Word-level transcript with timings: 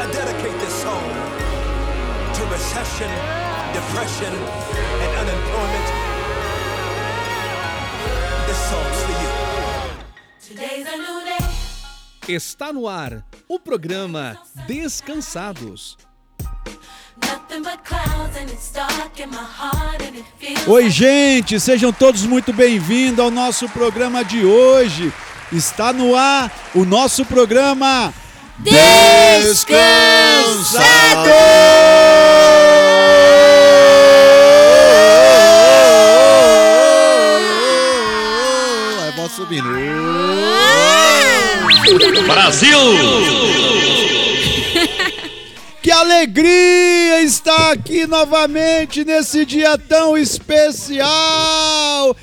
I 0.00 0.06
dedicate 0.12 0.58
this 0.60 0.72
song 0.80 1.08
to 2.32 2.42
recession, 2.46 3.10
depression, 3.74 4.32
and 4.32 5.12
unemployment. 5.22 5.86
This 8.46 8.56
song's 8.70 9.00
for 9.04 9.16
you. 9.22 9.30
Today's 10.40 10.86
a 10.86 10.96
new 10.96 11.20
day. 11.26 12.34
Está 12.34 12.72
no 12.72 12.88
ar 12.88 13.22
o 13.46 13.58
programa 13.58 14.40
Descansados. 14.66 15.98
Nothing 17.20 17.62
but 17.62 17.84
clouds 17.84 18.38
and 18.38 18.50
it's 18.50 18.72
dark 18.72 19.20
in 19.20 19.28
my 19.28 19.36
heart 19.36 20.00
and 20.00 20.16
it 20.16 20.24
feels 20.38 20.66
Oi, 20.66 20.88
gente, 20.88 21.60
sejam 21.60 21.92
todos 21.92 22.24
muito 22.24 22.54
bem-vindos 22.54 23.22
ao 23.22 23.30
nosso 23.30 23.68
programa 23.68 24.24
de 24.24 24.46
hoje. 24.46 25.12
Está 25.52 25.92
no 25.92 26.16
ar 26.16 26.50
o 26.74 26.86
nosso 26.86 27.26
programa 27.26 28.14
Descansado! 28.62 29.70
Subindo. 39.30 39.70
Que 45.90 45.94
alegria 45.94 47.20
estar 47.22 47.72
aqui 47.72 48.06
novamente 48.06 49.04
nesse 49.04 49.44
dia 49.44 49.76
tão 49.76 50.16
especial! 50.16 51.04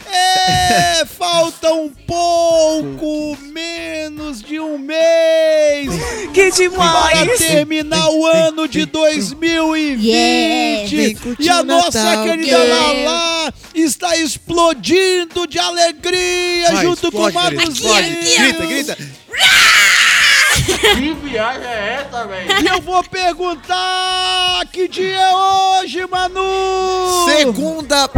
É, 0.09 1.03
falta 1.05 1.73
um 1.73 1.89
pouco 1.89 3.37
menos 3.51 4.41
de 4.41 4.57
um 4.57 4.77
mês 4.77 5.89
Que 6.33 6.49
para 6.49 7.25
demais! 7.25 7.39
terminar 7.39 8.09
o 8.09 8.25
ano 8.25 8.69
de 8.69 8.85
2020 8.85 10.95
Vem 10.95 11.15
curtir 11.15 11.43
e 11.43 11.49
a 11.49 11.61
nossa 11.61 12.01
Natal, 12.01 12.23
querida 12.23 12.57
yeah. 12.57 12.73
Lala 12.73 13.53
está 13.75 14.15
explodindo 14.15 15.45
de 15.45 15.59
alegria 15.59 16.71
Vai, 16.71 16.85
junto 16.85 17.11
com 17.11 17.23
o 17.23 17.27
explode, 17.27 17.57
querido, 20.95 21.19
Manuzinho. 21.21 21.35
explode. 21.35 21.59
Grita, 21.59 22.25
grita. 22.25 22.61
E 22.61 22.67
eu 22.67 22.81
vou 22.81 23.03
perguntar 23.03 24.65
que 24.71 24.87
dia 24.87 25.19
é 25.19 25.35
hoje, 25.35 26.05
Manu? 26.07 27.25
Segunda 27.25 28.09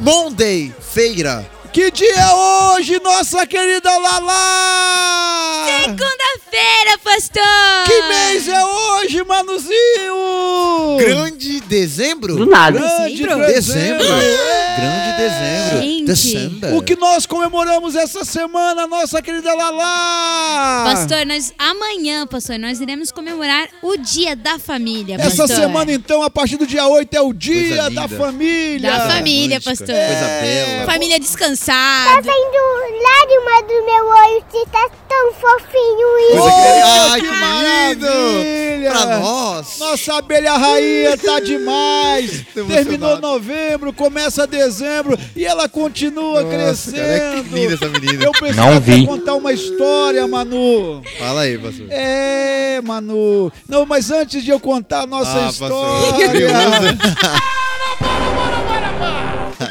Monday, 0.00 0.74
feira. 0.80 1.57
Que 1.72 1.90
dia 1.90 2.08
é 2.12 2.34
hoje, 2.74 2.98
nossa 3.00 3.46
querida 3.46 3.90
Lala? 3.98 5.66
Segunda-feira, 5.84 6.98
pastor! 7.04 7.84
Que 7.86 8.02
mês 8.08 8.48
é 8.48 8.64
hoje, 8.64 9.22
Manuzinho? 9.24 10.96
Grande 10.98 11.60
dezembro? 11.60 12.36
Do 12.36 12.46
nada. 12.46 12.78
Grande 12.78 13.16
Dezembro? 13.22 13.46
Dezembro. 13.46 14.04
É. 14.06 14.76
Grande 14.80 15.16
dezembro. 15.18 15.82
Gente. 15.82 16.04
December. 16.08 16.74
O 16.74 16.82
que 16.82 16.96
nós 16.96 17.26
comemoramos 17.26 17.94
essa 17.94 18.24
semana, 18.24 18.86
nossa 18.86 19.20
querida 19.20 19.52
Lala? 19.54 20.94
Pastor, 20.94 21.26
nós 21.26 21.52
amanhã, 21.58 22.26
pastor, 22.26 22.58
nós 22.58 22.80
iremos 22.80 23.12
comemorar 23.12 23.68
o 23.82 23.96
Dia 23.98 24.34
da 24.34 24.58
Família, 24.58 25.16
Essa 25.16 25.42
pastor. 25.46 25.48
semana, 25.48 25.92
então, 25.92 26.22
a 26.22 26.30
partir 26.30 26.56
do 26.56 26.66
dia 26.66 26.86
8 26.86 27.14
é 27.14 27.20
o 27.20 27.32
dia 27.34 27.90
da 27.90 28.08
família. 28.08 28.90
Da 28.90 29.10
família, 29.10 29.60
pastor. 29.60 29.86
Coisa 29.86 30.28
bela. 30.40 30.86
Família 30.86 31.18
Tá 31.66 32.20
descansada. 32.20 32.22
vendo 32.22 33.02
lágrima 33.02 33.62
do 33.62 33.84
meu 33.84 34.06
olho, 34.06 34.44
você 34.48 34.64
tá 34.70 34.88
tão 35.08 35.32
fofinho 35.34 36.18
isso. 36.30 36.42
Que... 36.42 36.48
Oh, 36.48 37.10
Ai, 37.10 37.20
que 37.20 37.26
que 37.26 37.32
maravilha. 37.34 38.10
lindo! 38.10 38.68
Pra 38.90 39.18
nós. 39.18 39.78
Nossa 39.78 40.14
abelha 40.14 40.56
rainha 40.56 41.16
tá 41.18 41.40
demais. 41.40 42.44
Terminou 42.54 43.20
novembro, 43.20 43.92
começa 43.92 44.46
dezembro 44.46 45.18
e 45.36 45.44
ela 45.44 45.68
continua 45.68 46.42
Nossa, 46.42 46.56
crescendo. 46.56 46.96
cara, 46.96 47.42
que 47.42 47.48
linda 47.54 47.74
essa 47.74 47.88
menina. 47.88 48.24
Eu 48.24 48.32
preciso 48.32 48.60
Não 48.60 48.80
vi. 48.80 49.06
contar 49.06 49.34
uma 49.34 49.52
história, 49.52 50.26
Manu. 50.26 51.02
Fala 51.18 51.42
aí, 51.42 51.58
pastor. 51.58 51.86
É, 51.90 52.80
Manu. 52.82 53.52
Não, 53.68 53.84
mas 53.84 54.10
antes 54.10 54.42
de 54.42 54.50
eu 54.50 54.60
contar 54.60 55.02
a 55.02 55.06
nossa 55.06 55.46
Ah, 55.46 55.48
história. 55.50 56.28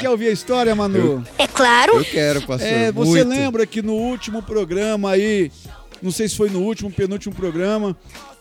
Quer 0.08 0.12
ouvir 0.12 0.28
a 0.30 0.32
história, 0.32 0.74
Manu? 0.74 1.22
É 1.38 1.46
claro. 1.46 1.98
Eu 1.98 2.06
quero, 2.06 2.42
pastor. 2.44 2.66
É, 2.66 2.94
você 2.94 3.26
muito. 3.26 3.28
lembra 3.28 3.66
que 3.66 3.82
no 3.82 3.92
último 3.92 4.42
programa 4.42 5.12
aí, 5.12 5.52
não 6.02 6.12
sei 6.12 6.30
se 6.30 6.38
foi 6.38 6.50
no 6.50 6.62
último, 6.62 6.90
penúltimo 6.90 7.36
programa, 7.36 7.94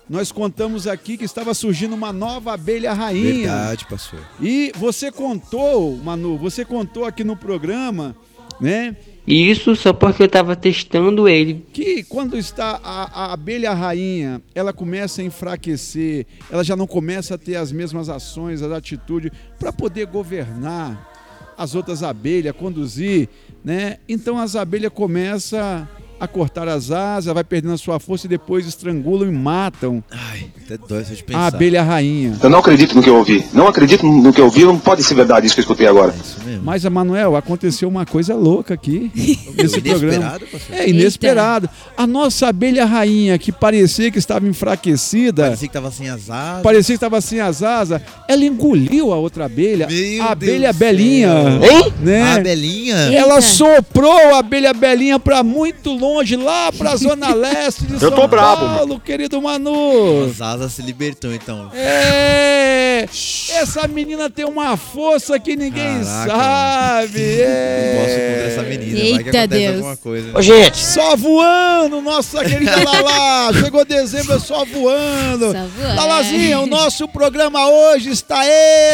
nós 0.09 0.31
contamos 0.31 0.87
aqui 0.87 1.17
que 1.17 1.25
estava 1.25 1.53
surgindo 1.55 1.93
uma 1.93 2.13
nova 2.13 2.55
abelha 2.55 2.93
rainha. 2.93 3.49
Verdade, 3.49 3.85
pastor. 3.87 4.21
E 4.41 4.71
você 4.77 5.11
contou, 5.11 5.97
Manu, 5.97 6.39
você 6.39 6.65
contou 6.65 7.05
aqui 7.05 7.25
no 7.25 7.37
programa, 7.37 8.15
né? 8.61 8.95
Isso 9.27 9.75
só 9.75 9.93
porque 9.93 10.23
eu 10.23 10.29
tava 10.29 10.55
testando 10.55 11.29
ele. 11.29 11.67
Que 11.73 12.05
quando 12.05 12.39
está 12.39 12.81
a, 12.81 13.25
a 13.25 13.33
abelha 13.33 13.75
rainha, 13.75 14.41
ela 14.55 14.73
começa 14.73 15.21
a 15.21 15.25
enfraquecer, 15.25 16.27
ela 16.49 16.63
já 16.63 16.77
não 16.77 16.87
começa 16.87 17.35
a 17.35 17.39
ter 17.39 17.57
as 17.57 17.73
mesmas 17.73 18.09
ações, 18.09 18.63
as 18.63 18.71
atitudes 18.71 19.33
para 19.59 19.73
poder 19.73 20.07
governar 20.07 21.16
as 21.57 21.75
outras 21.75 22.03
abelhas, 22.03 22.55
conduzir, 22.57 23.29
né? 23.65 23.99
Então 24.09 24.39
as 24.39 24.55
abelhas 24.57 24.93
começam 24.93 25.89
a 26.19 26.27
cortar 26.27 26.67
as 26.69 26.91
asas, 26.91 27.33
vai 27.33 27.45
perdendo 27.45 27.75
a 27.75 27.79
sua 27.79 27.99
força 28.01 28.27
e 28.27 28.29
depois 28.29 28.67
estrangulam 28.67 29.29
e 29.29 29.33
matam 29.33 30.03
Ai, 30.11 30.47
até 30.65 30.77
dói 30.79 31.03
de 31.05 31.23
pensar. 31.23 31.41
a 31.41 31.47
abelha 31.47 31.83
rainha. 31.83 32.37
Eu 32.43 32.49
não 32.51 32.59
acredito 32.59 32.95
no 32.95 33.03
que 33.03 33.09
eu 33.11 33.17
ouvi. 33.17 33.45
Não 33.53 33.69
acredito 33.69 34.07
no 34.07 34.33
que 34.33 34.41
eu 34.41 34.47
ouvi. 34.47 34.65
Não 34.65 34.79
pode 34.79 35.03
ser 35.03 35.15
verdade 35.15 35.47
isso 35.47 35.55
que 35.55 35.61
eu 35.61 35.65
escutei 35.65 35.87
agora. 35.87 36.13
É 36.13 36.17
isso 36.21 36.41
mesmo. 36.45 36.63
Mas, 36.65 36.85
Manuel, 36.85 37.37
aconteceu 37.37 37.89
uma 37.89 38.05
coisa 38.07 38.35
louca 38.35 38.75
aqui 38.75 39.11
nesse 39.57 39.81
programa. 39.81 40.15
Inesperado, 40.15 40.47
pastor. 40.47 40.77
É 40.77 40.89
inesperado. 40.89 41.71
A 41.97 42.07
nossa 42.07 42.49
abelha 42.49 42.85
rainha, 42.85 43.39
que 43.39 43.53
parecia 43.53 44.11
que 44.11 44.19
estava 44.19 44.47
enfraquecida, 44.47 45.45
Parecia 45.45 45.69
que 45.69 45.75
tava 45.75 45.91
sem 45.91 46.09
as 46.09 46.31
asas. 46.31 46.63
parecia 46.63 46.93
que 46.95 46.97
estava 46.97 47.21
sem 47.21 47.41
as 47.41 47.63
asas, 47.63 48.01
ela 48.29 48.45
engoliu 48.45 49.13
a 49.13 49.17
outra 49.17 49.45
abelha, 49.47 49.87
Meu 49.89 50.23
a 50.23 50.33
abelha 50.33 50.73
Deus 50.73 50.77
Belinha. 50.77 51.29
céu. 51.61 51.93
Né? 52.01 52.33
A 52.33 52.39
Belinha. 52.41 52.97
Ela 52.97 53.35
Eita. 53.37 53.41
soprou 53.43 54.35
a 54.35 54.39
abelha 54.39 54.73
Belinha 54.73 55.19
para 55.19 55.43
muito 55.43 55.91
longe, 55.93 56.06
lá 56.43 56.73
para 56.73 56.93
a 56.93 56.97
zona 56.97 57.35
leste 57.47 57.85
de 57.85 57.99
São 57.99 58.11
tô 58.11 58.27
brabo, 58.27 58.67
Paulo, 58.77 59.01
querido 59.01 59.41
Manu. 59.43 60.27
As 60.31 60.41
asas 60.41 60.73
se 60.73 60.83
libertou, 60.83 61.33
então. 61.33 61.71
É, 61.75 63.07
essa 63.51 63.87
menina 63.89 64.29
tem 64.31 64.45
uma 64.45 64.77
força 64.77 65.39
que 65.39 65.57
ninguém 65.57 66.03
Caraca, 66.05 66.33
sabe. 66.33 67.23
É. 67.41 67.95
Não 67.95 68.03
posso 68.03 68.17
contra 68.17 68.47
essa 68.47 68.63
menina. 68.63 69.15
vai 69.15 69.23
que 69.23 69.29
Eita 69.29 69.47
Deus. 69.47 69.75
alguma 69.77 69.97
coisa. 69.97 70.27
né? 70.29 70.33
Ô, 70.35 70.43
gente, 70.43 70.79
Só 70.79 71.17
voando, 71.17 72.01
nossa 72.01 72.45
querida 72.45 72.77
Lala. 72.83 73.53
Chegou 73.61 73.85
dezembro, 73.85 74.35
é 74.35 74.39
só 74.39 74.65
voando. 74.65 75.53
Só 75.53 75.67
voando. 75.67 75.97
Lalazinha, 75.97 76.61
o 76.61 76.67
nosso 76.67 77.07
programa 77.09 77.69
hoje 77.69 78.11
está 78.11 78.43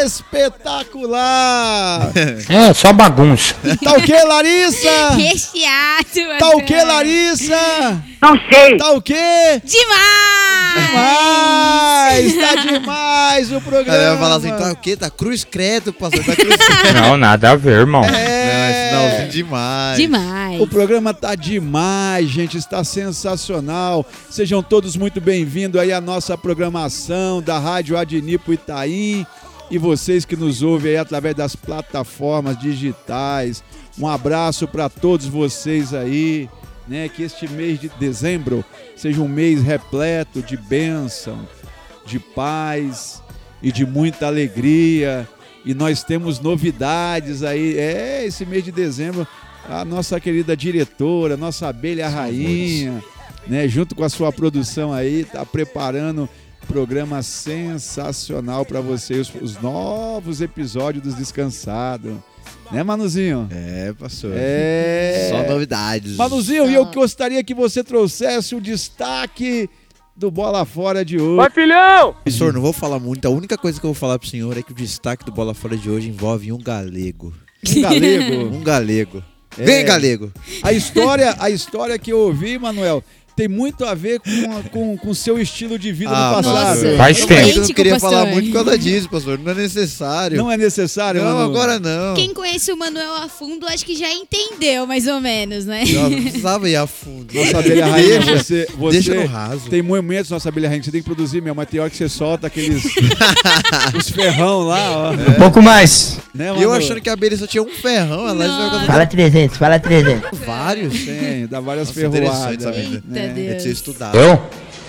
espetacular. 0.05 2.11
é 2.49 2.75
só 2.75 2.93
bagunça. 2.93 3.55
Tá 3.83 3.95
o 3.95 4.03
que, 4.03 4.13
Larissa? 4.13 5.11
Recheado. 5.15 6.39
Tá 6.39 6.49
o 6.51 6.63
que, 6.63 6.75
pastor. 6.75 6.89
Larissa? 7.03 8.03
Não 8.23 8.39
sei. 8.51 8.77
Tá 8.77 8.93
o 8.93 9.03
quê? 9.03 9.61
Demais! 9.65 10.33
Demais, 10.75 12.35
tá 12.35 12.55
demais 12.63 13.51
o 13.51 13.55
Ela 13.55 13.61
programa. 13.61 14.09
vai 14.11 14.19
falar 14.19 14.37
assim, 14.37 14.49
tá 14.51 14.73
o 14.73 14.77
quê? 14.77 14.97
Tá 14.97 15.11
cruz 15.11 15.45
credo, 15.45 15.93
pastor. 15.93 16.25
Tá 16.25 16.35
cruz 16.37 16.57
credo. 16.57 16.95
Não, 17.01 17.17
nada 17.17 17.51
a 17.51 17.57
ver, 17.57 17.81
irmão. 17.81 18.01
Não, 18.03 18.09
é 18.09 18.89
sinalzinho 18.91 19.29
demais. 19.31 19.99
Demais. 19.99 20.61
O 20.61 20.67
programa 20.67 21.13
tá 21.13 21.35
demais, 21.35 22.29
gente, 22.31 22.57
está 22.57 22.83
sensacional. 22.85 24.07
Sejam 24.31 24.63
todos 24.63 24.97
muito 24.97 25.21
bem-vindos 25.21 25.81
aí 25.81 25.93
à 25.93 26.01
nossa 26.01 26.39
programação 26.39 27.43
da 27.43 27.59
Rádio 27.59 27.99
Adnipo 27.99 28.53
Itaim 28.53 29.27
e 29.71 29.77
vocês 29.79 30.25
que 30.25 30.37
nos 30.37 30.63
ouvem 30.63 30.93
aí 30.93 30.99
através 30.99 31.35
das 31.35 31.55
plataformas 31.57 32.59
digitais. 32.59 33.63
Um 33.99 34.07
abraço 34.09 34.67
para 34.67 34.89
todos 34.89 35.27
vocês 35.27 35.93
aí, 35.93 36.49
né? 36.87 37.09
Que 37.09 37.23
este 37.23 37.49
mês 37.49 37.81
de 37.81 37.89
dezembro 37.89 38.65
seja 38.97 39.21
um 39.21 39.29
mês 39.29 39.63
repleto 39.63 40.43
de 40.43 40.57
bênção, 40.57 41.47
de 42.07 42.19
paz 42.19 43.23
e 43.63 43.71
de 43.71 43.87
muita 43.87 44.27
alegria. 44.27 45.29
E 45.65 45.75
nós 45.75 46.03
temos 46.03 46.41
novidades 46.41 47.43
aí. 47.43 47.79
É, 47.79 48.25
esse 48.25 48.45
mês 48.45 48.65
de 48.65 48.73
dezembro 48.73 49.27
a 49.69 49.85
nossa 49.85 50.19
querida 50.19 50.57
diretora, 50.57 51.37
nossa 51.37 51.69
abelha 51.69 52.09
rainha, 52.09 53.03
né, 53.47 53.69
junto 53.69 53.95
com 53.95 54.05
a 54.05 54.09
sua 54.09 54.33
produção 54.33 54.93
aí, 54.93 55.25
tá 55.25 55.45
preparando 55.47 56.29
programa 56.67 57.23
sensacional 57.23 58.65
para 58.65 58.81
vocês, 58.81 59.33
os 59.41 59.61
novos 59.61 60.41
episódios 60.41 61.05
dos 61.05 61.15
Descansado. 61.15 62.23
Né, 62.71 62.83
Manuzinho? 62.83 63.49
É, 63.51 63.93
pastor. 63.99 64.33
É. 64.35 65.29
Só 65.31 65.53
novidades. 65.53 66.17
Manuzinho, 66.17 66.71
e 66.71 66.75
eu 66.75 66.87
gostaria 66.87 67.43
que 67.45 67.55
você 67.55 67.85
trouxesse 67.85 68.55
o 68.55 68.61
destaque 68.61 69.69
do 70.17 70.31
Bola 70.31 70.65
Fora 70.65 71.05
de 71.05 71.19
hoje. 71.19 71.51
filhão! 71.53 72.15
Professor, 72.15 72.53
não 72.53 72.61
vou 72.61 72.73
falar 72.73 72.99
muito. 72.99 73.27
A 73.27 73.31
única 73.31 73.57
coisa 73.59 73.79
que 73.79 73.85
eu 73.85 73.89
vou 73.89 73.95
falar 73.95 74.19
pro 74.19 74.29
senhor 74.29 74.57
é 74.57 74.63
que 74.63 74.73
o 74.73 74.75
destaque 74.75 75.25
do 75.25 75.33
Bola 75.33 75.55
Fora 75.55 75.77
de 75.77 75.91
hoje 75.91 76.09
envolve 76.09 76.53
um 76.53 76.59
galego. 76.59 77.33
Um 77.69 77.81
galego. 77.83 78.57
Um 78.57 78.63
galego. 78.63 79.23
É. 79.59 79.65
Vem, 79.65 79.85
galego. 79.85 80.33
A 80.63 80.73
história, 80.73 81.37
a 81.39 81.51
história 81.51 81.99
que 81.99 82.13
eu 82.13 82.19
ouvi, 82.21 82.59
Manuel, 82.59 83.05
tem 83.35 83.49
muito 83.49 83.85
a 83.85 83.95
ver 83.95 84.21
com, 84.21 84.63
com, 84.71 84.97
com 84.99 85.15
seu 85.15 85.39
estilo 85.41 85.79
de 85.79 85.93
vida 85.93 86.11
Ah, 86.13 86.37
no 86.37 86.43
passado. 86.43 86.83
nossa. 86.85 86.97
Faz 86.97 87.19
Eu 87.21 87.27
tempo. 87.27 87.41
não 87.41 87.49
Idêntico, 87.49 87.75
queria 87.75 87.93
pastor. 87.93 88.11
falar 88.11 88.27
muito 88.27 88.47
por 88.51 88.53
causa 88.65 88.79
disso, 88.79 89.09
pastor. 89.09 89.39
Não 89.39 89.53
é 89.53 89.55
necessário. 89.55 90.37
Não 90.37 90.51
é 90.51 90.57
necessário, 90.57 91.23
Não, 91.23 91.35
Manu? 91.35 91.45
agora 91.45 91.79
não. 91.79 92.15
Quem 92.15 92.33
conhece 92.35 92.71
o 92.73 92.77
Manuel 92.77 93.15
a 93.17 93.29
fundo, 93.29 93.67
acho 93.67 93.85
que 93.85 93.97
já 93.97 94.13
entendeu, 94.13 94.87
mais 94.87 95.07
ou 95.07 95.21
menos, 95.21 95.65
né? 95.65 95.85
Não, 95.87 96.11
não 96.11 96.23
precisava 96.23 96.69
ir 96.69 96.77
a 96.77 96.87
fundo. 96.87 97.33
Nossa 97.35 97.59
abelha 97.59 97.87
rainha, 97.87 98.21
você, 98.21 98.67
você 98.77 98.93
Deixa 99.01 99.15
no 99.15 99.27
raso. 99.27 99.69
tem 99.71 99.83
momentos, 99.83 100.31
nossa 100.31 100.49
abelha 100.49 100.69
rainha, 100.69 100.81
que 100.81 100.87
você 100.87 100.93
tem 100.93 101.01
que 101.01 101.07
produzir 101.07 101.41
mesmo, 101.41 101.57
mas 101.57 101.69
tem 101.69 101.81
hora 101.81 101.91
que 101.91 101.97
você 101.97 102.09
solta 102.09 102.47
aqueles 102.47 102.83
os 103.97 104.09
ferrão 104.11 104.61
lá, 104.63 104.91
ó. 104.91 105.13
Um 105.13 105.35
pouco 105.39 105.63
mais. 105.63 106.19
Né, 106.35 106.53
E 106.59 106.63
eu 106.63 106.73
achando 106.73 107.01
que 107.01 107.09
a 107.11 107.13
abelha 107.13 107.37
só 107.37 107.47
tinha 107.47 107.63
um 107.63 107.69
ferrão, 107.71 108.29
ela. 108.29 108.85
Fala 108.87 109.07
300, 109.07 109.57
fala 109.57 109.79
300. 109.79 110.39
vários. 110.47 111.05
Tem, 111.05 111.47
dá 111.47 111.61
várias 111.61 111.89
Nossa, 111.89 112.07
interessante 112.07 112.59
ferroadas. 112.63 112.67
essa 112.67 112.73
vida. 112.73 113.03
Eita 113.15 113.22
né? 113.29 113.47
É 113.47 113.59
ser 113.59 113.65
Deus. 113.65 113.79
estudado. 113.79 114.19
Eu? 114.19 114.43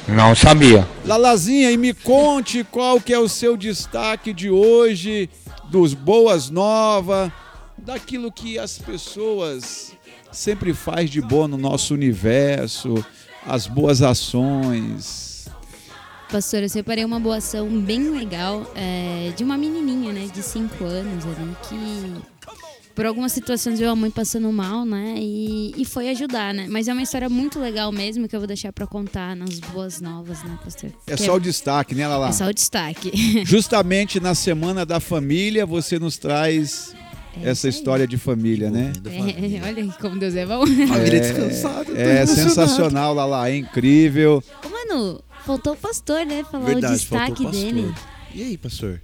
Não 0.08 0.36
sabia. 0.36 0.88
Lalazinha, 1.06 1.72
e 1.72 1.78
me 1.78 1.94
conte 1.94 2.64
qual 2.64 3.00
que 3.00 3.14
é 3.14 3.20
o 3.20 3.30
seu 3.30 3.56
destaque 3.56 4.34
de 4.34 4.50
hoje, 4.50 5.30
dos 5.70 5.94
Boas 5.94 6.50
Novas, 6.50 7.32
daquilo 7.78 8.32
que 8.32 8.60
as 8.60 8.78
pessoas 8.78 9.94
sempre 10.32 10.74
faz 10.74 11.10
de 11.10 11.22
bom 11.22 11.48
no 11.48 11.58
nosso 11.58 11.94
universo, 11.94 13.04
as 13.46 13.68
boas 13.68 14.02
ações. 14.02 15.48
Pastor, 16.30 16.64
eu 16.64 16.70
separei 16.70 17.06
uma 17.06 17.20
boa 17.20 17.38
ação 17.38 17.70
bem 17.70 18.10
legal 18.10 18.70
é, 18.76 19.32
de 19.36 19.44
uma 19.44 19.56
menininha, 19.56 20.12
né, 20.12 20.28
de 20.34 20.42
5 20.42 20.84
anos 20.84 21.26
ali, 21.26 21.56
que 21.70 22.33
por 22.96 23.06
algumas 23.06 23.32
situações 23.32 23.80
viu 23.80 23.90
a 23.90 23.96
mãe 23.96 24.12
passando 24.12 24.52
mal, 24.52 24.86
né, 24.86 25.16
e, 25.18 25.74
e 25.78 25.86
foi 25.86 26.10
ajudar, 26.10 26.54
né. 26.54 26.68
Mas 26.70 26.88
é 26.88 26.94
uma 26.94 27.02
história 27.02 27.30
muito 27.30 27.60
legal 27.60 27.92
mesmo 27.92 28.28
que 28.28 28.36
eu 28.36 28.40
vou 28.40 28.48
deixar 28.48 28.72
pra 28.72 28.86
contar 28.86 29.36
nas 29.36 29.60
boas 29.60 30.00
novas, 30.00 30.44
né, 30.44 30.58
pastor? 30.64 30.92
É 31.08 31.18
só 31.18 31.36
o 31.36 31.40
destaque, 31.40 31.96
né, 31.96 32.08
Lala? 32.08 32.30
é 32.30 32.32
só 32.32 32.48
o 32.48 32.54
destaque. 32.54 33.12
Justamente 33.46 34.20
na 34.20 34.36
Semana 34.36 34.86
da 34.86 35.00
Família, 35.00 35.66
você 35.66 35.98
nos 35.98 36.18
traz 36.18 36.94
É 37.42 37.50
essa 37.50 37.68
história 37.68 38.06
de 38.08 38.18
família, 38.18 38.70
né? 38.70 38.94
É, 39.06 39.68
olha 39.68 39.92
como 40.00 40.20
Deus 40.20 40.36
é 40.36 40.46
bom. 40.46 40.66
Família 40.88 41.20
descansada. 41.20 41.86
tô 41.86 41.96
É 41.96 42.26
sensacional, 42.28 43.14
Lala, 43.14 43.50
é 43.50 43.58
incrível. 43.58 44.44
Ô, 44.64 44.70
Mano, 44.70 45.20
faltou 45.46 45.74
o 45.74 45.78
pastor, 45.78 46.26
né, 46.26 46.44
falar 46.52 46.66
Verdade, 46.66 46.94
o 46.94 46.98
destaque 46.98 47.26
faltou 47.26 47.48
o 47.48 47.52
pastor. 47.52 47.74
dele. 47.74 47.94
E 48.36 48.44
aí, 48.44 48.58
pastor? 48.58 49.02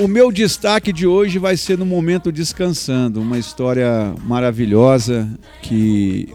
O 0.00 0.08
meu 0.08 0.32
destaque 0.32 0.94
de 0.94 1.06
hoje 1.06 1.38
vai 1.38 1.58
ser 1.58 1.76
no 1.76 1.84
Momento 1.84 2.32
Descansando, 2.32 3.20
uma 3.20 3.36
história 3.36 4.14
maravilhosa 4.24 5.28
que 5.60 6.26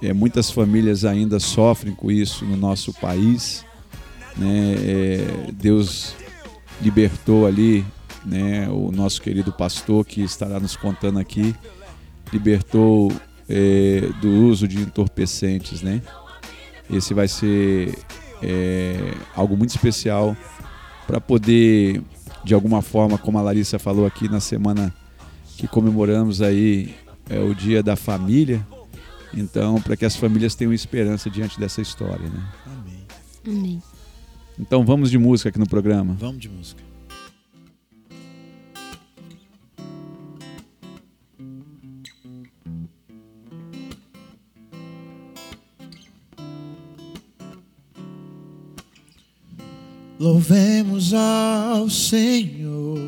é, 0.00 0.12
muitas 0.12 0.48
famílias 0.48 1.04
ainda 1.04 1.40
sofrem 1.40 1.92
com 1.92 2.08
isso 2.08 2.44
no 2.44 2.56
nosso 2.56 2.92
país. 2.92 3.66
né? 4.36 4.74
É, 4.78 5.50
Deus 5.52 6.14
libertou 6.80 7.48
ali 7.48 7.84
né, 8.24 8.68
o 8.68 8.92
nosso 8.92 9.20
querido 9.20 9.52
pastor 9.52 10.04
que 10.04 10.22
estará 10.22 10.60
nos 10.60 10.76
contando 10.76 11.18
aqui, 11.18 11.52
libertou 12.32 13.10
é, 13.48 14.08
do 14.22 14.30
uso 14.30 14.68
de 14.68 14.78
entorpecentes. 14.78 15.82
Né? 15.82 16.00
Esse 16.88 17.12
vai 17.12 17.26
ser 17.26 17.92
algo 19.34 19.56
muito 19.56 19.70
especial 19.70 20.36
para 21.08 21.20
poder 21.20 22.00
de 22.44 22.54
alguma 22.54 22.82
forma, 22.82 23.18
como 23.18 23.38
a 23.38 23.42
Larissa 23.42 23.78
falou 23.78 24.06
aqui 24.06 24.28
na 24.28 24.40
semana 24.40 24.94
que 25.56 25.68
comemoramos 25.68 26.40
aí 26.40 26.94
é, 27.28 27.38
o 27.38 27.54
Dia 27.54 27.82
da 27.82 27.96
Família. 27.96 28.66
Então, 29.32 29.80
para 29.80 29.96
que 29.96 30.04
as 30.04 30.16
famílias 30.16 30.54
tenham 30.54 30.72
esperança 30.72 31.30
diante 31.30 31.60
dessa 31.60 31.80
história, 31.80 32.28
né? 32.28 32.48
Amém. 32.66 33.06
Amém. 33.46 33.82
Então, 34.58 34.84
vamos 34.84 35.10
de 35.10 35.18
música 35.18 35.48
aqui 35.48 35.58
no 35.58 35.68
programa. 35.68 36.16
Vamos 36.18 36.40
de 36.40 36.48
música. 36.48 36.89
Louvemos 50.20 51.14
ao 51.14 51.88
Senhor. 51.88 52.98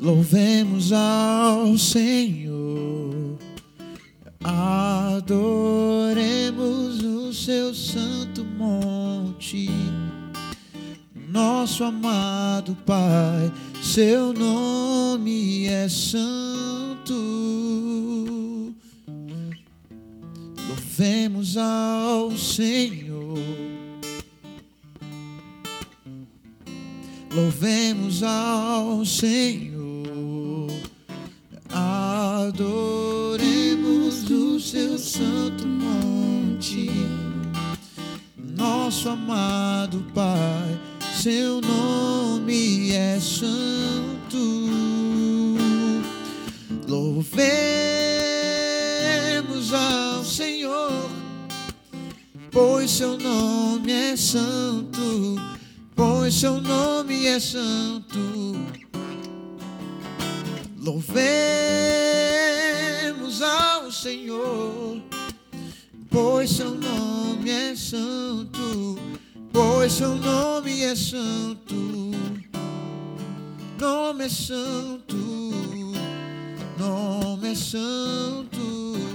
Louvemos 0.00 0.90
ao 0.90 1.76
Senhor. 1.76 3.38
Adoremos 4.42 5.44
o 7.04 7.34
seu 7.34 7.74
santo 7.74 8.42
monte. 8.42 9.68
Nosso 11.28 11.84
amado 11.84 12.74
Pai, 12.86 13.52
seu 13.82 14.32
nome 14.32 15.66
é 15.66 15.86
santo. 15.86 16.54
Louvemos 20.96 21.56
ao 21.56 22.30
Senhor. 22.38 23.36
Louvemos 27.34 28.22
ao 28.22 29.04
Senhor. 29.04 30.70
Adoremos 31.68 32.70
o 34.30 34.60
seu 34.60 34.96
santo 34.96 35.66
monte. 35.66 36.88
Nosso 38.56 39.08
amado 39.08 40.00
Pai, 40.14 40.80
seu 41.20 41.60
nome 41.60 42.92
é 42.92 43.18
santo. 43.18 44.38
Louvemos 46.86 48.33
ao 49.72 50.24
Senhor, 50.24 51.10
pois 52.50 52.90
seu 52.90 53.16
nome 53.16 53.92
é 53.92 54.16
santo, 54.16 55.36
pois 55.94 56.34
seu 56.34 56.60
nome 56.60 57.26
é 57.26 57.38
santo. 57.40 58.56
Louvemos 60.78 61.22
ao 63.40 63.90
Senhor, 63.90 65.00
pois 66.10 66.50
seu 66.50 66.70
nome 66.74 67.50
é 67.50 67.74
santo, 67.76 68.98
pois 69.52 69.92
seu 69.92 70.14
nome 70.16 70.82
é 70.82 70.94
santo. 70.94 71.74
Nome 73.78 74.24
é 74.24 74.28
santo, 74.28 75.16
nome 76.78 77.50
é 77.50 77.54
santo. 77.54 79.13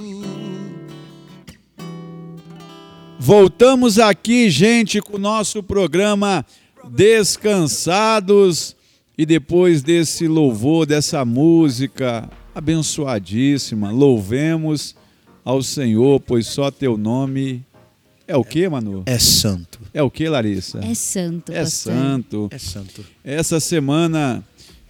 Voltamos 3.22 4.00
aqui, 4.00 4.50
gente, 4.50 5.02
com 5.02 5.18
o 5.18 5.20
nosso 5.20 5.62
programa 5.62 6.46
Descansados. 6.90 8.76
E 9.18 9.26
depois 9.26 9.84
desse 9.84 10.26
louvor, 10.26 10.86
dessa 10.86 11.26
música 11.26 12.30
abençoadíssima, 12.56 13.92
louvemos 13.92 14.96
ao 15.44 15.62
Senhor, 15.62 16.22
pois 16.22 16.48
só 16.48 16.72
teu 16.72 16.98
nome 16.98 17.62
é 18.26 18.38
o 18.38 18.44
que, 18.46 18.70
Manu? 18.70 19.04
É 19.06 19.20
santo. 19.20 19.80
É 19.94 20.02
o 20.02 20.10
que, 20.10 20.30
Larissa? 20.30 20.80
É 20.80 20.94
santo, 20.94 21.52
É 21.52 21.60
pastor. 21.64 21.94
santo. 21.94 22.48
É 22.52 22.58
santo. 22.58 23.06
Essa 23.24 23.60
semana 23.60 24.42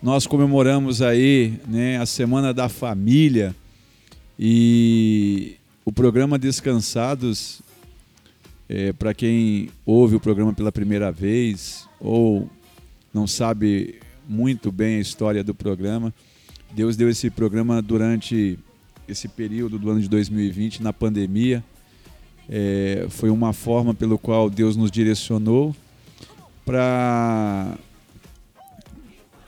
nós 0.03 0.27
comemoramos 0.27 1.01
aí, 1.01 1.53
né, 1.67 1.97
a 1.99 2.05
Semana 2.05 2.53
da 2.53 2.69
Família 2.69 3.55
e 4.37 5.55
o 5.83 5.91
programa 5.91 6.37
Descansados, 6.37 7.61
para 8.97 9.13
quem 9.13 9.69
ouve 9.85 10.15
o 10.15 10.19
programa 10.19 10.53
pela 10.53 10.71
primeira 10.71 11.11
vez 11.11 11.87
ou 11.99 12.47
não 13.13 13.25
sabe 13.25 13.99
muito 14.27 14.71
bem 14.71 14.97
a 14.97 14.99
história 14.99 15.43
do 15.43 15.55
programa, 15.55 16.13
Deus 16.71 16.95
deu 16.95 17.09
esse 17.09 17.31
programa 17.31 17.81
durante 17.81 18.59
esse 19.07 19.27
período 19.27 19.79
do 19.79 19.89
ano 19.89 19.99
de 19.99 20.07
2020, 20.07 20.83
na 20.83 20.93
pandemia. 20.93 21.63
É, 22.47 23.07
foi 23.09 23.29
uma 23.29 23.53
forma 23.53 23.93
pelo 23.93 24.19
qual 24.19 24.49
Deus 24.49 24.75
nos 24.75 24.91
direcionou 24.91 25.75
para 26.63 27.75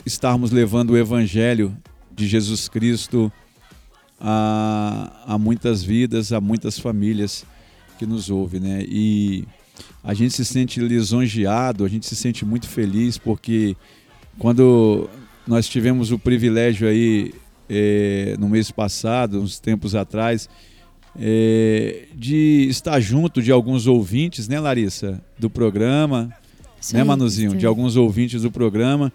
estarmos 0.04 0.51
levando 0.51 0.92
o 0.92 0.98
Evangelho 0.98 1.75
de 2.12 2.28
Jesus 2.28 2.68
Cristo 2.68 3.32
a, 4.20 5.12
a 5.25 5.38
muitas 5.38 5.84
vidas, 5.84 6.34
a 6.34 6.42
muitas 6.42 6.80
famílias 6.80 7.46
que 8.01 8.05
nos 8.08 8.31
ouve, 8.31 8.60
né? 8.60 8.84
E 8.88 9.46
a 10.03 10.15
gente 10.15 10.34
se 10.34 10.43
sente 10.43 10.79
lisonjeado, 10.79 11.86
a 11.86 11.88
gente 11.88 12.08
se 12.08 12.15
sente 12.15 12.43
muito 12.43 12.67
feliz 12.67 13.15
porque 13.15 13.75
quando 14.39 15.08
nós 15.46 15.67
tivemos 15.67 16.12
o 16.12 16.17
privilégio 16.17 16.88
aí 16.88 17.31
é, 17.70 18.36
no 18.39 18.50
mês 18.50 18.72
passado, 18.72 19.39
uns 19.39 19.60
tempos 19.60 19.93
atrás, 19.93 20.50
é, 21.15 22.05
de 22.15 22.65
estar 22.72 23.00
junto 23.00 23.39
de 23.39 23.51
alguns 23.51 23.86
ouvintes, 23.86 24.48
né, 24.48 24.60
Larissa, 24.60 25.22
do 25.38 25.48
programa, 25.48 26.34
né, 26.91 27.01
aí, 27.01 27.03
Manuzinho, 27.05 27.50
isso 27.50 27.58
de 27.58 27.67
alguns 27.67 27.96
ouvintes 27.96 28.41
do 28.41 28.50
programa. 28.50 29.13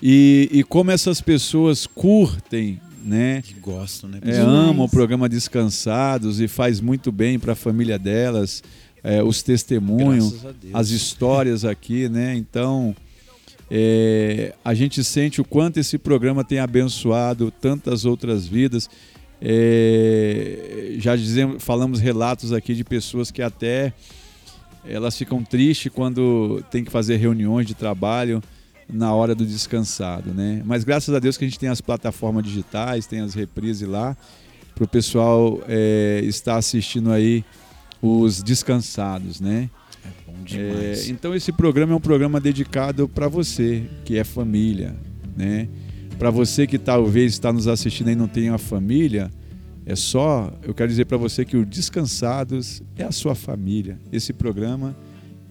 E, 0.00 0.48
e 0.52 0.62
como 0.62 0.92
essas 0.92 1.20
pessoas 1.20 1.84
curtem, 1.84 2.80
né? 3.02 3.42
Que 3.42 3.54
gostam, 3.54 4.10
né? 4.10 4.20
É, 4.22 4.38
amam 4.38 4.84
o 4.84 4.88
programa 4.88 5.28
Descansados 5.28 6.40
e 6.40 6.48
faz 6.48 6.80
muito 6.80 7.10
bem 7.10 7.38
para 7.38 7.52
a 7.52 7.56
família 7.56 7.98
delas, 7.98 8.62
é, 9.02 9.22
os 9.22 9.42
testemunhos, 9.42 10.44
as 10.72 10.90
histórias 10.90 11.64
aqui, 11.64 12.08
né? 12.08 12.34
Então, 12.36 12.94
é, 13.70 14.54
a 14.64 14.74
gente 14.74 15.02
sente 15.04 15.40
o 15.40 15.44
quanto 15.44 15.78
esse 15.78 15.96
programa 15.96 16.44
tem 16.44 16.58
abençoado 16.58 17.50
tantas 17.50 18.04
outras 18.04 18.46
vidas. 18.46 18.90
É, 19.40 20.96
já 20.98 21.16
dizemos, 21.16 21.62
falamos 21.62 22.00
relatos 22.00 22.52
aqui 22.52 22.74
de 22.74 22.84
pessoas 22.84 23.30
que 23.30 23.40
até 23.40 23.92
elas 24.84 25.16
ficam 25.16 25.42
tristes 25.42 25.90
quando 25.92 26.62
tem 26.70 26.84
que 26.84 26.90
fazer 26.90 27.16
reuniões 27.16 27.66
de 27.66 27.74
trabalho 27.74 28.42
na 28.92 29.14
hora 29.14 29.34
do 29.34 29.44
descansado, 29.46 30.32
né? 30.34 30.62
Mas 30.64 30.84
graças 30.84 31.14
a 31.14 31.18
Deus 31.18 31.36
que 31.36 31.44
a 31.44 31.48
gente 31.48 31.58
tem 31.58 31.68
as 31.68 31.80
plataformas 31.80 32.44
digitais, 32.44 33.06
tem 33.06 33.20
as 33.20 33.34
reprises 33.34 33.86
lá, 33.88 34.16
para 34.74 34.84
o 34.84 34.88
pessoal 34.88 35.60
é, 35.68 36.20
estar 36.24 36.56
assistindo 36.56 37.10
aí 37.12 37.44
os 38.02 38.42
descansados, 38.42 39.40
né? 39.40 39.68
É 40.04 40.08
bom 40.26 40.38
É, 40.42 40.44
demais. 40.44 41.08
então 41.10 41.34
esse 41.34 41.52
programa 41.52 41.92
é 41.92 41.96
um 41.96 42.00
programa 42.00 42.40
dedicado 42.40 43.08
para 43.08 43.28
você 43.28 43.84
que 44.04 44.16
é 44.16 44.24
família, 44.24 44.94
né? 45.36 45.68
Para 46.18 46.30
você 46.30 46.66
que 46.66 46.78
talvez 46.78 47.32
está 47.32 47.52
nos 47.52 47.66
assistindo 47.66 48.10
e 48.10 48.14
não 48.14 48.28
tem 48.28 48.48
uma 48.50 48.58
família, 48.58 49.30
é 49.86 49.96
só 49.96 50.52
eu 50.62 50.72
quero 50.74 50.88
dizer 50.88 51.06
para 51.06 51.16
você 51.16 51.44
que 51.44 51.56
o 51.56 51.64
Descansados 51.66 52.82
é 52.96 53.04
a 53.04 53.12
sua 53.12 53.34
família. 53.34 53.98
Esse 54.12 54.32
programa 54.32 54.96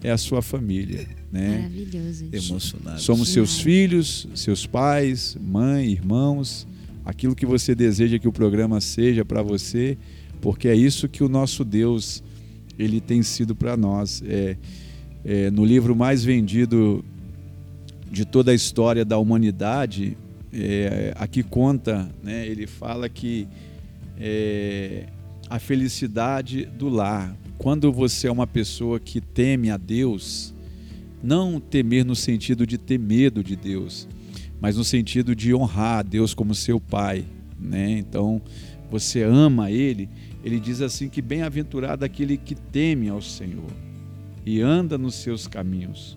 é 0.02 0.10
a 0.10 0.16
sua 0.18 0.40
família, 0.42 1.06
né? 1.30 1.58
Maravilhoso. 1.58 2.28
isso. 2.32 2.52
Emocionado. 2.52 3.00
Somos 3.00 3.28
seus 3.28 3.50
Demais. 3.50 3.64
filhos, 3.64 4.28
seus 4.34 4.66
pais, 4.66 5.36
mãe, 5.40 5.90
irmãos, 5.90 6.66
aquilo 7.04 7.34
que 7.34 7.46
você 7.46 7.74
deseja 7.74 8.18
que 8.18 8.28
o 8.28 8.32
programa 8.32 8.80
seja 8.80 9.24
para 9.24 9.42
você, 9.42 9.96
porque 10.40 10.68
é 10.68 10.74
isso 10.74 11.08
que 11.08 11.22
o 11.22 11.28
nosso 11.28 11.64
Deus 11.64 12.22
ele 12.78 13.00
tem 13.00 13.22
sido 13.22 13.54
para 13.54 13.76
nós. 13.76 14.22
É, 14.26 14.56
é, 15.24 15.50
no 15.50 15.64
livro 15.64 15.94
mais 15.94 16.24
vendido 16.24 17.04
de 18.10 18.24
toda 18.24 18.50
a 18.50 18.54
história 18.54 19.04
da 19.04 19.18
humanidade, 19.18 20.16
é, 20.52 21.12
aqui 21.16 21.42
conta, 21.42 22.10
né, 22.22 22.46
ele 22.46 22.66
fala 22.66 23.08
que 23.08 23.46
é, 24.18 25.06
a 25.48 25.58
felicidade 25.58 26.64
do 26.64 26.88
lar. 26.88 27.36
Quando 27.58 27.92
você 27.92 28.26
é 28.26 28.32
uma 28.32 28.46
pessoa 28.46 28.98
que 28.98 29.20
teme 29.20 29.70
a 29.70 29.76
Deus, 29.76 30.54
não 31.22 31.60
temer 31.60 32.04
no 32.04 32.14
sentido 32.14 32.66
de 32.66 32.78
ter 32.78 32.98
medo 32.98 33.42
de 33.42 33.56
Deus, 33.56 34.08
mas 34.60 34.76
no 34.76 34.84
sentido 34.84 35.34
de 35.34 35.54
honrar 35.54 35.98
a 35.98 36.02
Deus 36.02 36.34
como 36.34 36.54
seu 36.54 36.80
pai, 36.80 37.24
né? 37.58 37.92
Então, 37.92 38.40
você 38.90 39.22
ama 39.22 39.70
ele, 39.70 40.08
ele 40.44 40.58
diz 40.58 40.80
assim 40.80 41.08
que 41.08 41.22
bem-aventurado 41.22 42.04
aquele 42.04 42.36
que 42.36 42.54
teme 42.54 43.08
ao 43.08 43.20
Senhor 43.20 43.70
e 44.44 44.60
anda 44.60 44.96
nos 44.96 45.16
seus 45.16 45.46
caminhos, 45.46 46.16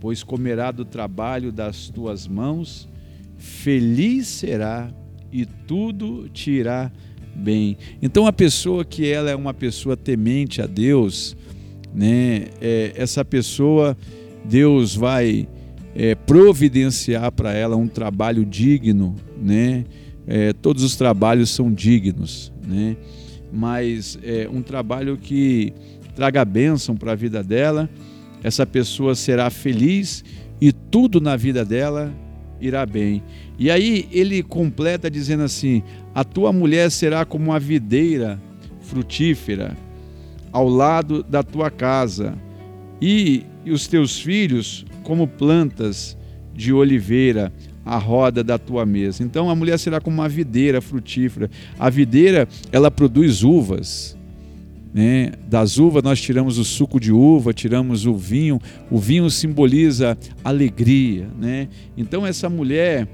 pois 0.00 0.22
comerá 0.22 0.70
do 0.70 0.84
trabalho 0.84 1.52
das 1.52 1.88
tuas 1.88 2.26
mãos, 2.26 2.88
feliz 3.36 4.26
será 4.28 4.90
e 5.32 5.44
tudo 5.44 6.28
te 6.28 6.50
irá 6.50 6.90
bem. 7.34 7.76
Então 8.00 8.26
a 8.26 8.32
pessoa 8.32 8.84
que 8.84 9.06
ela 9.06 9.30
é 9.30 9.36
uma 9.36 9.54
pessoa 9.54 9.96
temente 9.96 10.62
a 10.62 10.66
Deus, 10.66 11.36
né? 11.94 12.46
É, 12.60 12.92
essa 12.96 13.24
pessoa 13.24 13.96
Deus 14.44 14.94
vai 14.94 15.48
é, 15.94 16.14
providenciar 16.14 17.30
para 17.32 17.52
ela 17.52 17.76
um 17.76 17.88
trabalho 17.88 18.44
digno, 18.44 19.14
né? 19.40 19.84
É, 20.26 20.52
todos 20.52 20.82
os 20.82 20.96
trabalhos 20.96 21.50
são 21.50 21.72
dignos, 21.72 22.52
né? 22.66 22.96
Mas 23.52 24.18
é 24.22 24.48
um 24.50 24.60
trabalho 24.60 25.16
que 25.16 25.72
traga 26.14 26.44
bênção 26.44 26.94
para 26.94 27.12
a 27.12 27.14
vida 27.14 27.42
dela. 27.42 27.88
Essa 28.42 28.66
pessoa 28.66 29.14
será 29.14 29.48
feliz 29.50 30.24
e 30.60 30.72
tudo 30.72 31.20
na 31.20 31.36
vida 31.36 31.64
dela 31.64 32.12
irá 32.60 32.84
bem. 32.84 33.22
E 33.58 33.70
aí 33.70 34.08
ele 34.12 34.42
completa 34.42 35.10
dizendo 35.10 35.44
assim: 35.44 35.82
a 36.14 36.24
tua 36.24 36.52
mulher 36.52 36.90
será 36.90 37.24
como 37.24 37.46
uma 37.46 37.58
videira 37.58 38.40
frutífera 38.82 39.76
ao 40.52 40.68
lado 40.68 41.22
da 41.22 41.42
tua 41.42 41.70
casa, 41.70 42.34
e, 43.00 43.44
e 43.68 43.70
os 43.70 43.86
teus 43.86 44.18
filhos 44.18 44.84
como 45.02 45.28
plantas 45.28 46.16
de 46.54 46.72
oliveira 46.72 47.52
à 47.84 47.96
roda 47.96 48.42
da 48.42 48.58
tua 48.58 48.84
mesa. 48.84 49.22
Então 49.22 49.48
a 49.48 49.54
mulher 49.54 49.78
será 49.78 50.00
como 50.00 50.16
uma 50.16 50.28
videira 50.28 50.80
frutífera. 50.80 51.50
A 51.78 51.88
videira, 51.88 52.48
ela 52.72 52.90
produz 52.90 53.42
uvas. 53.42 54.16
Né? 54.92 55.32
Das 55.48 55.78
uvas 55.78 56.02
nós 56.02 56.20
tiramos 56.20 56.58
o 56.58 56.64
suco 56.64 56.98
de 56.98 57.12
uva, 57.12 57.52
tiramos 57.52 58.06
o 58.06 58.14
vinho. 58.14 58.58
O 58.90 58.98
vinho 58.98 59.30
simboliza 59.30 60.16
alegria, 60.42 61.28
né? 61.38 61.68
Então 61.96 62.26
essa 62.26 62.48
mulher 62.48 63.06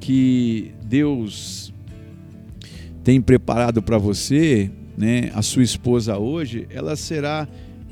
que 0.00 0.72
Deus 0.84 1.72
tem 3.02 3.20
preparado 3.20 3.82
para 3.82 3.98
você, 3.98 4.70
né, 4.96 5.30
a 5.34 5.42
sua 5.42 5.62
esposa 5.62 6.18
hoje, 6.18 6.66
ela 6.70 6.96
será 6.96 7.46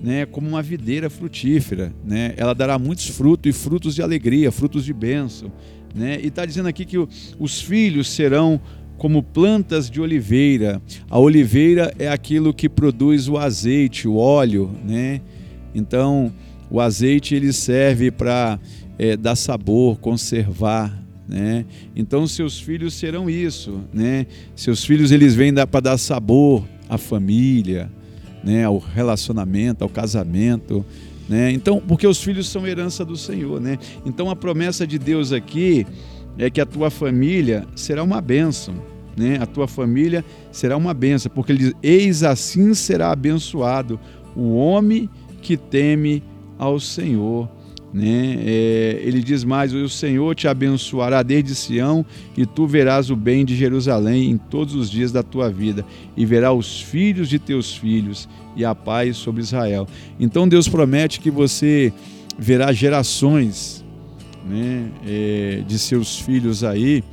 né, 0.04 0.26
como 0.26 0.46
uma 0.46 0.60
videira 0.60 1.08
frutífera, 1.08 1.90
né? 2.04 2.34
Ela 2.36 2.54
dará 2.54 2.78
muitos 2.78 3.08
frutos 3.08 3.48
e 3.48 3.58
frutos 3.58 3.94
de 3.94 4.02
alegria, 4.02 4.52
frutos 4.52 4.84
de 4.84 4.92
bênção, 4.92 5.50
né? 5.94 6.18
E 6.22 6.26
está 6.26 6.44
dizendo 6.44 6.68
aqui 6.68 6.84
que 6.84 6.98
os 7.38 7.62
filhos 7.62 8.10
serão 8.10 8.60
como 8.98 9.22
plantas 9.22 9.88
de 9.88 10.02
oliveira. 10.02 10.82
A 11.08 11.18
oliveira 11.18 11.94
é 11.98 12.06
aquilo 12.06 12.52
que 12.52 12.68
produz 12.68 13.30
o 13.30 13.38
azeite, 13.38 14.06
o 14.06 14.16
óleo, 14.16 14.70
né? 14.86 15.22
Então, 15.74 16.30
o 16.70 16.82
azeite 16.82 17.34
ele 17.34 17.50
serve 17.50 18.10
para 18.10 18.60
é, 18.98 19.16
dar 19.16 19.36
sabor, 19.36 19.98
conservar, 20.00 21.02
né? 21.26 21.64
Então, 21.96 22.26
seus 22.26 22.60
filhos 22.60 22.92
serão 22.92 23.30
isso, 23.30 23.80
né? 23.90 24.26
Seus 24.54 24.84
filhos 24.84 25.10
eles 25.10 25.34
vêm 25.34 25.54
para 25.54 25.80
dar 25.80 25.96
sabor 25.96 26.68
à 26.90 26.98
família, 26.98 27.90
né? 28.44 28.64
Ao 28.64 28.78
relacionamento, 28.78 29.82
ao 29.82 29.88
casamento, 29.88 30.84
né? 31.28 31.50
Então, 31.50 31.80
porque 31.80 32.06
os 32.06 32.22
filhos 32.22 32.48
são 32.48 32.66
herança 32.66 33.04
do 33.04 33.16
Senhor, 33.16 33.60
né? 33.60 33.78
Então, 34.04 34.28
a 34.28 34.36
promessa 34.36 34.86
de 34.86 34.98
Deus 34.98 35.32
aqui 35.32 35.86
é 36.36 36.50
que 36.50 36.60
a 36.60 36.66
tua 36.66 36.90
família 36.90 37.66
será 37.74 38.02
uma 38.02 38.20
bênção, 38.20 38.74
né? 39.16 39.38
A 39.40 39.46
tua 39.46 39.66
família 39.66 40.24
será 40.52 40.76
uma 40.76 40.92
bênção, 40.92 41.30
porque 41.34 41.52
ele 41.52 41.58
diz: 41.58 41.72
Eis 41.82 42.22
assim 42.22 42.74
será 42.74 43.10
abençoado 43.10 43.98
o 44.36 44.54
homem 44.54 45.08
que 45.40 45.56
teme 45.56 46.22
ao 46.58 46.78
Senhor. 46.78 47.48
Né? 47.94 48.38
É, 48.44 49.00
ele 49.04 49.22
diz 49.22 49.44
mais: 49.44 49.72
O 49.72 49.88
Senhor 49.88 50.34
te 50.34 50.48
abençoará 50.48 51.22
desde 51.22 51.54
Sião, 51.54 52.04
e 52.36 52.44
tu 52.44 52.66
verás 52.66 53.08
o 53.08 53.14
bem 53.14 53.44
de 53.44 53.54
Jerusalém 53.54 54.32
em 54.32 54.36
todos 54.36 54.74
os 54.74 54.90
dias 54.90 55.12
da 55.12 55.22
tua 55.22 55.48
vida, 55.48 55.86
e 56.16 56.26
verá 56.26 56.52
os 56.52 56.82
filhos 56.82 57.28
de 57.28 57.38
teus 57.38 57.76
filhos, 57.76 58.28
e 58.56 58.64
a 58.64 58.74
paz 58.74 59.16
sobre 59.16 59.42
Israel. 59.42 59.86
Então 60.18 60.48
Deus 60.48 60.68
promete 60.68 61.20
que 61.20 61.30
você 61.30 61.92
verá 62.36 62.72
gerações 62.72 63.84
né, 64.44 64.88
é, 65.06 65.62
de 65.64 65.78
seus 65.78 66.18
filhos 66.18 66.64
aí, 66.64 67.04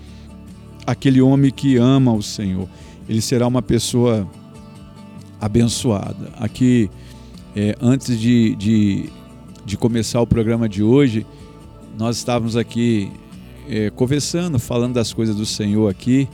aquele 0.87 1.21
homem 1.21 1.51
que 1.51 1.77
ama 1.77 2.11
o 2.11 2.23
Senhor. 2.23 2.67
Ele 3.07 3.21
será 3.21 3.45
uma 3.45 3.61
pessoa 3.61 4.27
abençoada. 5.39 6.31
Aqui, 6.37 6.89
é, 7.55 7.75
antes 7.79 8.19
de, 8.19 8.55
de, 8.55 9.09
de, 9.71 9.77
começar 9.77 10.19
o 10.19 10.27
programa 10.27 10.67
de 10.67 10.83
hoje, 10.83 11.25
nós 11.97 12.17
estávamos 12.17 12.57
aqui 12.57 13.09
é, 13.69 13.89
conversando, 13.89 14.59
falando 14.59 14.95
das 14.95 15.13
coisas 15.13 15.33
do 15.33 15.45
Senhor 15.45 15.89
aqui, 15.89 16.27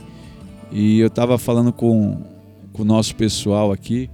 e 0.72 0.98
eu 0.98 1.06
estava 1.06 1.38
falando 1.38 1.72
com, 1.72 2.20
com 2.72 2.82
o 2.82 2.84
nosso 2.84 3.14
pessoal 3.14 3.70
aqui, 3.70 4.10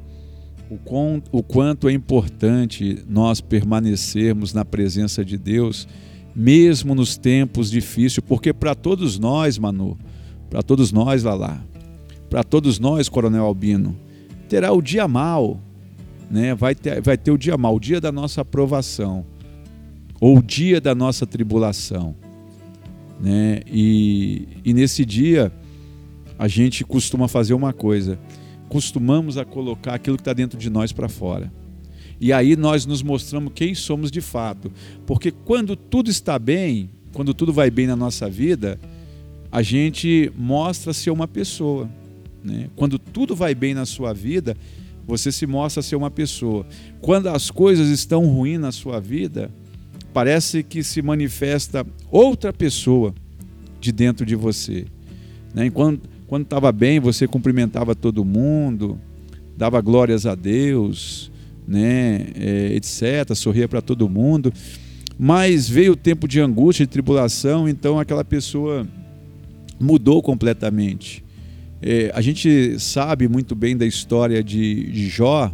o, 0.69 0.77
quão, 0.77 1.23
o 1.33 1.43
quanto 1.43 1.89
é 1.89 1.93
importante 1.93 3.03
nós 3.09 3.41
permanecermos 3.41 4.53
na 4.53 4.63
presença 4.63 5.25
de 5.25 5.39
Deus, 5.39 5.89
mesmo 6.37 6.95
nos 6.95 7.17
tempos 7.17 7.71
difíceis, 7.71 8.23
porque 8.29 8.53
para 8.53 8.75
todos 8.75 9.19
nós, 9.19 9.57
Manu, 9.57 9.97
para 10.51 10.63
todos 10.63 10.93
nós, 10.93 11.23
Lalá, 11.23 11.65
para 12.29 12.45
todos 12.45 12.79
nós, 12.79 13.09
Coronel 13.09 13.47
Albino, 13.47 13.97
terá 14.51 14.71
o 14.71 14.83
dia 14.83 15.09
mal, 15.09 15.59
né? 16.31 16.55
Vai 16.55 16.75
ter, 16.75 17.01
vai 17.01 17.17
ter 17.17 17.31
o 17.31 17.39
dia 17.39 17.57
mal, 17.57 17.75
o 17.75 17.81
dia 17.81 18.01
da 18.01 18.13
nossa 18.13 18.41
aprovação, 18.41 19.25
ou 20.21 20.39
o 20.39 20.43
dia 20.43 20.81
da 20.81 20.95
nossa 20.95 21.27
tribulação, 21.27 22.15
né? 23.21 23.61
E, 23.67 24.49
e 24.65 24.73
nesse 24.75 25.05
dia 25.05 25.53
a 26.39 26.49
gente 26.49 26.85
costuma 26.85 27.29
fazer 27.29 27.55
uma 27.55 27.73
coisa, 27.73 28.19
costumamos 28.69 29.39
a 29.39 29.45
colocar 29.45 29.95
aquilo 29.95 30.17
que 30.17 30.23
está 30.23 30.33
dentro 30.33 30.59
de 30.59 30.69
nós 30.69 30.93
para 30.93 31.09
fora. 31.09 31.53
E 32.21 32.33
aí 32.33 32.57
nós 32.57 32.87
nos 32.87 33.03
mostramos 33.03 33.53
quem 33.55 33.75
somos 33.75 34.11
de 34.11 34.21
fato, 34.21 34.71
porque 35.07 35.31
quando 35.31 35.77
tudo 35.77 36.11
está 36.11 36.39
bem, 36.39 36.91
quando 37.13 37.35
tudo 37.35 37.53
vai 37.53 37.71
bem 37.71 37.87
na 37.87 37.97
nossa 37.97 38.29
vida, 38.29 38.79
a 39.51 39.63
gente 39.63 40.33
mostra 40.37 40.93
ser 40.93 41.11
uma 41.11 41.29
pessoa. 41.29 41.89
Né? 42.43 42.69
Quando 42.75 42.99
tudo 42.99 43.37
vai 43.37 43.55
bem 43.55 43.73
na 43.73 43.87
sua 43.87 44.13
vida, 44.13 44.57
você 45.07 45.31
se 45.31 45.47
mostra 45.47 45.83
ser 45.83 45.97
uma 45.97 46.11
pessoa. 46.11 46.67
Quando 47.01 47.29
as 47.29 47.51
coisas 47.51 47.89
estão 47.89 48.27
ruins 48.27 48.61
na 48.61 48.73
sua 48.73 49.01
vida, 49.01 49.51
parece 50.13 50.63
que 50.63 50.83
se 50.83 51.03
manifesta 51.03 51.87
outra 52.11 52.53
pessoa 52.53 53.15
de 53.81 53.93
dentro 53.93 54.25
de 54.25 54.35
você. 54.35 54.87
Né? 55.55 55.71
Quando 55.71 56.01
estava 56.43 56.73
bem, 56.73 57.01
você 57.01 57.27
cumprimentava 57.27 57.95
todo 57.95 58.25
mundo, 58.25 58.99
dava 59.57 59.81
glórias 59.81 60.27
a 60.27 60.35
Deus, 60.35 61.31
né? 61.67 62.27
É, 62.35 62.75
etc., 62.75 63.35
sorria 63.35 63.69
para 63.69 63.81
todo 63.81 64.09
mundo. 64.09 64.53
Mas 65.19 65.69
veio 65.69 65.93
o 65.93 65.97
tempo 65.97 66.27
de 66.27 66.41
angústia, 66.41 66.85
de 66.85 66.91
tribulação, 66.91 67.69
então 67.69 68.01
aquela 68.01 68.25
pessoa 68.25 68.87
mudou 69.79 70.23
completamente. 70.23 71.24
É, 71.87 72.11
a 72.15 72.23
gente 72.23 72.81
sabe 72.81 73.29
muito 73.29 73.55
bem 73.55 73.77
da 73.77 73.85
história 73.85 74.43
de, 74.43 74.91
de 74.91 75.07
Jó. 75.07 75.53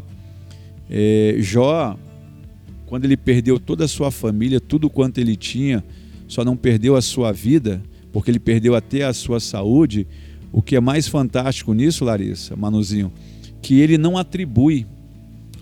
É, 0.88 1.34
Jó, 1.40 1.98
quando 2.86 3.04
ele 3.04 3.16
perdeu 3.16 3.58
toda 3.58 3.84
a 3.84 3.88
sua 3.88 4.12
família, 4.12 4.60
tudo 4.60 4.88
quanto 4.88 5.18
ele 5.18 5.34
tinha, 5.34 5.82
só 6.28 6.44
não 6.44 6.56
perdeu 6.56 6.94
a 6.94 7.02
sua 7.02 7.32
vida, 7.32 7.82
porque 8.12 8.30
ele 8.30 8.38
perdeu 8.38 8.76
até 8.76 9.02
a 9.02 9.12
sua 9.12 9.40
saúde. 9.40 10.06
O 10.52 10.62
que 10.62 10.76
é 10.76 10.80
mais 10.80 11.08
fantástico 11.08 11.74
nisso, 11.74 12.04
Larissa, 12.04 12.54
Manuzinho, 12.54 13.10
que 13.60 13.80
ele 13.80 13.98
não 13.98 14.16
atribui 14.16 14.86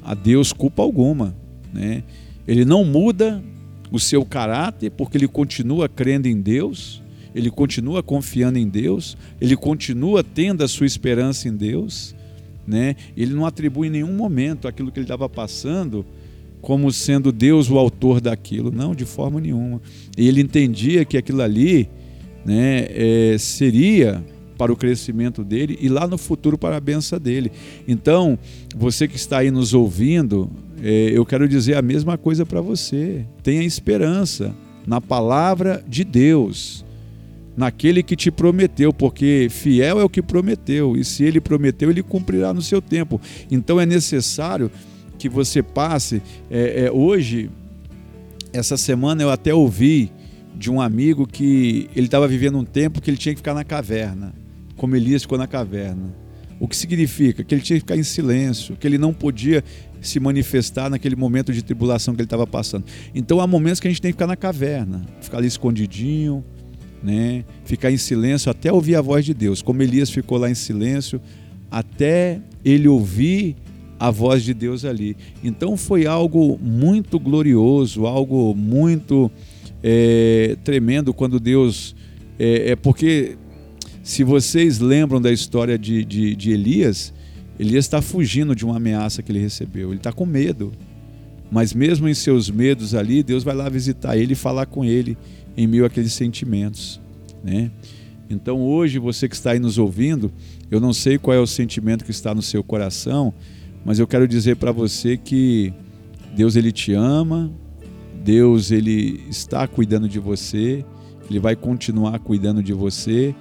a 0.04 0.12
Deus 0.12 0.52
culpa 0.52 0.82
alguma. 0.82 1.34
Né? 1.72 2.04
Ele 2.46 2.66
não 2.66 2.84
muda 2.84 3.42
o 3.90 3.98
seu 3.98 4.22
caráter 4.22 4.90
porque 4.90 5.16
ele 5.16 5.28
continua 5.28 5.88
crendo 5.88 6.28
em 6.28 6.38
Deus 6.38 7.02
ele 7.34 7.50
continua 7.50 8.02
confiando 8.02 8.58
em 8.58 8.68
Deus, 8.68 9.16
ele 9.40 9.56
continua 9.56 10.22
tendo 10.24 10.62
a 10.62 10.68
sua 10.68 10.86
esperança 10.86 11.48
em 11.48 11.56
Deus, 11.56 12.14
né? 12.66 12.96
Ele 13.16 13.34
não 13.34 13.46
atribui 13.46 13.88
em 13.88 13.90
nenhum 13.90 14.12
momento 14.12 14.68
aquilo 14.68 14.92
que 14.92 14.98
ele 14.98 15.04
estava 15.04 15.28
passando 15.28 16.04
como 16.60 16.92
sendo 16.92 17.30
Deus 17.32 17.70
o 17.70 17.78
autor 17.78 18.20
daquilo, 18.20 18.70
não, 18.70 18.94
de 18.94 19.04
forma 19.04 19.40
nenhuma. 19.40 19.80
Ele 20.16 20.40
entendia 20.40 21.04
que 21.04 21.16
aquilo 21.16 21.40
ali, 21.40 21.88
né, 22.44 22.86
é, 22.90 23.36
seria 23.38 24.22
para 24.56 24.72
o 24.72 24.76
crescimento 24.76 25.44
dele 25.44 25.78
e 25.80 25.88
lá 25.88 26.06
no 26.06 26.18
futuro 26.18 26.58
para 26.58 26.76
a 26.76 26.80
benção 26.80 27.18
dele. 27.18 27.52
Então, 27.86 28.36
você 28.76 29.06
que 29.06 29.16
está 29.16 29.38
aí 29.38 29.52
nos 29.52 29.72
ouvindo, 29.72 30.50
é, 30.82 31.10
eu 31.14 31.24
quero 31.24 31.48
dizer 31.48 31.76
a 31.76 31.82
mesma 31.82 32.18
coisa 32.18 32.44
para 32.44 32.60
você. 32.60 33.24
Tenha 33.42 33.62
esperança 33.62 34.54
na 34.84 35.00
palavra 35.00 35.82
de 35.86 36.02
Deus 36.02 36.84
naquele 37.58 38.04
que 38.04 38.14
te 38.14 38.30
prometeu, 38.30 38.92
porque 38.92 39.48
fiel 39.50 39.98
é 39.98 40.04
o 40.04 40.08
que 40.08 40.22
prometeu, 40.22 40.96
e 40.96 41.04
se 41.04 41.24
ele 41.24 41.40
prometeu, 41.40 41.90
ele 41.90 42.04
cumprirá 42.04 42.54
no 42.54 42.62
seu 42.62 42.80
tempo. 42.80 43.20
Então 43.50 43.80
é 43.80 43.84
necessário 43.84 44.70
que 45.18 45.28
você 45.28 45.60
passe. 45.60 46.22
É, 46.48 46.84
é, 46.84 46.92
hoje, 46.92 47.50
essa 48.52 48.76
semana, 48.76 49.24
eu 49.24 49.30
até 49.30 49.52
ouvi 49.52 50.12
de 50.54 50.70
um 50.70 50.80
amigo 50.80 51.26
que 51.26 51.90
ele 51.96 52.06
estava 52.06 52.28
vivendo 52.28 52.58
um 52.58 52.64
tempo 52.64 53.00
que 53.00 53.10
ele 53.10 53.16
tinha 53.16 53.34
que 53.34 53.40
ficar 53.40 53.54
na 53.54 53.64
caverna, 53.64 54.32
como 54.76 54.94
Elias 54.94 55.22
ficou 55.22 55.36
na 55.36 55.48
caverna. 55.48 56.14
O 56.60 56.68
que 56.68 56.76
significa? 56.76 57.42
Que 57.42 57.54
ele 57.56 57.62
tinha 57.62 57.76
que 57.76 57.80
ficar 57.80 57.96
em 57.96 58.04
silêncio, 58.04 58.76
que 58.76 58.86
ele 58.86 58.98
não 58.98 59.12
podia 59.12 59.64
se 60.00 60.20
manifestar 60.20 60.88
naquele 60.88 61.16
momento 61.16 61.52
de 61.52 61.60
tribulação 61.62 62.14
que 62.14 62.20
ele 62.20 62.26
estava 62.26 62.46
passando. 62.46 62.84
Então 63.12 63.40
há 63.40 63.48
momentos 63.48 63.80
que 63.80 63.88
a 63.88 63.90
gente 63.90 64.00
tem 64.00 64.12
que 64.12 64.14
ficar 64.14 64.28
na 64.28 64.36
caverna, 64.36 65.04
ficar 65.20 65.38
ali 65.38 65.48
escondidinho, 65.48 66.44
né? 67.02 67.44
Ficar 67.64 67.90
em 67.90 67.96
silêncio 67.96 68.50
até 68.50 68.72
ouvir 68.72 68.96
a 68.96 69.00
voz 69.00 69.24
de 69.24 69.34
Deus, 69.34 69.62
como 69.62 69.82
Elias 69.82 70.10
ficou 70.10 70.38
lá 70.38 70.50
em 70.50 70.54
silêncio 70.54 71.20
até 71.70 72.40
ele 72.64 72.88
ouvir 72.88 73.56
a 73.98 74.10
voz 74.10 74.42
de 74.42 74.54
Deus 74.54 74.84
ali. 74.84 75.16
Então 75.42 75.76
foi 75.76 76.06
algo 76.06 76.58
muito 76.62 77.18
glorioso, 77.18 78.06
algo 78.06 78.54
muito 78.54 79.30
é, 79.82 80.56
tremendo 80.64 81.12
quando 81.12 81.40
Deus. 81.40 81.94
É, 82.38 82.70
é, 82.70 82.76
porque 82.76 83.36
se 84.02 84.22
vocês 84.22 84.78
lembram 84.78 85.20
da 85.20 85.32
história 85.32 85.78
de, 85.78 86.04
de, 86.04 86.34
de 86.36 86.50
Elias, 86.52 87.12
Elias 87.58 87.84
está 87.84 88.00
fugindo 88.00 88.54
de 88.54 88.64
uma 88.64 88.76
ameaça 88.76 89.22
que 89.22 89.32
ele 89.32 89.40
recebeu, 89.40 89.88
ele 89.90 89.98
está 89.98 90.12
com 90.12 90.24
medo. 90.24 90.72
Mas 91.50 91.72
mesmo 91.72 92.06
em 92.08 92.14
seus 92.14 92.50
medos 92.50 92.94
ali, 92.94 93.22
Deus 93.22 93.42
vai 93.42 93.54
lá 93.54 93.68
visitar 93.68 94.16
ele 94.16 94.34
e 94.34 94.36
falar 94.36 94.66
com 94.66 94.84
ele 94.84 95.16
em 95.58 95.66
meio 95.66 95.84
àqueles 95.84 96.12
sentimentos, 96.12 97.00
né? 97.42 97.72
Então 98.30 98.62
hoje 98.62 99.00
você 99.00 99.28
que 99.28 99.34
está 99.34 99.50
aí 99.50 99.58
nos 99.58 99.76
ouvindo, 99.76 100.30
eu 100.70 100.78
não 100.78 100.92
sei 100.92 101.18
qual 101.18 101.36
é 101.36 101.40
o 101.40 101.46
sentimento 101.48 102.04
que 102.04 102.12
está 102.12 102.32
no 102.32 102.40
seu 102.40 102.62
coração, 102.62 103.34
mas 103.84 103.98
eu 103.98 104.06
quero 104.06 104.28
dizer 104.28 104.54
para 104.54 104.70
você 104.70 105.16
que 105.16 105.72
Deus 106.36 106.54
ele 106.54 106.70
te 106.70 106.92
ama, 106.92 107.50
Deus 108.22 108.70
ele 108.70 109.24
está 109.28 109.66
cuidando 109.66 110.08
de 110.08 110.20
você, 110.20 110.84
ele 111.28 111.40
vai 111.40 111.56
continuar 111.56 112.20
cuidando 112.20 112.62
de 112.62 112.72
você 112.72 113.34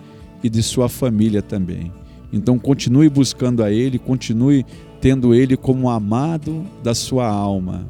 e 0.43 0.49
de 0.49 0.63
sua 0.63 0.89
família 0.89 1.43
também. 1.43 1.91
Então 2.34 2.58
continue 2.58 3.10
buscando 3.10 3.63
a 3.63 3.71
ele, 3.71 3.99
continue 3.99 4.65
tendo 4.99 5.36
ele 5.36 5.56
como 5.56 5.88
amado 5.88 6.65
da 6.82 6.95
sua 6.95 7.27
alma, 7.27 7.88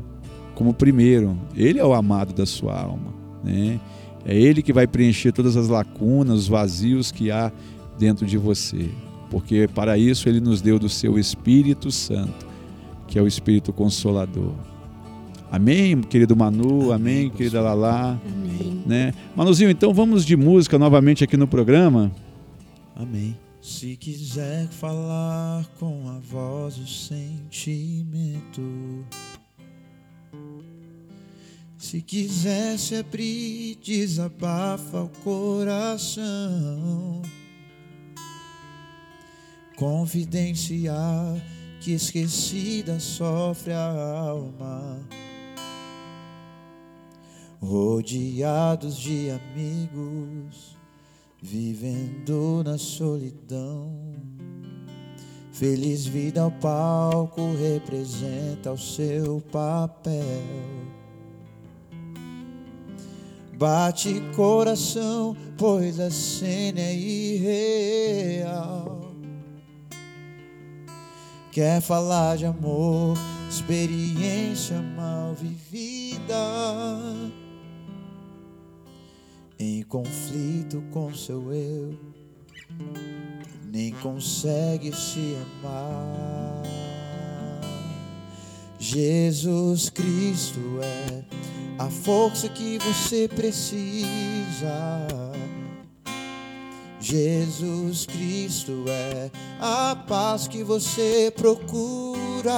como 0.53 0.73
primeiro. 0.73 1.37
Ele 1.55 1.79
é 1.79 1.85
o 1.85 1.93
amado 1.93 2.33
da 2.33 2.45
sua 2.45 2.77
alma, 2.77 3.13
né? 3.41 3.79
É 4.27 4.35
Ele 4.35 4.61
que 4.61 4.73
vai 4.73 4.85
preencher 4.85 5.31
todas 5.31 5.55
as 5.55 5.69
lacunas, 5.69 6.39
os 6.39 6.47
vazios 6.49 7.13
que 7.13 7.31
há 7.31 7.49
dentro 7.97 8.25
de 8.25 8.37
você. 8.37 8.89
Porque 9.31 9.69
para 9.73 9.97
isso 9.97 10.27
Ele 10.27 10.41
nos 10.41 10.61
deu 10.61 10.77
do 10.77 10.89
seu 10.89 11.17
Espírito 11.17 11.89
Santo, 11.89 12.45
que 13.07 13.17
é 13.17 13.21
o 13.21 13.27
Espírito 13.27 13.71
Consolador. 13.71 14.53
Amém, 15.49 16.01
querido 16.01 16.35
Manu, 16.35 16.91
amém, 16.91 17.19
amém 17.19 17.29
querida 17.29 17.61
Lala. 17.61 18.21
Amém. 18.25 18.83
Né? 18.85 19.13
Manuzinho, 19.33 19.69
então 19.69 19.93
vamos 19.93 20.25
de 20.25 20.35
música 20.35 20.77
novamente 20.77 21.23
aqui 21.23 21.37
no 21.37 21.47
programa. 21.47 22.11
Amém. 22.93 23.33
Se 23.61 23.95
quiser 23.95 24.67
falar 24.67 25.65
com 25.79 26.09
a 26.09 26.19
voz 26.19 26.75
do 26.75 26.85
sentimento 26.87 28.61
se 31.77 32.01
quiser 32.01 32.77
se 32.79 32.95
abrir, 32.95 33.75
desabafa 33.75 35.03
o 35.03 35.09
coração. 35.23 37.21
Confidenciar 39.75 41.39
que 41.79 41.91
esquecida 41.91 42.99
sofre 42.99 43.73
a 43.73 43.85
alma. 43.85 44.99
Rodeados 47.61 48.97
de 48.97 49.29
amigos, 49.29 50.75
vivendo 51.41 52.63
na 52.65 52.77
solidão. 52.77 54.15
Feliz 55.51 56.05
vida 56.05 56.41
ao 56.41 56.51
palco 56.51 57.53
representa 57.55 58.71
o 58.71 58.77
seu 58.77 59.41
papel. 59.51 60.86
Bate 63.57 64.21
coração, 64.35 65.35
pois 65.57 65.99
a 65.99 66.11
cena 66.11 66.79
é 66.79 66.93
irreal. 66.93 68.87
Quer 71.51 71.81
falar 71.81 72.37
de 72.37 72.45
amor, 72.45 73.17
experiência 73.49 74.79
mal 74.79 75.33
vivida. 75.33 76.35
Em 79.57 79.81
conflito 79.81 80.83
com 80.91 81.11
seu 81.15 81.51
eu, 81.51 81.97
nem 83.73 83.91
consegue 83.91 84.95
se 84.95 85.35
amar. 85.63 86.61
Jesus 88.77 89.89
Cristo 89.89 90.59
é 90.83 91.56
a 91.77 91.89
força 91.89 92.49
que 92.49 92.77
você 92.79 93.27
precisa. 93.27 94.07
Jesus 96.99 98.05
Cristo 98.05 98.85
é 98.87 99.29
a 99.59 99.95
paz 99.95 100.47
que 100.47 100.63
você 100.63 101.31
procura. 101.35 102.51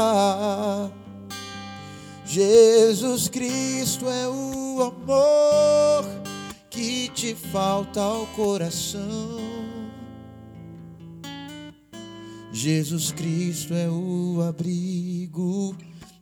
Jesus 2.25 3.27
Cristo 3.27 4.07
é 4.07 4.27
o 4.27 4.81
amor 4.81 6.05
que 6.69 7.09
te 7.09 7.35
falta 7.35 8.01
ao 8.01 8.25
coração. 8.27 9.39
Jesus 12.51 13.11
Cristo 13.11 13.73
é 13.73 13.89
o 13.89 14.41
abrigo, 14.47 15.75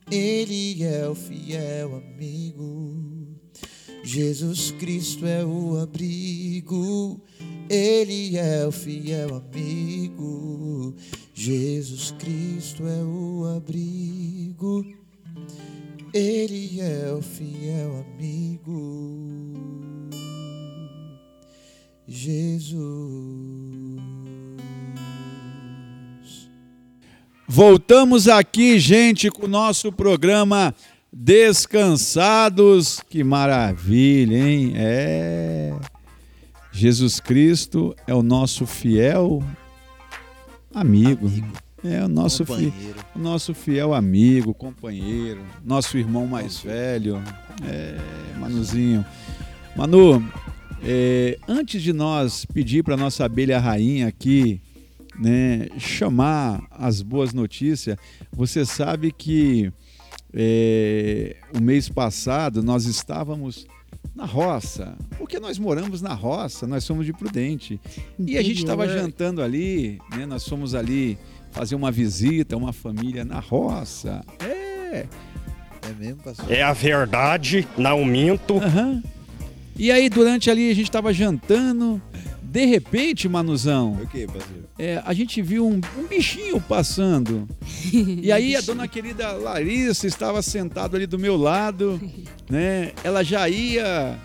Ele 0.10 0.84
é 0.84 1.08
o 1.10 1.14
fiel 1.14 1.98
amigo. 1.98 3.38
Jesus 4.04 4.72
Cristo 4.72 5.26
é 5.26 5.44
o 5.44 5.78
abrigo, 5.78 7.22
Ele 7.70 8.38
é 8.38 8.66
o 8.66 8.72
fiel 8.72 9.36
amigo. 9.36 10.96
Jesus 11.34 12.12
Cristo 12.12 12.88
é 12.88 13.04
o 13.04 13.46
abrigo, 13.58 14.86
Ele 16.14 16.80
é 16.80 17.12
o 17.12 17.22
fiel 17.22 18.06
amigo. 18.16 19.54
Jesus. 22.08 23.87
Voltamos 27.50 28.28
aqui, 28.28 28.78
gente, 28.78 29.32
com 29.32 29.46
o 29.46 29.48
nosso 29.50 29.90
programa 29.90 30.76
Descansados. 31.14 33.00
Que 33.10 33.24
maravilha, 33.24 34.38
hein? 34.38 34.74
É. 34.76 35.74
Jesus 36.74 37.22
Cristo 37.22 37.96
é 38.06 38.14
o 38.14 38.22
nosso 38.22 38.66
fiel 38.66 39.42
amigo. 40.76 41.32
É 41.86 42.04
o 42.04 42.10
nosso, 42.10 42.46
fi, 42.46 42.52
Companheiro. 42.66 43.00
o 43.16 43.20
nosso 43.20 43.54
fiel 43.54 43.94
amigo, 43.94 44.54
companheiro, 44.54 45.42
nosso 45.64 45.98
irmão 45.98 46.28
mais 46.28 46.60
velho. 46.60 47.24
É, 47.66 47.98
Manuzinho. 48.38 49.06
Manu, 49.74 50.22
é, 50.84 51.40
antes 51.48 51.82
de 51.82 51.94
nós 51.94 52.44
pedir 52.46 52.84
para 52.84 52.98
nossa 52.98 53.24
abelha 53.24 53.58
rainha 53.58 54.08
aqui, 54.08 54.60
né, 55.18 55.68
chamar 55.78 56.66
as 56.72 57.02
boas 57.02 57.34
notícias, 57.34 57.98
você 58.32 58.66
sabe 58.66 59.12
que 59.12 59.72
é, 60.34 61.36
o 61.56 61.62
mês 61.62 61.90
passado 61.90 62.62
nós 62.62 62.86
estávamos 62.86 63.66
na 64.16 64.26
roça, 64.26 64.96
porque 65.18 65.40
nós 65.40 65.60
moramos 65.60 66.02
na 66.02 66.14
roça, 66.14 66.66
nós 66.66 66.84
somos 66.84 67.06
de 67.06 67.14
Prudente. 67.14 67.80
E 68.20 68.38
a 68.38 68.42
gente 68.42 68.60
estava 68.60 68.88
jantando 68.88 69.42
ali, 69.42 70.00
né, 70.16 70.26
nós 70.26 70.48
fomos 70.48 70.74
ali 70.74 71.18
fazer 71.52 71.76
uma 71.76 71.92
visita 71.92 72.58
uma 72.58 72.74
família 72.74 73.24
na 73.24 73.40
roça. 73.40 74.24
É, 74.40 75.06
É 75.88 75.94
mesmo, 75.98 76.22
pastor? 76.24 76.52
É 76.52 76.62
a 76.64 76.74
verdade, 76.74 77.68
não 77.78 78.04
minto. 78.04 78.58
Aham. 78.58 79.02
E 79.78 79.92
aí, 79.92 80.10
durante 80.10 80.50
ali, 80.50 80.72
a 80.72 80.74
gente 80.74 80.90
tava 80.90 81.14
jantando. 81.14 82.02
De 82.50 82.66
repente, 82.66 83.28
Manuzão, 83.28 83.94
O 84.02 84.08
que, 84.08 84.26
é, 84.80 85.02
a 85.06 85.14
gente 85.14 85.42
viu 85.42 85.68
um, 85.68 85.82
um 85.98 86.08
bichinho 86.08 86.62
passando. 86.62 87.48
E 87.94 88.32
aí, 88.32 88.56
a 88.56 88.62
dona 88.62 88.88
querida 88.88 89.32
Larissa 89.32 90.08
estava 90.08 90.42
sentada 90.42 90.98
ali 90.98 91.06
do 91.06 91.18
meu 91.18 91.38
lado, 91.38 92.00
né? 92.50 92.92
Ela 93.04 93.24
já 93.24 93.48
ia 93.48 94.18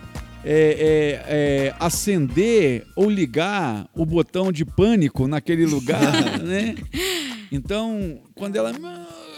é, 0.44 0.44
é, 0.44 1.68
é, 1.68 1.74
acender 1.78 2.84
ou 2.96 3.08
ligar 3.08 3.88
o 3.94 4.04
botão 4.04 4.50
de 4.50 4.64
pânico 4.64 5.28
naquele 5.28 5.66
lugar, 5.66 6.38
né? 6.42 6.74
Então, 7.50 8.20
quando 8.34 8.56
ela, 8.56 8.72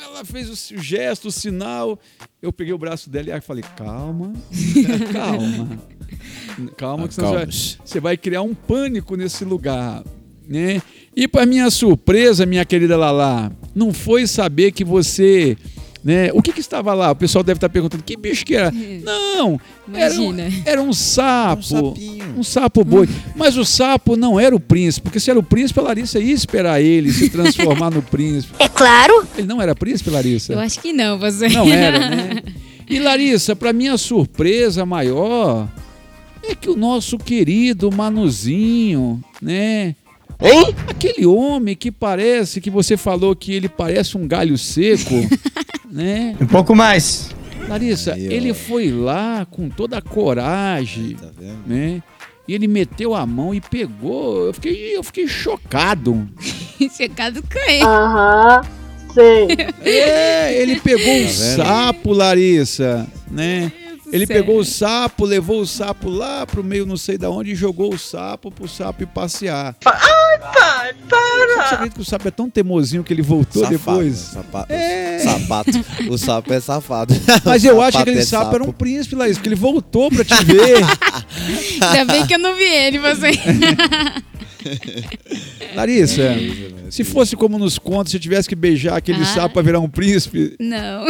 ela 0.02 0.24
fez 0.24 0.48
o 0.48 0.78
gesto, 0.78 1.28
o 1.28 1.32
sinal, 1.32 1.98
eu 2.40 2.52
peguei 2.52 2.72
o 2.72 2.78
braço 2.78 3.10
dela 3.10 3.36
e 3.36 3.40
falei: 3.40 3.64
calma, 3.76 4.32
calma, 5.12 5.78
calma, 6.76 7.08
que 7.08 7.14
senão 7.14 7.30
você 7.30 7.36
vai, 7.36 7.46
você 7.84 8.00
vai 8.00 8.16
criar 8.16 8.42
um 8.42 8.54
pânico 8.54 9.16
nesse 9.16 9.44
lugar, 9.44 10.02
né? 10.48 10.80
E 11.16 11.28
para 11.28 11.46
minha 11.46 11.70
surpresa, 11.70 12.44
minha 12.44 12.64
querida 12.64 12.96
Lala, 12.96 13.52
não 13.74 13.92
foi 13.92 14.26
saber 14.26 14.72
que 14.72 14.84
você, 14.84 15.56
né? 16.04 16.30
O 16.32 16.42
que 16.42 16.52
que 16.52 16.60
estava 16.60 16.92
lá? 16.92 17.12
O 17.12 17.16
pessoal 17.16 17.42
deve 17.42 17.58
estar 17.58 17.68
perguntando 17.68 18.02
que 18.02 18.16
bicho 18.16 18.44
que 18.44 18.54
era. 18.54 18.70
Não, 19.04 19.60
era 19.92 20.14
um, 20.14 20.32
Imagina. 20.32 20.62
era 20.64 20.82
um 20.82 20.92
sapo, 20.92 21.94
Um 21.96 22.40
um 22.40 22.42
sapo 22.42 22.84
boi. 22.84 23.08
Mas 23.36 23.56
o 23.56 23.64
sapo 23.64 24.16
não 24.16 24.40
era 24.40 24.54
o 24.56 24.60
príncipe, 24.60 25.04
porque 25.04 25.20
se 25.20 25.30
era 25.30 25.38
o 25.38 25.42
príncipe, 25.42 25.78
a 25.80 25.82
Larissa 25.82 26.18
ia 26.18 26.32
esperar 26.32 26.80
ele 26.80 27.12
se 27.12 27.28
transformar 27.28 27.90
no 27.90 28.02
príncipe. 28.02 28.54
É 28.64 28.68
claro. 28.68 29.26
Ele 29.36 29.46
não 29.46 29.60
era 29.60 29.74
príncipe, 29.74 30.10
Larissa? 30.10 30.52
Eu 30.52 30.58
acho 30.58 30.80
que 30.80 30.92
não, 30.92 31.18
você. 31.18 31.48
Não 31.48 31.66
era, 31.68 31.98
né? 31.98 32.42
E 32.88 32.98
Larissa, 32.98 33.54
para 33.54 33.72
minha 33.72 33.96
surpresa 33.96 34.84
maior, 34.84 35.68
é 36.50 36.54
que 36.54 36.68
o 36.70 36.76
nosso 36.76 37.18
querido 37.18 37.90
Manuzinho, 37.92 39.22
né? 39.40 39.94
Hein? 40.40 40.74
Aquele 40.88 41.24
homem 41.26 41.76
que 41.76 41.90
parece 41.90 42.60
que 42.60 42.70
você 42.70 42.96
falou 42.96 43.34
que 43.36 43.52
ele 43.52 43.68
parece 43.68 44.16
um 44.16 44.26
galho 44.26 44.58
seco, 44.58 45.14
né? 45.90 46.36
Um 46.40 46.46
pouco 46.46 46.74
mais. 46.74 47.30
Larissa, 47.68 48.12
Aí, 48.14 48.26
ele 48.26 48.52
foi 48.52 48.90
lá 48.90 49.46
com 49.50 49.68
toda 49.70 49.96
a 49.98 50.02
coragem, 50.02 51.14
Tá 51.14 51.28
vendo? 51.38 51.62
né? 51.66 52.02
E 52.46 52.52
ele 52.54 52.68
meteu 52.68 53.14
a 53.14 53.24
mão 53.24 53.54
e 53.54 53.60
pegou. 53.60 54.46
Eu 54.48 54.52
fiquei, 54.52 54.94
eu 54.96 55.02
fiquei 55.02 55.26
chocado. 55.26 56.28
Checado 56.94 57.42
com 57.42 57.86
Aham, 57.86 58.60
sei. 59.14 59.46
É, 59.82 60.60
ele 60.60 60.78
pegou 60.80 61.04
Tá 61.06 61.10
vendo? 61.20 61.30
sapo, 61.30 62.12
Larissa, 62.12 63.06
né? 63.30 63.72
Ele 64.14 64.26
céu. 64.26 64.36
pegou 64.36 64.58
o 64.58 64.64
sapo, 64.64 65.24
levou 65.24 65.60
o 65.60 65.66
sapo 65.66 66.08
lá 66.08 66.46
pro 66.46 66.62
meio 66.62 66.86
não 66.86 66.96
sei 66.96 67.18
da 67.18 67.28
onde 67.30 67.52
e 67.52 67.54
jogou 67.54 67.92
o 67.94 67.98
sapo 67.98 68.50
pro 68.50 68.68
sapo 68.68 69.02
ir 69.02 69.06
passear. 69.06 69.74
Ai, 69.84 70.38
pai, 70.38 70.94
para! 71.08 71.54
Você 71.68 71.74
acredita 71.74 71.94
que 71.96 72.00
o 72.00 72.04
sapo 72.04 72.28
é 72.28 72.30
tão 72.30 72.48
teimosinho 72.50 73.02
que 73.04 73.12
ele 73.12 73.22
voltou 73.22 73.62
Safado, 73.62 73.78
depois? 73.78 74.32
né? 74.34 74.42
Sapa- 74.42 74.66
É. 74.68 75.18
Sapato. 75.18 75.70
O 76.10 76.16
sapo 76.18 76.52
é 76.52 76.60
safado. 76.60 77.14
Mas 77.44 77.64
O 77.64 77.66
eu 77.66 77.80
acho 77.80 77.90
que 77.90 77.92
sapato 77.92 78.10
aquele 78.10 78.20
é 78.20 78.24
sapo, 78.24 78.54
era 78.54 78.64
um 78.64 78.72
príncipe, 78.72 79.14
Larissa, 79.16 79.38
porque 79.40 79.48
ele 79.48 79.56
voltou 79.56 80.10
pra 80.10 80.24
te 80.24 80.44
ver. 80.44 80.76
Ainda 81.92 82.12
bem 82.12 82.26
que 82.26 82.34
eu 82.34 82.38
não 82.38 82.54
vi 82.56 82.64
ele, 82.64 82.98
você. 82.98 83.30
Larissa, 85.74 86.34
se 86.90 87.02
fosse 87.04 87.34
como 87.36 87.58
nos 87.58 87.78
contos, 87.78 88.12
se 88.12 88.18
tivesse 88.18 88.48
que 88.48 88.54
beijar 88.54 88.96
aquele 88.96 89.22
Ah. 89.22 89.26
sapo 89.26 89.54
pra 89.54 89.62
virar 89.62 89.80
um 89.80 89.88
príncipe, 89.88 90.54
Não. 90.60 91.04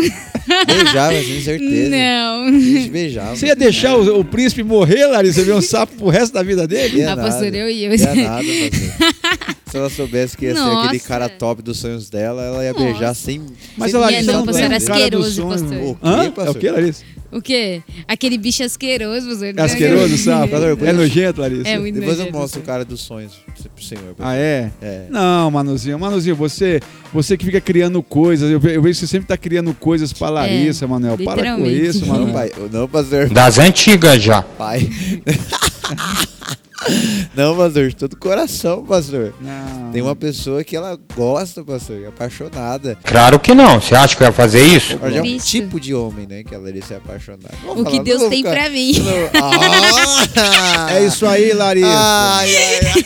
Beijava, 0.67 1.13
tenho 1.15 1.41
certeza. 1.43 1.91
Não. 1.91 2.45
A 2.47 2.51
gente 2.53 2.91
beijava. 2.91 3.37
você 3.37 3.47
ia 3.47 3.57
deixar 3.57 3.97
o, 3.97 4.21
o 4.21 4.25
príncipe 4.25 4.63
morrer, 4.63 5.07
Larissa, 5.07 5.43
ver 5.43 5.55
um 5.55 5.61
sapo 5.63 5.95
pro 5.97 6.09
resto 6.09 6.33
da 6.33 6.43
vida 6.43 6.67
dele? 6.67 6.99
Ia 6.99 7.13
Ah, 7.13 7.17
nada. 7.17 7.29
pastor, 7.31 7.55
eu 7.55 7.69
ia. 7.69 7.95
Ia 7.95 8.15
nada, 8.15 8.43
pastor. 8.71 9.55
Se 9.75 9.79
ela 9.79 9.91
soubesse 9.91 10.37
que 10.37 10.45
ia 10.45 10.55
ser 10.55 10.61
Nossa. 10.61 10.85
aquele 10.87 11.01
cara 11.01 11.29
top 11.29 11.61
dos 11.61 11.79
sonhos 11.79 12.09
dela, 12.09 12.43
ela 12.45 12.65
ia 12.65 12.73
Nossa. 12.73 12.85
beijar 12.85 13.13
sem. 13.15 13.43
Mas 13.77 13.91
sem 13.91 14.01
a 14.01 14.05
Ia 14.05 14.11
Larissa 14.13 14.33
não, 14.33 14.39
não 14.45 14.47
pastor, 14.47 14.73
asqueroso, 14.73 15.31
sonho. 15.33 15.49
pastor. 15.49 15.77
O 15.83 15.95
quê, 15.97 16.01
Hã? 16.05 16.23
É 16.25 16.31
pastor? 16.31 16.57
o 16.57 16.59
que, 16.61 16.71
Larissa? 16.71 17.05
O 17.35 17.43
quê? 17.43 17.83
Aquele 18.07 18.39
bicho 18.39 18.63
asqueroso, 18.63 19.29
você. 19.29 19.53
É 19.57 19.61
asqueroso? 19.61 20.15
Pastor, 20.49 20.79
É 20.89 20.93
nojento, 20.93 21.41
Larissa? 21.41 21.69
É 21.69 21.79
muito 21.79 21.95
Depois 21.97 22.13
eu 22.19 22.27
nojento, 22.27 22.39
mostro 22.39 22.61
o 22.61 22.63
cara 22.65 22.85
dos 22.85 23.01
sonhos 23.01 23.33
pro 23.75 23.85
senhor. 23.85 24.15
Ah, 24.21 24.37
é? 24.37 24.71
É. 24.81 25.07
Não, 25.11 25.51
Manuzinho. 25.51 25.99
Manuzinho, 25.99 26.37
você, 26.37 26.81
você 27.13 27.37
que 27.37 27.45
fica 27.45 27.61
criando 27.61 28.01
coisas. 28.05 28.51
Eu, 28.51 28.61
ve- 28.61 28.77
eu 28.77 28.83
vejo 28.83 29.01
que 29.01 29.07
você 29.07 29.11
sempre 29.11 29.27
tá 29.27 29.37
criando 29.37 29.75
coisas 29.75 30.13
pra 30.13 30.29
Larissa, 30.31 30.87
Manuel. 30.87 31.19
Para 31.25 31.57
com 31.57 31.67
isso, 31.67 32.07
Não, 32.07 32.13
Manuel. 32.15 32.33
pai. 32.33 32.53
Não, 32.71 32.89
pastor. 32.89 33.29
Das 33.29 33.59
antigas 33.59 34.23
já. 34.23 34.41
Pai. 34.43 34.89
Não, 37.35 37.57
pastor, 37.57 37.89
de 37.89 37.97
todo 37.97 38.17
coração, 38.17 38.85
pastor. 38.85 39.35
Não. 39.41 39.91
Tem 39.93 40.01
uma 40.03 40.15
pessoa 40.15 40.63
que 40.63 40.77
ela 40.77 40.99
gosta, 41.17 41.65
pastor, 41.65 42.03
é 42.03 42.07
apaixonada. 42.09 42.97
Claro 43.05 43.39
que 43.41 43.55
não. 43.55 43.81
Você 43.81 43.95
acha 43.95 44.15
que 44.17 44.23
eu 44.23 44.27
ia 44.27 44.33
fazer 44.33 44.63
isso? 44.63 44.99
Mas 45.01 45.15
é 45.17 45.21
um 45.21 45.23
Cristo. 45.23 45.47
tipo 45.49 45.81
de 45.81 45.95
homem, 45.95 46.27
né, 46.27 46.43
que 46.45 46.55
ela 46.55 46.69
iria 46.69 46.83
ser 46.83 46.95
apaixonada. 46.95 47.55
Vou 47.63 47.73
O 47.73 47.77
que 47.79 47.83
falar, 47.85 47.97
não 47.97 48.05
Deus 48.05 48.23
tem 48.29 48.39
ficar- 48.39 48.51
pra 48.51 48.69
mim. 48.71 48.93
Ah! 49.41 50.89
É 50.95 51.05
isso 51.07 51.27
aí, 51.27 51.53
Larissa. 51.53 51.89
Ai, 51.89 52.57
ai, 52.57 52.81
ai. 52.95 53.05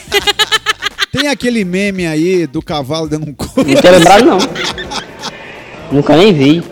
Tem 1.11 1.27
aquele 1.27 1.65
meme 1.65 2.05
aí 2.05 2.45
do 2.45 2.61
cavalo 2.61 3.07
dando 3.09 3.27
um 3.27 3.33
couro. 3.33 3.67
Não 3.69 3.81
tô 3.81 3.89
lembrado, 3.89 4.25
não. 4.25 4.37
Nunca 5.91 6.15
nem 6.15 6.31
vi. 6.33 6.63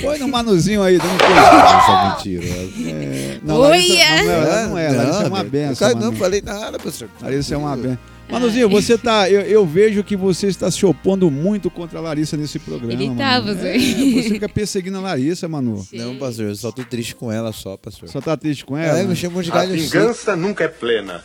Põe 0.00 0.18
no 0.18 0.28
Manuzinho 0.28 0.82
aí, 0.82 0.98
dando 0.98 1.10
um. 1.10 1.16
Isso 1.16 1.90
é 1.90 2.08
mentiroso. 2.08 2.72
É, 2.88 3.38
não, 3.42 3.58
Larissa, 3.58 3.92
Olha! 3.94 4.16
Manuel, 4.16 4.42
ela 4.42 4.66
não 4.68 4.78
é. 4.78 4.88
Larissa 4.90 5.22
é 5.22 5.26
uma 5.28 5.44
benção. 5.44 5.88
eu 5.88 5.94
Não 5.96 6.02
Manu. 6.06 6.16
falei 6.16 6.42
nada, 6.42 6.78
pastor. 6.78 7.08
Larissa 7.20 7.54
é 7.54 7.56
uma 7.58 7.76
benção. 7.76 7.98
Manuzinho, 8.28 8.68
você 8.68 8.98
tá. 8.98 9.30
Eu, 9.30 9.42
eu 9.42 9.64
vejo 9.64 10.02
que 10.02 10.16
você 10.16 10.48
está 10.48 10.68
se 10.70 10.84
opondo 10.84 11.30
muito 11.30 11.70
contra 11.70 11.98
a 12.00 12.02
Larissa 12.02 12.36
nesse 12.36 12.58
programa. 12.58 12.92
Ele 12.92 13.08
tá, 13.14 13.40
Manu. 13.40 13.54
você. 13.54 13.68
É, 13.68 13.78
você 13.78 14.30
fica 14.30 14.48
perseguindo 14.48 14.98
a 14.98 15.00
Larissa, 15.00 15.46
Manu. 15.46 15.86
Não, 15.92 16.16
pastor, 16.16 16.46
eu 16.46 16.54
só 16.56 16.72
tô 16.72 16.82
triste 16.82 17.14
com 17.14 17.30
ela 17.30 17.52
só, 17.52 17.76
pastor. 17.76 18.08
Só 18.08 18.20
tá 18.20 18.36
triste 18.36 18.64
com 18.64 18.76
ela? 18.76 18.98
Ela 18.98 19.08
me 19.08 19.14
chamou 19.14 19.42
de 19.42 19.50
A 19.52 19.54
galho 19.54 19.78
seco. 19.80 19.92
vingança 20.04 20.34
nunca 20.34 20.64
é 20.64 20.68
plena. 20.68 21.22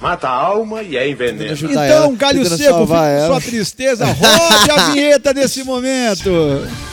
Mata 0.00 0.28
a 0.28 0.32
alma 0.32 0.82
e 0.82 0.96
é 0.96 1.08
envenena. 1.08 1.52
Então, 1.54 2.14
galho 2.16 2.44
seco, 2.46 2.86
sua 2.86 3.40
tristeza, 3.40 4.04
rode 4.06 4.70
a 4.70 4.90
vinheta 4.90 5.32
desse 5.32 5.62
momento. 5.64 6.30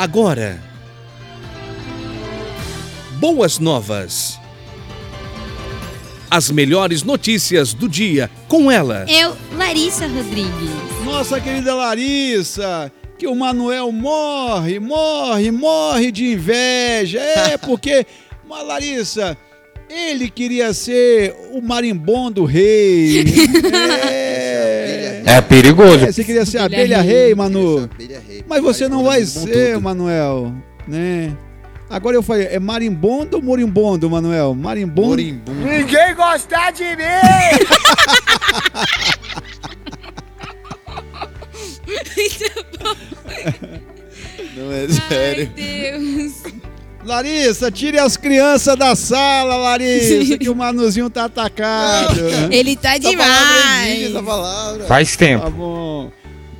Agora, 0.00 0.58
boas 3.18 3.58
novas. 3.58 4.40
As 6.30 6.50
melhores 6.50 7.02
notícias 7.02 7.74
do 7.74 7.86
dia 7.86 8.30
com 8.48 8.70
ela. 8.72 9.04
Eu, 9.06 9.36
Larissa 9.58 10.06
Rodrigues. 10.06 10.70
Nossa 11.04 11.38
querida 11.38 11.74
Larissa, 11.74 12.90
que 13.18 13.26
o 13.26 13.34
Manuel 13.34 13.92
morre, 13.92 14.80
morre, 14.80 15.50
morre 15.50 16.10
de 16.10 16.32
inveja. 16.32 17.20
É, 17.20 17.58
porque, 17.60 18.06
mas 18.48 18.66
Larissa, 18.66 19.36
ele 19.86 20.30
queria 20.30 20.72
ser 20.72 21.36
o 21.52 21.60
marimbondo 21.60 22.46
rei. 22.46 23.22
É, 24.12 24.79
É 25.30 25.40
perigoso. 25.40 26.04
É, 26.06 26.10
você 26.12 26.24
queria 26.24 26.44
ser 26.44 26.58
a 26.58 26.64
abelha, 26.64 26.98
Abelha 26.98 27.02
rei, 27.02 27.26
rei, 27.26 27.34
Manu. 27.36 27.84
abelha 27.84 28.20
rei. 28.26 28.44
Mas 28.48 28.60
você 28.60 28.88
não 28.88 29.04
vai 29.04 29.24
ser, 29.24 29.74
tudo. 29.74 29.82
Manuel, 29.82 30.52
né? 30.88 31.32
Agora 31.88 32.16
eu 32.16 32.22
falei, 32.22 32.46
é 32.46 32.58
marimbondo 32.58 33.36
ou 33.36 33.42
morimbondo, 33.42 34.10
Manuel? 34.10 34.54
Marimbondo. 34.54 35.08
Morimbundo. 35.08 35.60
Ninguém 35.60 36.14
gosta 36.16 36.70
de 36.72 36.96
mim! 36.96 37.00
Não 44.56 44.72
é 44.72 44.88
sério. 44.88 45.50
Deus. 45.54 46.42
Larissa, 47.04 47.70
tire 47.70 47.98
as 47.98 48.16
crianças 48.16 48.76
da 48.76 48.94
sala, 48.94 49.56
Larissa, 49.56 50.36
que 50.38 50.48
o 50.48 50.54
Manuzinho 50.54 51.08
tá 51.08 51.24
atacado. 51.24 52.18
Ele 52.52 52.76
tá 52.76 52.96
Essa 52.96 53.12
palavra 53.16 53.86
existe, 53.86 53.96
demais. 53.96 54.10
essa 54.10 54.22
palavra. 54.22 54.84
Faz 54.86 55.16
tempo. 55.16 55.44
Tá 55.44 55.50
bom. 55.50 56.12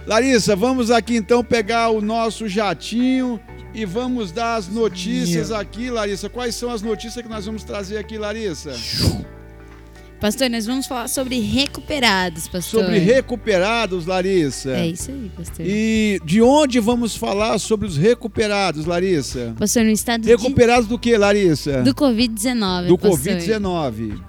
Larissa, 0.06 0.56
vamos 0.56 0.90
aqui 0.90 1.14
então 1.16 1.44
pegar 1.44 1.90
o 1.90 2.00
nosso 2.00 2.48
jatinho 2.48 3.38
e 3.74 3.84
vamos 3.84 4.32
dar 4.32 4.56
as 4.56 4.66
notícias 4.66 5.52
aqui, 5.52 5.90
Larissa. 5.90 6.28
Quais 6.28 6.54
são 6.54 6.70
as 6.70 6.82
notícias 6.82 7.22
que 7.22 7.30
nós 7.30 7.46
vamos 7.46 7.62
trazer 7.62 7.98
aqui, 7.98 8.18
Larissa? 8.18 8.74
Pastor, 10.20 10.50
nós 10.50 10.66
vamos 10.66 10.86
falar 10.86 11.08
sobre 11.08 11.40
recuperados, 11.40 12.46
pastor. 12.46 12.84
Sobre 12.84 12.98
recuperados, 12.98 14.04
Larissa. 14.04 14.72
É 14.72 14.88
isso 14.88 15.10
aí, 15.10 15.30
pastor. 15.34 15.64
E 15.66 16.20
de 16.22 16.42
onde 16.42 16.78
vamos 16.78 17.16
falar 17.16 17.58
sobre 17.58 17.86
os 17.88 17.96
recuperados, 17.96 18.84
Larissa? 18.84 19.54
Pastor, 19.58 19.82
no 19.84 19.90
estado 19.90 20.26
Recuperados 20.26 20.86
do 20.86 20.98
que, 20.98 21.16
Larissa? 21.16 21.78
de... 21.78 21.84
do 21.84 21.94
Covid-19, 21.94 22.86
Do 22.88 22.98
pastor. 22.98 23.18
Covid-19. 23.18 24.20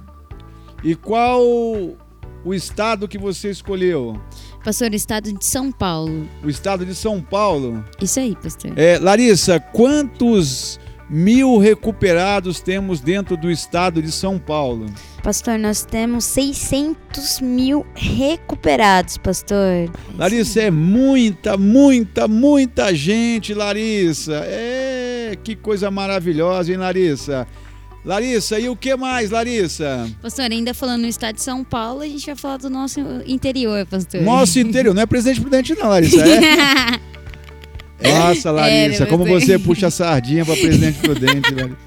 E 0.82 0.96
qual 0.96 1.42
o 1.44 2.54
estado 2.54 3.06
que 3.06 3.18
você 3.18 3.50
escolheu? 3.52 4.20
Pastor, 4.64 4.94
estado 4.94 5.34
de 5.34 5.46
São 5.46 5.74
Paulo. 5.74 6.26
O 6.42 6.50
estado 6.50 6.86
de 6.86 6.96
São 6.96 7.22
Paulo. 7.22 7.84
Isso 8.02 8.18
aí, 8.18 8.34
pastor. 8.42 8.72
É, 8.78 8.98
Larissa, 8.98 9.60
quantos 9.60 10.80
mil 11.12 11.58
recuperados 11.58 12.62
temos 12.62 13.02
dentro 13.02 13.36
do 13.36 13.52
estado 13.52 14.02
de 14.02 14.10
São 14.12 14.40
Paulo? 14.40 14.86
Pastor, 15.22 15.60
nós 15.60 15.84
temos 15.84 16.24
600 16.24 17.42
mil 17.42 17.86
recuperados, 17.94 19.18
pastor. 19.18 19.92
Larissa, 20.18 20.62
é 20.62 20.72
muita, 20.72 21.58
muita, 21.58 22.30
muita 22.30 22.96
gente, 22.96 23.54
Larissa. 23.54 24.42
É, 24.46 25.38
que 25.44 25.54
coisa 25.54 25.92
maravilhosa, 25.92 26.72
hein, 26.72 26.78
Larissa? 26.78 27.46
Larissa, 28.06 28.58
e 28.58 28.68
o 28.68 28.76
que 28.76 28.96
mais, 28.96 29.30
Larissa? 29.30 30.10
Pastor, 30.22 30.50
ainda 30.50 30.74
falando 30.74 31.02
no 31.02 31.08
estado 31.08 31.36
de 31.36 31.42
São 31.42 31.64
Paulo, 31.64 32.02
a 32.02 32.08
gente 32.08 32.26
vai 32.26 32.36
falar 32.36 32.58
do 32.58 32.70
nosso 32.70 33.00
interior, 33.28 33.86
pastor. 33.86 34.22
Nosso 34.22 34.60
interior, 34.60 34.96
não 34.96 35.04
é 35.04 35.06
presidente 35.06 35.42
prudente 35.42 35.76
não, 35.76 35.90
Larissa, 35.90 36.24
é? 36.26 37.12
Nossa, 38.04 38.52
Larissa, 38.52 39.04
É, 39.04 39.06
como 39.06 39.26
você- 39.26 39.46
você 39.58 39.60
puxa 39.60 39.88
a 39.88 39.92
sardinha 39.92 40.46
para 40.46 40.56
presidente 40.56 41.00
prudente, 41.00 41.54
Larissa. 41.54 41.78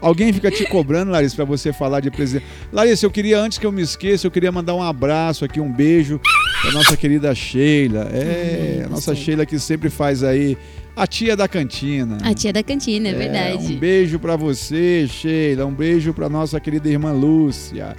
Alguém 0.00 0.32
fica 0.32 0.48
te 0.48 0.64
cobrando, 0.66 1.10
Larissa, 1.10 1.34
para 1.34 1.44
você 1.44 1.72
falar 1.72 1.98
de 2.00 2.08
presidente. 2.10 2.46
Larissa, 2.72 3.04
eu 3.04 3.10
queria, 3.10 3.38
antes 3.40 3.58
que 3.58 3.66
eu 3.66 3.72
me 3.72 3.82
esqueça, 3.82 4.26
eu 4.26 4.30
queria 4.30 4.52
mandar 4.52 4.74
um 4.74 4.82
abraço 4.82 5.44
aqui, 5.44 5.60
um 5.60 5.72
beijo 5.72 6.20
pra 6.62 6.70
nossa 6.70 6.96
querida 6.96 7.34
Sheila. 7.34 8.08
É, 8.12 8.82
a 8.86 8.88
nossa 8.88 9.12
Sheila 9.14 9.44
que 9.44 9.58
sempre 9.58 9.90
faz 9.90 10.22
aí 10.22 10.56
a 10.94 11.04
tia 11.04 11.36
da 11.36 11.48
cantina. 11.48 12.18
A 12.22 12.32
tia 12.32 12.52
da 12.52 12.62
cantina, 12.62 13.08
é, 13.08 13.12
verdade. 13.12 13.74
Um 13.74 13.76
beijo 13.76 14.20
pra 14.20 14.36
você, 14.36 15.06
Sheila. 15.08 15.66
Um 15.66 15.74
beijo 15.74 16.14
pra 16.14 16.28
nossa 16.28 16.60
querida 16.60 16.88
irmã 16.88 17.10
Lúcia. 17.12 17.96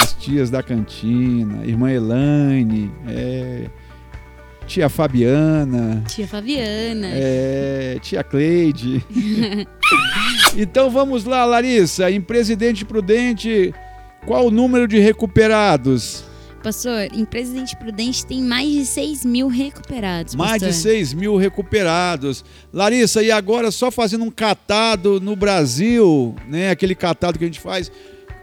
As 0.00 0.12
tias 0.14 0.50
da 0.50 0.62
cantina. 0.62 1.64
Irmã 1.66 1.90
Elaine. 1.90 2.92
é, 3.08 3.64
tia 4.66 4.88
Fabiana. 4.88 6.02
Tia 6.08 6.26
Fabiana. 6.26 7.08
é, 7.12 7.98
tia 8.00 8.22
Cleide. 8.24 9.04
então 10.56 10.90
vamos 10.90 11.24
lá, 11.24 11.44
Larissa. 11.44 12.10
Em 12.10 12.20
Presidente 12.20 12.84
Prudente, 12.84 13.72
qual 14.26 14.46
o 14.46 14.50
número 14.50 14.88
de 14.88 14.98
recuperados? 14.98 16.24
Pastor, 16.62 17.08
em 17.12 17.26
Presidente 17.26 17.76
Prudente 17.76 18.24
tem 18.24 18.42
mais 18.42 18.66
de 18.70 18.86
6 18.86 19.24
mil 19.26 19.48
recuperados. 19.48 20.34
Mais 20.34 20.62
de 20.62 20.68
pastor. 20.68 20.82
6 20.92 21.12
mil 21.12 21.36
recuperados. 21.36 22.42
Larissa, 22.72 23.22
e 23.22 23.30
agora 23.30 23.70
só 23.70 23.90
fazendo 23.90 24.24
um 24.24 24.30
catado 24.30 25.20
no 25.20 25.36
Brasil, 25.36 26.34
né? 26.48 26.70
Aquele 26.70 26.94
catado 26.94 27.38
que 27.38 27.44
a 27.44 27.48
gente 27.48 27.60
faz. 27.60 27.92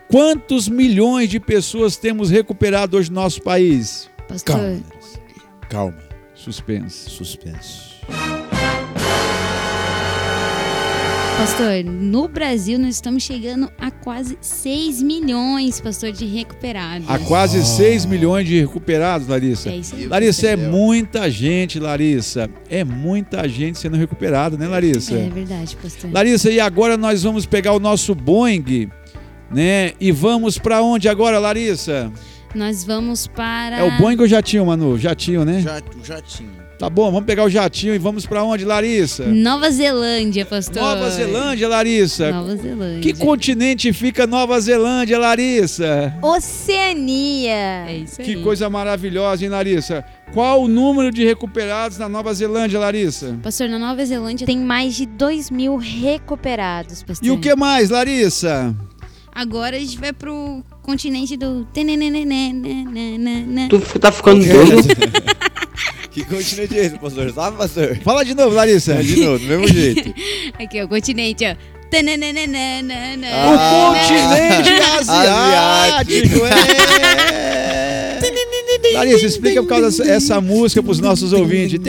Quantos 0.08 0.70
milhões 0.70 1.30
de 1.30 1.40
pessoas 1.40 1.98
temos 1.98 2.30
recuperado 2.30 2.96
hoje 2.96 3.10
no 3.10 3.16
nosso 3.16 3.42
país? 3.42 4.08
Pastor, 4.28 4.56
Calma. 4.56 4.84
Calma. 5.68 6.11
Suspense. 6.44 7.08
Suspenso. 7.08 7.92
pastor, 11.38 11.84
no 11.84 12.28
Brasil 12.28 12.80
nós 12.80 12.96
estamos 12.96 13.22
chegando 13.22 13.72
a 13.80 13.92
quase 13.92 14.38
6 14.42 15.04
milhões, 15.04 15.80
pastor, 15.80 16.12
de 16.12 16.26
recuperados. 16.26 17.08
Há 17.08 17.20
quase 17.20 17.64
6 17.64 18.06
milhões 18.06 18.48
de 18.48 18.60
recuperados, 18.60 19.28
Larissa. 19.28 19.70
É 19.70 19.78
isso 19.78 19.96
aí. 19.96 20.08
Larissa, 20.08 20.48
é 20.48 20.56
muita 20.56 21.30
gente, 21.30 21.80
Larissa. 21.80 22.50
É 22.70 22.84
muita 22.84 23.48
gente 23.48 23.78
sendo 23.78 23.98
recuperada, 23.98 24.58
né, 24.58 24.68
Larissa? 24.68 25.16
É 25.16 25.30
verdade, 25.30 25.76
pastor. 25.76 26.12
Larissa, 26.12 26.50
e 26.50 26.60
agora 26.60 26.98
nós 26.98 27.22
vamos 27.22 27.46
pegar 27.46 27.74
o 27.74 27.80
nosso 27.80 28.16
Boeing, 28.16 28.90
né? 29.52 29.94
E 30.00 30.12
vamos 30.12 30.58
pra 30.58 30.82
onde 30.82 31.08
agora, 31.08 31.38
Larissa? 31.38 32.12
Nós 32.54 32.84
vamos 32.84 33.28
para. 33.28 33.78
É 33.78 33.84
o 33.84 33.98
Boeing 33.98 34.20
ou 34.20 34.28
jatinho, 34.28 34.66
Manu? 34.66 34.98
Jatinho, 34.98 35.46
né? 35.46 35.62
Já, 35.62 35.82
jatinho. 36.04 36.62
Tá 36.82 36.90
bom, 36.90 37.12
vamos 37.12 37.28
pegar 37.28 37.44
o 37.44 37.50
jatinho 37.50 37.94
e 37.94 38.00
vamos 38.00 38.26
pra 38.26 38.44
onde, 38.44 38.66
Larissa? 38.66 39.28
Nova 39.28 39.70
Zelândia, 39.70 40.44
pastor. 40.48 40.82
Nova 40.82 41.12
Zelândia, 41.12 41.68
Larissa. 41.68 42.32
Nova 42.32 42.56
Zelândia. 42.56 43.02
Que 43.02 43.14
continente 43.14 43.94
fica 43.94 44.26
Nova 44.26 44.60
Zelândia, 44.60 45.20
Larissa? 45.20 46.12
Oceania. 46.24 47.86
É 47.88 47.98
isso 47.98 48.20
aí. 48.20 48.26
Que 48.26 48.42
coisa 48.42 48.68
maravilhosa, 48.68 49.44
hein, 49.44 49.52
Larissa? 49.52 50.04
Qual 50.34 50.64
o 50.64 50.68
número 50.68 51.12
de 51.12 51.24
recuperados 51.24 52.00
na 52.00 52.10
Nova 52.10 52.34
Zelândia, 52.34 52.80
Larissa? 52.80 53.38
Pastor, 53.44 53.70
na 53.70 53.78
Nova 53.78 54.04
Zelândia 54.04 54.48
Tem 54.48 54.58
mais 54.58 54.96
de 54.96 55.06
2 55.06 55.52
mil 55.52 55.78
recuperados, 55.78 57.04
pastor. 57.04 57.28
E 57.28 57.30
o 57.30 57.40
que 57.40 57.56
mais, 57.56 57.92
Larissa? 57.92 58.76
Agora 59.32 59.76
a 59.76 59.80
gente 59.80 60.00
vai 60.00 60.12
pro 60.12 60.64
continente 60.82 61.38
do. 61.38 61.68
Tu 63.70 64.00
tá 64.00 64.12
ficando 64.12 64.44
doido? 64.46 64.88
que 66.12 66.24
continente 66.26 66.78
é 66.78 66.86
esse, 66.86 66.98
pastor? 67.00 67.32
Sabe, 67.32 67.58
pastor? 67.58 67.98
Fala 68.04 68.24
de 68.26 68.34
novo, 68.34 68.54
Larissa. 68.56 68.94
É 68.94 69.02
de 69.02 69.24
novo, 69.24 69.40
do 69.40 69.46
mesmo 69.46 69.68
jeito. 69.68 70.14
Aqui, 70.60 70.82
o 70.82 70.88
continente, 70.88 71.46
ó. 71.46 71.56
O 73.54 73.58
continente 73.98 74.72
asiático. 75.00 76.46
é. 76.46 78.20
Larissa, 78.94 79.26
explica 79.26 79.62
por 79.62 79.70
causa 79.70 80.04
dessa 80.04 80.40
música 80.42 80.82
para 80.82 80.92
os 80.92 81.00
nossos 81.00 81.34
ouvintes. 81.34 81.80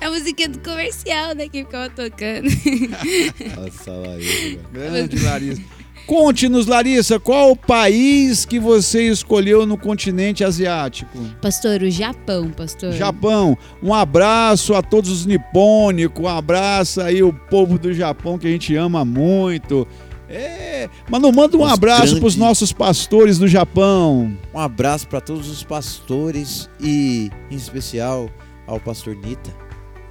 É 0.00 0.04
a 0.06 0.10
musiquinha 0.10 0.48
do 0.48 0.58
comercial 0.60 1.34
daqui 1.34 1.50
que 1.50 1.64
ficava 1.64 1.88
tocando. 1.90 2.48
Nossa, 3.56 3.90
Larissa. 3.92 4.58
Grande 4.72 5.18
Larissa. 5.20 5.62
Conte-nos, 6.06 6.66
Larissa, 6.68 7.18
qual 7.18 7.50
o 7.50 7.56
país 7.56 8.44
que 8.44 8.60
você 8.60 9.08
escolheu 9.08 9.66
no 9.66 9.76
continente 9.76 10.44
asiático? 10.44 11.18
Pastor, 11.42 11.82
o 11.82 11.90
Japão, 11.90 12.48
pastor. 12.50 12.92
Japão. 12.92 13.58
Um 13.82 13.92
abraço 13.92 14.72
a 14.74 14.82
todos 14.82 15.10
os 15.10 15.26
nipônicos, 15.26 16.22
um 16.24 16.28
abraço 16.28 17.00
aí 17.00 17.24
o 17.24 17.32
povo 17.32 17.76
do 17.76 17.92
Japão 17.92 18.38
que 18.38 18.46
a 18.46 18.50
gente 18.50 18.72
ama 18.76 19.04
muito. 19.04 19.84
É, 20.28 20.88
mano, 21.10 21.32
manda 21.32 21.56
um 21.56 21.64
Os 21.64 21.72
abraço 21.72 22.02
grandes- 22.02 22.18
pros 22.20 22.36
nossos 22.36 22.72
pastores 22.72 23.36
do 23.38 23.48
Japão. 23.48 24.32
Um 24.54 24.60
abraço 24.60 25.08
para 25.08 25.20
todos 25.20 25.48
os 25.48 25.64
pastores 25.64 26.70
e, 26.80 27.30
em 27.50 27.56
especial, 27.56 28.30
ao 28.66 28.80
pastor 28.80 29.14
Nita. 29.16 29.54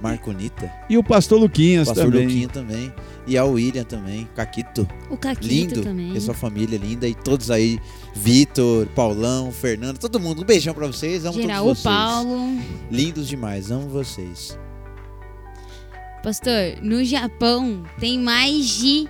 Marconita. 0.00 0.70
E 0.90 0.98
o 0.98 1.02
pastor 1.02 1.40
Luquinhas 1.40 1.88
Pastor 1.88 2.04
também. 2.04 2.26
Luquinha 2.26 2.48
também. 2.48 2.92
E 3.26 3.38
a 3.38 3.44
William 3.44 3.84
também. 3.84 4.28
Caquito. 4.34 4.86
O 5.08 5.16
Caquito 5.16 5.46
Lindo. 5.46 5.82
também. 5.82 6.12
E 6.12 6.18
a 6.18 6.20
sua 6.20 6.34
família 6.34 6.78
linda. 6.78 7.08
E 7.08 7.14
todos 7.14 7.50
aí. 7.50 7.80
Vitor, 8.14 8.86
Paulão, 8.88 9.50
Fernando, 9.50 9.98
todo 9.98 10.20
mundo. 10.20 10.42
Um 10.42 10.44
beijão 10.44 10.74
pra 10.74 10.86
vocês. 10.86 11.24
Amo 11.24 11.40
Geral, 11.40 11.64
todos 11.64 11.78
o 11.78 11.82
vocês. 11.82 11.94
Paulo. 11.94 12.58
Lindos 12.90 13.26
demais. 13.26 13.70
Amo 13.70 13.88
vocês. 13.88 14.58
Pastor, 16.22 16.82
no 16.82 17.02
Japão 17.04 17.82
tem 17.98 18.18
mais 18.18 18.66
de 18.66 19.08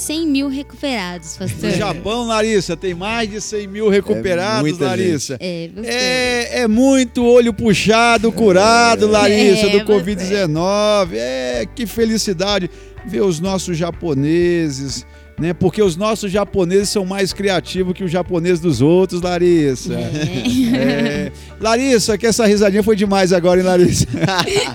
100 0.00 0.26
mil 0.26 0.48
recuperados, 0.48 1.36
pastor. 1.36 1.70
No 1.70 1.76
Japão, 1.76 2.26
Larissa, 2.26 2.74
tem 2.74 2.94
mais 2.94 3.30
de 3.30 3.38
100 3.38 3.66
mil 3.66 3.88
recuperados, 3.90 4.62
muita 4.62 4.86
Larissa. 4.86 5.36
É. 5.38 5.68
É, 5.84 6.60
é 6.62 6.68
muito 6.68 7.22
olho 7.24 7.52
puxado, 7.52 8.32
curado, 8.32 9.06
Larissa, 9.06 9.66
É, 9.66 9.78
do 9.78 9.84
Covid-19. 9.84 11.10
É, 11.12 11.66
que 11.74 11.84
felicidade 11.86 12.70
ver 13.04 13.20
os 13.20 13.40
nossos 13.40 13.76
japoneses, 13.76 15.04
né? 15.40 15.54
Porque 15.54 15.82
os 15.82 15.96
nossos 15.96 16.30
japoneses 16.30 16.90
são 16.90 17.06
mais 17.06 17.32
criativos 17.32 17.94
que 17.94 18.04
os 18.04 18.10
japoneses 18.10 18.60
dos 18.60 18.82
outros, 18.82 19.22
Larissa. 19.22 19.94
É. 19.94 21.32
Larissa, 21.58 22.18
que 22.18 22.26
essa 22.26 22.46
risadinha 22.46 22.82
foi 22.82 22.94
demais 22.94 23.32
agora, 23.32 23.58
hein, 23.58 23.66
Larissa? 23.66 24.06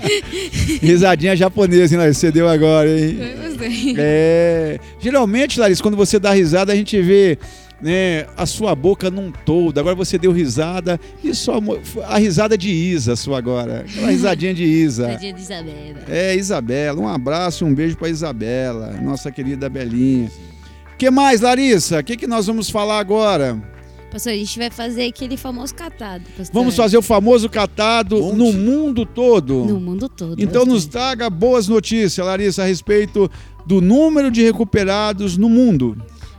Risadinha 0.81 1.35
japonesa, 1.35 1.93
hein, 1.93 1.99
Larissa? 1.99 2.19
Você 2.19 2.31
deu 2.31 2.49
agora, 2.49 2.89
hein? 2.89 3.17
É. 3.97 4.79
Geralmente, 4.99 5.59
Larissa, 5.59 5.83
quando 5.83 5.95
você 5.95 6.17
dá 6.17 6.31
risada, 6.31 6.73
a 6.73 6.75
gente 6.75 6.99
vê 6.99 7.37
né, 7.79 8.25
a 8.35 8.47
sua 8.47 8.73
boca 8.73 9.11
num 9.11 9.31
todo. 9.31 9.79
Agora 9.79 9.93
você 9.93 10.17
deu 10.17 10.31
risada 10.31 10.99
e 11.23 11.35
só 11.35 11.59
a 12.07 12.17
risada 12.17 12.57
de 12.57 12.71
Isa, 12.71 13.15
sua 13.15 13.37
agora. 13.37 13.85
Aquela 13.87 14.09
risadinha 14.09 14.53
de 14.53 14.63
Isa. 14.63 15.09
Tadinha 15.13 15.33
de 15.33 15.41
Isabela. 15.41 15.99
É, 16.07 16.35
Isabela. 16.35 17.01
Um 17.01 17.07
abraço 17.07 17.63
e 17.63 17.67
um 17.67 17.73
beijo 17.75 17.95
para 17.97 18.09
Isabela, 18.09 18.93
nossa 19.01 19.31
querida 19.31 19.69
Belinha. 19.69 20.31
O 20.95 20.97
que 20.97 21.11
mais, 21.11 21.41
Larissa? 21.41 21.99
O 21.99 22.03
que, 22.05 22.15
que 22.15 22.25
nós 22.25 22.47
vamos 22.47 22.69
falar 22.69 22.99
agora? 22.99 23.61
Pastor, 24.09 24.31
a 24.31 24.35
gente 24.37 24.57
vai 24.57 24.69
fazer 24.69 25.07
aquele 25.07 25.35
famoso 25.35 25.75
catado, 25.75 26.23
pastor. 26.37 26.53
Vamos 26.53 26.73
fazer 26.73 26.97
o 26.97 27.01
famoso 27.01 27.49
catado 27.49 28.15
Monte. 28.15 28.37
no 28.37 28.53
mundo 28.53 29.05
todo. 29.05 29.65
No 29.65 29.77
mundo 29.77 30.07
todo. 30.07 30.41
Então 30.41 30.61
pastor. 30.61 30.67
nos 30.67 30.85
traga 30.85 31.29
boas 31.29 31.67
notícias, 31.67 32.25
Larissa, 32.25 32.63
a 32.63 32.65
respeito 32.65 33.29
do 33.65 33.81
número 33.81 34.31
de 34.31 34.41
recuperados 34.41 35.35
no 35.35 35.49
mundo. 35.49 35.97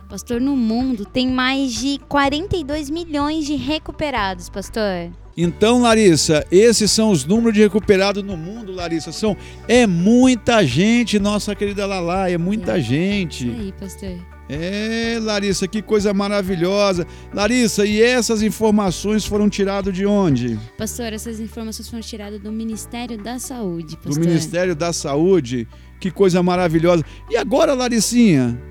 Pastor, 0.09 0.41
no 0.41 0.55
mundo 0.55 1.05
tem 1.05 1.29
mais 1.29 1.73
de 1.73 1.99
42 2.09 2.89
milhões 2.89 3.45
de 3.45 3.55
recuperados, 3.55 4.49
pastor. 4.49 5.11
Então, 5.37 5.83
Larissa, 5.83 6.43
esses 6.51 6.89
são 6.89 7.11
os 7.11 7.25
números 7.25 7.53
de 7.53 7.61
recuperados 7.61 8.23
no 8.23 8.35
mundo, 8.35 8.71
Larissa. 8.71 9.11
São 9.11 9.37
é 9.67 9.85
muita 9.85 10.65
gente, 10.65 11.19
nossa 11.19 11.53
querida 11.53 11.85
Lala, 11.85 12.27
é 12.27 12.39
muita 12.39 12.81
gente. 12.81 13.47
Isso 13.47 13.61
aí, 13.61 13.71
pastor. 13.79 14.36
É, 14.49 15.19
Larissa, 15.21 15.67
que 15.67 15.81
coisa 15.81 16.13
maravilhosa. 16.13 17.05
Larissa, 17.33 17.85
e 17.85 18.01
essas 18.01 18.41
informações 18.41 19.25
foram 19.25 19.49
tiradas 19.49 19.93
de 19.93 20.05
onde? 20.05 20.57
Pastor, 20.77 21.11
essas 21.11 21.39
informações 21.39 21.89
foram 21.89 22.01
tiradas 22.01 22.39
do 22.39 22.51
Ministério 22.51 23.17
da 23.17 23.39
Saúde, 23.39 23.95
pastor. 23.97 24.13
Do 24.13 24.19
Ministério 24.19 24.75
da 24.75 24.93
Saúde. 24.93 25.67
Que 25.99 26.11
coisa 26.11 26.41
maravilhosa. 26.43 27.03
E 27.29 27.35
agora, 27.35 27.73
Laricinha? 27.73 28.61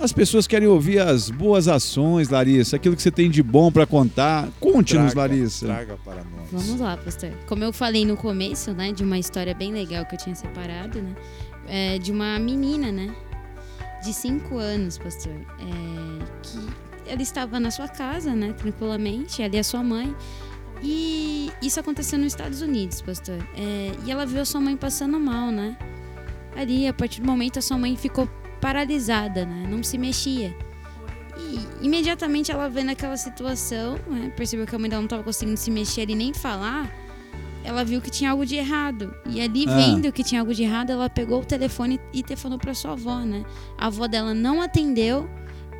As 0.00 0.12
pessoas 0.12 0.46
querem 0.46 0.66
ouvir 0.66 0.98
as 0.98 1.30
boas 1.30 1.68
ações, 1.68 2.28
Larissa, 2.28 2.76
aquilo 2.76 2.96
que 2.96 3.02
você 3.02 3.10
tem 3.10 3.30
de 3.30 3.42
bom 3.42 3.70
para 3.70 3.86
contar. 3.86 4.48
Conte-nos, 4.58 5.14
Larissa. 5.14 5.66
Traga 5.66 5.96
para 6.04 6.24
nós. 6.24 6.50
Vamos 6.50 6.80
lá, 6.80 6.96
pastor. 6.96 7.30
Como 7.46 7.62
eu 7.62 7.72
falei 7.72 8.04
no 8.04 8.16
começo, 8.16 8.72
né, 8.72 8.90
de 8.90 9.04
uma 9.04 9.18
história 9.18 9.54
bem 9.54 9.72
legal 9.72 10.04
que 10.06 10.16
eu 10.16 10.18
tinha 10.18 10.34
separado, 10.34 11.00
né, 11.00 11.14
é, 11.68 11.98
de 11.98 12.10
uma 12.10 12.38
menina, 12.38 12.90
né, 12.90 13.14
de 14.02 14.12
5 14.12 14.56
anos, 14.58 14.98
pastor, 14.98 15.32
é, 15.32 16.24
que 16.42 17.10
ela 17.10 17.22
estava 17.22 17.58
na 17.58 17.70
sua 17.70 17.88
casa, 17.88 18.34
né, 18.34 18.52
tranquilamente, 18.52 19.42
ela 19.42 19.54
e 19.54 19.58
a 19.58 19.64
sua 19.64 19.82
mãe, 19.82 20.14
e 20.82 21.50
isso 21.62 21.78
aconteceu 21.78 22.18
nos 22.18 22.28
Estados 22.28 22.60
Unidos, 22.60 23.00
pastor. 23.00 23.38
É, 23.56 23.92
e 24.04 24.10
ela 24.10 24.26
viu 24.26 24.42
a 24.42 24.44
sua 24.44 24.60
mãe 24.60 24.76
passando 24.76 25.18
mal, 25.18 25.50
né? 25.52 25.76
Ali, 26.56 26.86
a 26.86 26.92
partir 26.92 27.20
do 27.20 27.26
momento, 27.26 27.58
a 27.58 27.62
sua 27.62 27.78
mãe 27.78 27.96
ficou 27.96 28.28
paralisada, 28.60 29.46
né? 29.46 29.66
Não 29.70 29.82
se 29.82 29.96
mexia. 29.96 30.54
E 31.38 31.86
imediatamente 31.86 32.50
ela 32.50 32.68
vendo 32.68 32.90
aquela 32.90 33.16
situação, 33.16 33.98
né, 34.06 34.32
percebeu 34.36 34.66
que 34.66 34.74
a 34.74 34.78
mãe 34.78 34.90
dela 34.90 35.00
não 35.00 35.06
estava 35.06 35.22
conseguindo 35.22 35.56
se 35.56 35.70
mexer 35.70 36.10
e 36.10 36.14
nem 36.14 36.34
falar, 36.34 36.90
ela 37.64 37.84
viu 37.84 38.00
que 38.00 38.10
tinha 38.10 38.30
algo 38.30 38.44
de 38.46 38.56
errado. 38.56 39.14
E 39.26 39.40
ali, 39.40 39.64
Ah. 39.68 39.74
vendo 39.76 40.12
que 40.12 40.22
tinha 40.24 40.40
algo 40.40 40.54
de 40.54 40.62
errado, 40.62 40.90
ela 40.90 41.08
pegou 41.08 41.40
o 41.40 41.44
telefone 41.44 42.00
e 42.12 42.22
telefonou 42.22 42.58
para 42.58 42.74
sua 42.74 42.92
avó, 42.92 43.20
né? 43.20 43.44
A 43.78 43.86
avó 43.86 44.06
dela 44.06 44.34
não 44.34 44.60
atendeu. 44.60 45.28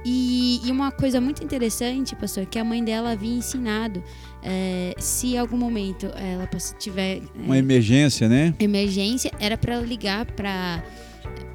E, 0.04 0.60
e 0.66 0.70
uma 0.72 0.90
coisa 0.90 1.20
muito 1.20 1.44
interessante, 1.44 2.16
pastor, 2.16 2.44
que 2.46 2.58
a 2.58 2.64
mãe 2.64 2.82
dela 2.82 3.12
havia 3.12 3.32
ensinado, 3.36 4.02
é, 4.42 4.94
se 4.98 5.34
em 5.34 5.38
algum 5.38 5.56
momento 5.56 6.06
ela 6.16 6.48
tiver 6.76 7.18
é, 7.18 7.22
Uma 7.36 7.56
emergência, 7.56 8.28
né? 8.28 8.52
emergência, 8.58 9.30
era 9.38 9.56
para 9.56 9.78
ligar 9.78 10.26
para 10.26 10.82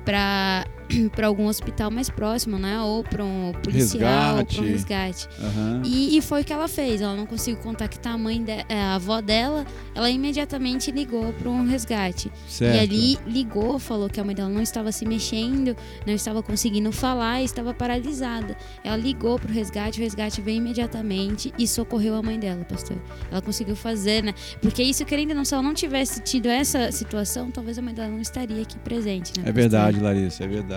para 0.06 0.66
para 1.16 1.28
algum 1.28 1.48
hospital 1.48 1.92
mais 1.92 2.10
próximo, 2.10 2.58
né? 2.58 2.80
Ou 2.82 3.04
para 3.04 3.24
um 3.24 3.52
policial, 3.64 4.38
ou 4.38 4.46
para 4.46 4.62
um 4.62 4.66
Resgate. 4.66 5.28
Aham. 5.40 5.82
E, 5.86 6.18
e 6.18 6.22
foi 6.22 6.42
o 6.42 6.46
que 6.46 6.54
ela 6.54 6.68
fez. 6.68 7.02
Ela 7.02 7.16
não 7.16 7.26
conseguiu 7.26 7.62
contactar 7.62 8.14
a 8.14 8.18
mãe, 8.18 8.44
de, 8.44 8.52
eh, 8.52 8.66
a 8.70 8.96
avó 8.96 9.22
dela. 9.22 9.66
Ela 9.94 10.10
imediatamente 10.10 10.92
ligou 10.92 11.34
para 11.34 11.50
um 11.50 11.68
resgate. 11.68 12.32
Certo. 12.48 12.76
E 12.76 12.80
ali 12.80 13.20
ligou, 13.26 13.80
falou 13.80 14.10
que 14.10 14.20
a 14.20 14.24
mãe 14.24 14.36
dela 14.36 14.50
não 14.50 14.62
estava 14.62 14.92
se 14.92 15.06
mexendo, 15.06 15.76
não 16.06 16.14
estava 16.14 16.42
conseguindo 16.42 16.92
falar, 16.92 17.42
estava 17.42 17.74
paralisada. 17.74 18.56
Ela 18.84 18.98
ligou 18.98 19.40
para 19.40 19.50
o 19.50 19.54
resgate, 19.54 20.00
o 20.00 20.04
resgate 20.04 20.42
veio 20.42 20.58
imediatamente 20.58 21.54
e 21.58 21.68
socorreu 21.68 22.16
a 22.16 22.22
mãe 22.22 22.40
dela, 22.40 22.64
pastor. 22.66 22.98
Ela 23.32 23.42
conseguiu 23.42 23.76
fazer, 23.76 24.24
né? 24.24 24.34
Porque 24.62 24.84
isso, 24.84 25.06
querendo 25.06 25.32
ou 25.32 25.36
não, 25.36 25.46
se 25.46 25.54
ela 25.54 25.64
não 25.64 25.74
tivesse 25.74 26.22
tido 26.22 26.48
essa 26.48 26.92
situação, 26.92 27.52
talvez 27.52 27.78
a 27.78 27.82
mãe 27.82 27.94
dela 27.94 28.10
não 28.10 28.22
estaria 28.22 28.62
aqui 28.62 28.78
presente, 28.80 29.34
né? 29.38 29.42
É 29.42 29.46
pastor? 29.46 29.54
verdade, 29.54 30.00
Larissa, 30.00 30.44
é 30.44 30.48
verdade. 30.48 30.77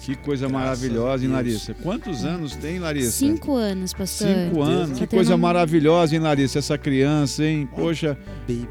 Que 0.00 0.16
coisa 0.16 0.48
Graças 0.48 0.64
maravilhosa, 0.64 1.24
hein. 1.24 1.30
Larissa? 1.30 1.74
Quantos 1.74 2.24
anos 2.24 2.56
tem, 2.56 2.80
Larissa? 2.80 3.12
Cinco 3.12 3.54
anos, 3.54 3.92
pastor. 3.92 4.26
Cinco 4.26 4.60
anos. 4.60 4.98
Tá 4.98 5.06
Que 5.06 5.06
coisa 5.06 5.36
maravilhosa, 5.36 6.16
hein, 6.16 6.20
Larissa? 6.20 6.58
Essa 6.58 6.76
criança, 6.76 7.44
hein? 7.44 7.68
Poxa, 7.72 8.18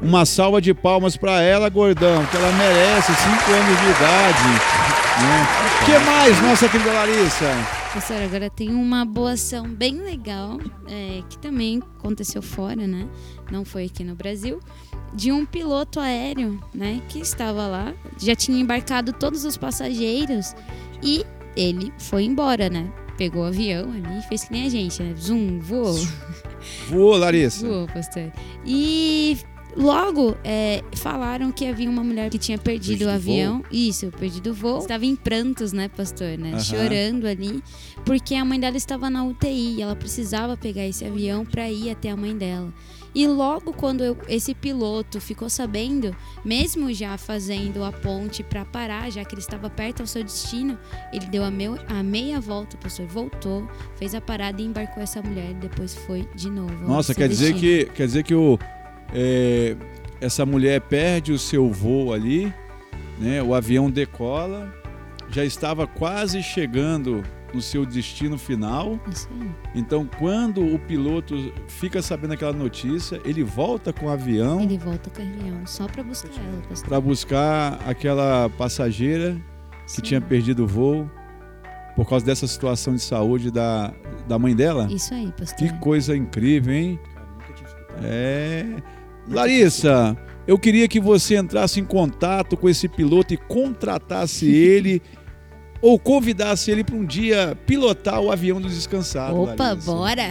uma 0.02 0.26
salva 0.26 0.60
de 0.60 0.74
palmas 0.74 1.16
pra 1.16 1.40
ela, 1.40 1.70
gordão, 1.70 2.26
que 2.26 2.36
ela 2.36 2.52
merece. 2.52 3.12
Cinco 3.14 3.50
anos 3.50 3.80
de 3.80 3.90
idade. 3.90 4.91
O 5.22 5.84
que 5.84 5.98
mais, 6.04 6.42
nossa 6.42 6.68
querida 6.68 6.92
Larissa? 6.92 7.46
Pastor, 7.94 8.22
agora 8.22 8.50
tem 8.50 8.70
uma 8.70 9.04
boa 9.04 9.32
ação 9.32 9.68
bem 9.68 9.94
legal, 10.02 10.58
é, 10.88 11.22
que 11.28 11.38
também 11.38 11.80
aconteceu 11.98 12.42
fora, 12.42 12.88
né? 12.88 13.08
Não 13.50 13.64
foi 13.64 13.84
aqui 13.84 14.02
no 14.02 14.16
Brasil, 14.16 14.58
de 15.14 15.30
um 15.30 15.46
piloto 15.46 16.00
aéreo, 16.00 16.60
né? 16.74 17.00
Que 17.08 17.20
estava 17.20 17.68
lá, 17.68 17.94
já 18.18 18.34
tinha 18.34 18.60
embarcado 18.60 19.12
todos 19.12 19.44
os 19.44 19.56
passageiros 19.56 20.56
e 21.02 21.24
ele 21.56 21.92
foi 21.98 22.24
embora, 22.24 22.68
né? 22.68 22.90
Pegou 23.16 23.42
o 23.42 23.46
avião 23.46 23.92
ali 23.92 24.18
e 24.18 24.22
fez 24.22 24.44
que 24.44 24.52
nem 24.52 24.66
a 24.66 24.70
gente, 24.70 25.00
né? 25.02 25.14
Zoom, 25.16 25.60
voou. 25.60 26.00
Voou, 26.88 27.16
Larissa. 27.16 27.64
Voou, 27.68 27.86
pastor. 27.86 28.32
E 28.66 29.38
logo 29.76 30.36
é, 30.44 30.82
falaram 30.96 31.50
que 31.52 31.66
havia 31.66 31.88
uma 31.88 32.02
mulher 32.04 32.28
que 32.30 32.38
tinha 32.38 32.58
perdido 32.58 32.98
Perdido 32.98 33.06
o 33.08 33.10
avião. 33.10 33.64
Isso, 33.70 34.10
perdido 34.18 34.50
o 34.50 34.54
voo. 34.54 34.78
Estava 34.78 35.04
em 35.06 35.16
prantos, 35.16 35.72
né, 35.72 35.88
pastor? 35.88 36.36
Né? 36.38 36.58
Chorando 36.60 37.26
ali. 37.26 37.62
Porque 38.04 38.34
a 38.34 38.44
mãe 38.44 38.58
dela 38.60 38.76
estava 38.76 39.08
na 39.08 39.24
UTI. 39.24 39.76
e 39.78 39.82
Ela 39.82 39.96
precisava 39.96 40.56
pegar 40.56 40.86
esse 40.86 41.04
avião 41.04 41.44
para 41.44 41.70
ir 41.70 41.90
até 41.90 42.10
a 42.10 42.16
mãe 42.16 42.36
dela. 42.36 42.72
E 43.14 43.26
logo 43.26 43.74
quando 43.74 44.02
eu- 44.02 44.16
esse 44.26 44.54
piloto 44.54 45.20
ficou 45.20 45.50
sabendo, 45.50 46.16
mesmo 46.42 46.90
já 46.94 47.18
fazendo 47.18 47.84
a 47.84 47.92
ponte 47.92 48.42
para 48.42 48.64
parar, 48.64 49.10
já 49.10 49.22
que 49.22 49.34
ele 49.34 49.42
estava 49.42 49.68
perto 49.68 50.00
ao 50.00 50.06
seu 50.06 50.24
destino, 50.24 50.78
ele 51.12 51.26
deu 51.26 51.44
a, 51.44 51.50
meu- 51.50 51.78
a 51.88 52.02
meia 52.02 52.40
volta, 52.40 52.74
pastor, 52.78 53.06
voltou, 53.06 53.68
fez 53.96 54.14
a 54.14 54.20
parada 54.20 54.62
e 54.62 54.64
embarcou 54.64 55.02
essa 55.02 55.20
mulher 55.20 55.50
e 55.50 55.54
depois 55.54 55.94
foi 55.94 56.26
de 56.34 56.48
novo. 56.48 56.72
Nossa, 56.88 57.14
quer 57.14 57.28
dizer 57.28 57.52
destino. 57.52 57.60
que, 57.86 57.92
quer 57.94 58.06
dizer 58.06 58.22
que 58.22 58.34
o, 58.34 58.58
é, 59.12 59.76
essa 60.20 60.46
mulher 60.46 60.80
perde 60.80 61.32
o 61.32 61.38
seu 61.38 61.70
voo 61.70 62.12
ali, 62.12 62.52
né? 63.18 63.42
O 63.42 63.54
avião 63.54 63.90
decola, 63.90 64.72
já 65.30 65.44
estava 65.44 65.86
quase 65.86 66.42
chegando 66.42 67.22
no 67.52 67.60
seu 67.60 67.84
destino 67.84 68.38
final. 68.38 68.98
Isso 69.10 69.28
aí. 69.30 69.50
Então, 69.74 70.08
quando 70.18 70.64
o 70.74 70.78
piloto 70.78 71.52
fica 71.68 72.00
sabendo 72.00 72.32
aquela 72.32 72.52
notícia, 72.52 73.20
ele 73.24 73.42
volta 73.42 73.92
com 73.92 74.06
o 74.06 74.08
avião 74.08 74.60
Ele 74.62 74.78
volta 74.78 75.10
com 75.10 75.22
o 75.22 75.26
avião 75.26 75.66
só 75.66 75.86
para 75.86 76.02
buscar 76.02 76.30
ela, 76.30 76.62
pastor. 76.68 76.88
para 76.88 77.00
buscar 77.00 77.80
aquela 77.86 78.48
passageira 78.56 79.36
que 79.86 79.92
Sim. 79.92 80.02
tinha 80.02 80.20
perdido 80.20 80.64
o 80.64 80.66
voo 80.66 81.10
por 81.94 82.08
causa 82.08 82.24
dessa 82.24 82.46
situação 82.46 82.94
de 82.94 83.02
saúde 83.02 83.50
da, 83.50 83.92
da 84.26 84.38
mãe 84.38 84.56
dela. 84.56 84.88
Isso 84.90 85.12
aí, 85.12 85.30
pastor. 85.38 85.58
Que 85.58 85.78
coisa 85.78 86.16
incrível, 86.16 86.72
hein? 86.72 86.98
É. 88.02 88.64
Larissa, 89.28 90.16
Eu 90.46 90.58
queria 90.58 90.88
que 90.88 90.98
você 90.98 91.36
entrasse 91.36 91.78
em 91.80 91.84
contato 91.84 92.56
com 92.56 92.68
esse 92.68 92.88
piloto 92.88 93.32
e 93.32 93.36
contratasse 93.36 94.46
ele 94.50 95.00
ou 95.80 95.98
convidasse 95.98 96.70
ele 96.70 96.84
para 96.84 96.94
um 96.94 97.04
dia 97.04 97.58
pilotar 97.66 98.20
o 98.20 98.30
avião 98.30 98.60
do 98.60 98.68
descansado. 98.68 99.42
Opa, 99.42 99.70
Larissa. 99.70 99.92
bora! 99.92 100.30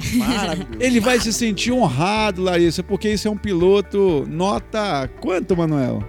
Ele 0.80 1.00
vai 1.02 1.20
se 1.20 1.34
sentir 1.34 1.74
honrado, 1.74 2.42
Larissa, 2.42 2.82
porque 2.82 3.10
esse 3.10 3.28
é 3.28 3.32
um 3.32 3.36
piloto 3.38 4.26
nota 4.30 5.10
quanto, 5.20 5.56
Manuel? 5.56 6.02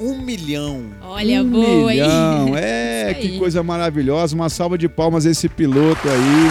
Um 0.00 0.18
milhão. 0.18 0.86
Olha, 1.02 1.40
um 1.42 1.50
boa, 1.50 1.94
hein? 1.94 2.00
milhão. 2.02 2.54
É, 2.58 3.14
que 3.14 3.38
coisa 3.38 3.62
maravilhosa. 3.62 4.34
Uma 4.34 4.48
salva 4.48 4.76
de 4.76 4.88
palmas 4.88 5.24
a 5.24 5.30
esse 5.30 5.48
piloto 5.48 6.08
aí 6.08 6.50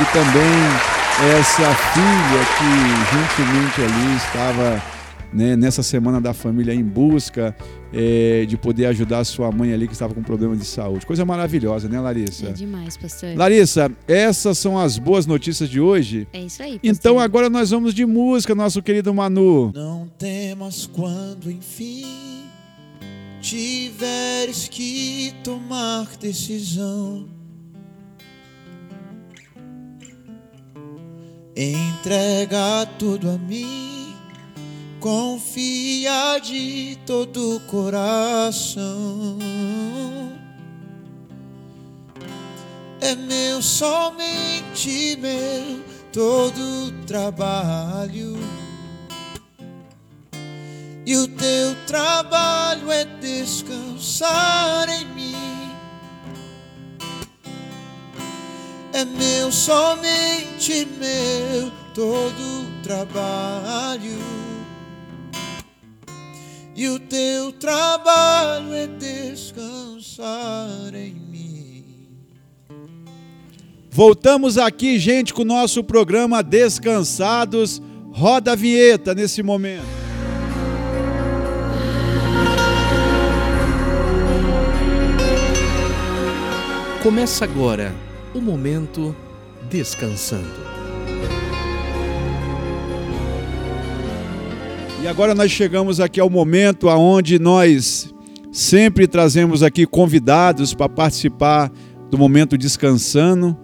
e 0.00 0.12
também 0.12 0.94
essa 1.38 1.74
filha 1.74 2.44
que 2.56 3.16
gentilmente 3.16 3.80
ali 3.80 4.16
estava 4.16 4.93
né, 5.34 5.56
nessa 5.56 5.82
semana 5.82 6.20
da 6.20 6.32
família 6.32 6.72
em 6.72 6.82
busca 6.82 7.54
eh, 7.92 8.46
de 8.46 8.56
poder 8.56 8.86
ajudar 8.86 9.18
a 9.18 9.24
sua 9.24 9.50
mãe 9.50 9.72
ali 9.72 9.86
que 9.86 9.92
estava 9.92 10.14
com 10.14 10.22
problema 10.22 10.56
de 10.56 10.64
saúde. 10.64 11.04
Coisa 11.04 11.24
maravilhosa, 11.24 11.88
né, 11.88 12.00
Larissa? 12.00 12.46
É 12.46 12.52
demais, 12.52 12.96
pastor. 12.96 13.36
Larissa, 13.36 13.90
essas 14.06 14.56
são 14.56 14.78
as 14.78 14.96
boas 14.96 15.26
notícias 15.26 15.68
de 15.68 15.80
hoje. 15.80 16.28
É 16.32 16.40
isso 16.40 16.62
aí. 16.62 16.78
Então 16.82 17.18
agora 17.18 17.50
nós 17.50 17.70
vamos 17.70 17.92
de 17.92 18.06
música, 18.06 18.54
nosso 18.54 18.80
querido 18.80 19.12
Manu. 19.12 19.72
Não 19.74 20.08
temas 20.16 20.86
quando 20.86 21.50
enfim 21.50 22.44
tiveres 23.40 24.68
que 24.68 25.34
tomar 25.42 26.06
decisão. 26.18 27.28
Entrega 31.54 32.86
tudo 32.98 33.30
a 33.30 33.38
mim, 33.38 34.03
confia 35.04 36.38
de 36.42 36.96
todo 37.04 37.56
o 37.56 37.60
coração. 37.60 39.36
É 43.02 43.14
meu, 43.14 43.60
somente 43.60 45.18
meu, 45.20 45.84
todo 46.10 46.90
trabalho. 47.06 48.38
E 51.04 51.14
o 51.18 51.28
teu 51.28 51.76
trabalho 51.86 52.90
é 52.90 53.04
descansar 53.04 54.88
em 54.88 55.04
mim. 55.08 55.70
É 58.94 59.04
meu, 59.04 59.52
somente 59.52 60.88
meu, 60.98 61.70
todo 61.92 62.82
trabalho. 62.82 64.43
E 66.76 66.88
o 66.88 66.98
teu 66.98 67.52
trabalho 67.52 68.72
é 68.72 68.86
descansar 68.86 70.28
em 70.94 71.14
mim. 71.14 71.84
Voltamos 73.90 74.58
aqui, 74.58 74.98
gente, 74.98 75.32
com 75.32 75.42
o 75.42 75.44
nosso 75.44 75.84
programa 75.84 76.42
Descansados. 76.42 77.80
Roda 78.12 78.52
a 78.52 78.56
vinheta 78.56 79.14
nesse 79.14 79.40
momento. 79.40 79.84
Começa 87.04 87.44
agora 87.44 87.94
o 88.34 88.40
momento 88.40 89.14
descansando. 89.68 90.63
E 95.04 95.06
agora 95.06 95.34
nós 95.34 95.52
chegamos 95.52 96.00
aqui 96.00 96.18
ao 96.18 96.30
momento 96.30 96.88
aonde 96.88 97.38
nós 97.38 98.10
sempre 98.50 99.06
trazemos 99.06 99.62
aqui 99.62 99.84
convidados 99.84 100.72
para 100.72 100.88
participar 100.88 101.70
do 102.10 102.16
momento 102.16 102.56
descansando 102.56 103.54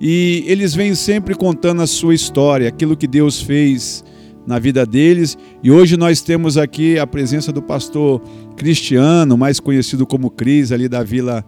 e 0.00 0.42
eles 0.44 0.74
vêm 0.74 0.96
sempre 0.96 1.36
contando 1.36 1.82
a 1.82 1.86
sua 1.86 2.16
história, 2.16 2.66
aquilo 2.66 2.96
que 2.96 3.06
Deus 3.06 3.40
fez 3.40 4.02
na 4.44 4.58
vida 4.58 4.84
deles. 4.84 5.38
E 5.62 5.70
hoje 5.70 5.96
nós 5.96 6.20
temos 6.20 6.58
aqui 6.58 6.98
a 6.98 7.06
presença 7.06 7.52
do 7.52 7.62
pastor 7.62 8.20
Cristiano, 8.56 9.38
mais 9.38 9.60
conhecido 9.60 10.04
como 10.04 10.30
Cris, 10.30 10.72
ali 10.72 10.88
da 10.88 11.04
Vila 11.04 11.44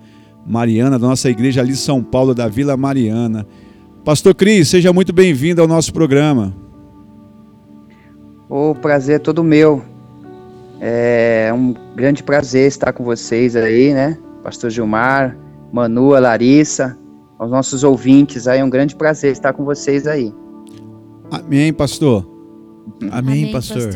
Mariana, 0.47 0.97
da 0.97 1.09
nossa 1.09 1.29
igreja 1.29 1.61
ali 1.61 1.75
São 1.75 2.05
Paulo, 2.05 2.37
da 2.37 2.47
Vila 2.47 2.77
Mariana. 2.77 3.45
Pastor 4.05 4.33
Cris, 4.33 4.69
seja 4.69 4.93
muito 4.93 5.13
bem-vindo 5.13 5.61
ao 5.61 5.67
nosso 5.67 5.93
programa. 5.93 6.64
O 8.49 8.75
prazer 8.75 9.17
é 9.17 9.19
todo 9.19 9.43
meu. 9.43 9.83
É 10.81 11.51
um 11.55 11.75
grande 11.95 12.23
prazer 12.23 12.67
estar 12.69 12.93
com 12.93 13.05
vocês 13.05 13.57
aí, 13.57 13.95
né? 13.95 14.19
Pastor 14.43 14.71
Gilmar, 14.71 15.37
Manu, 15.73 16.11
Larissa, 16.11 16.99
aos 17.39 17.51
nossos 17.51 17.83
ouvintes 17.83 18.47
aí, 18.47 18.61
é 18.61 18.65
um 18.65 18.71
grande 18.71 18.95
prazer 18.95 19.33
estar 19.33 19.53
com 19.53 19.65
vocês 19.65 20.07
aí. 20.07 20.35
Amém, 21.31 21.73
pastor. 21.73 22.29
Amém, 23.11 23.51
pastor. 23.51 23.91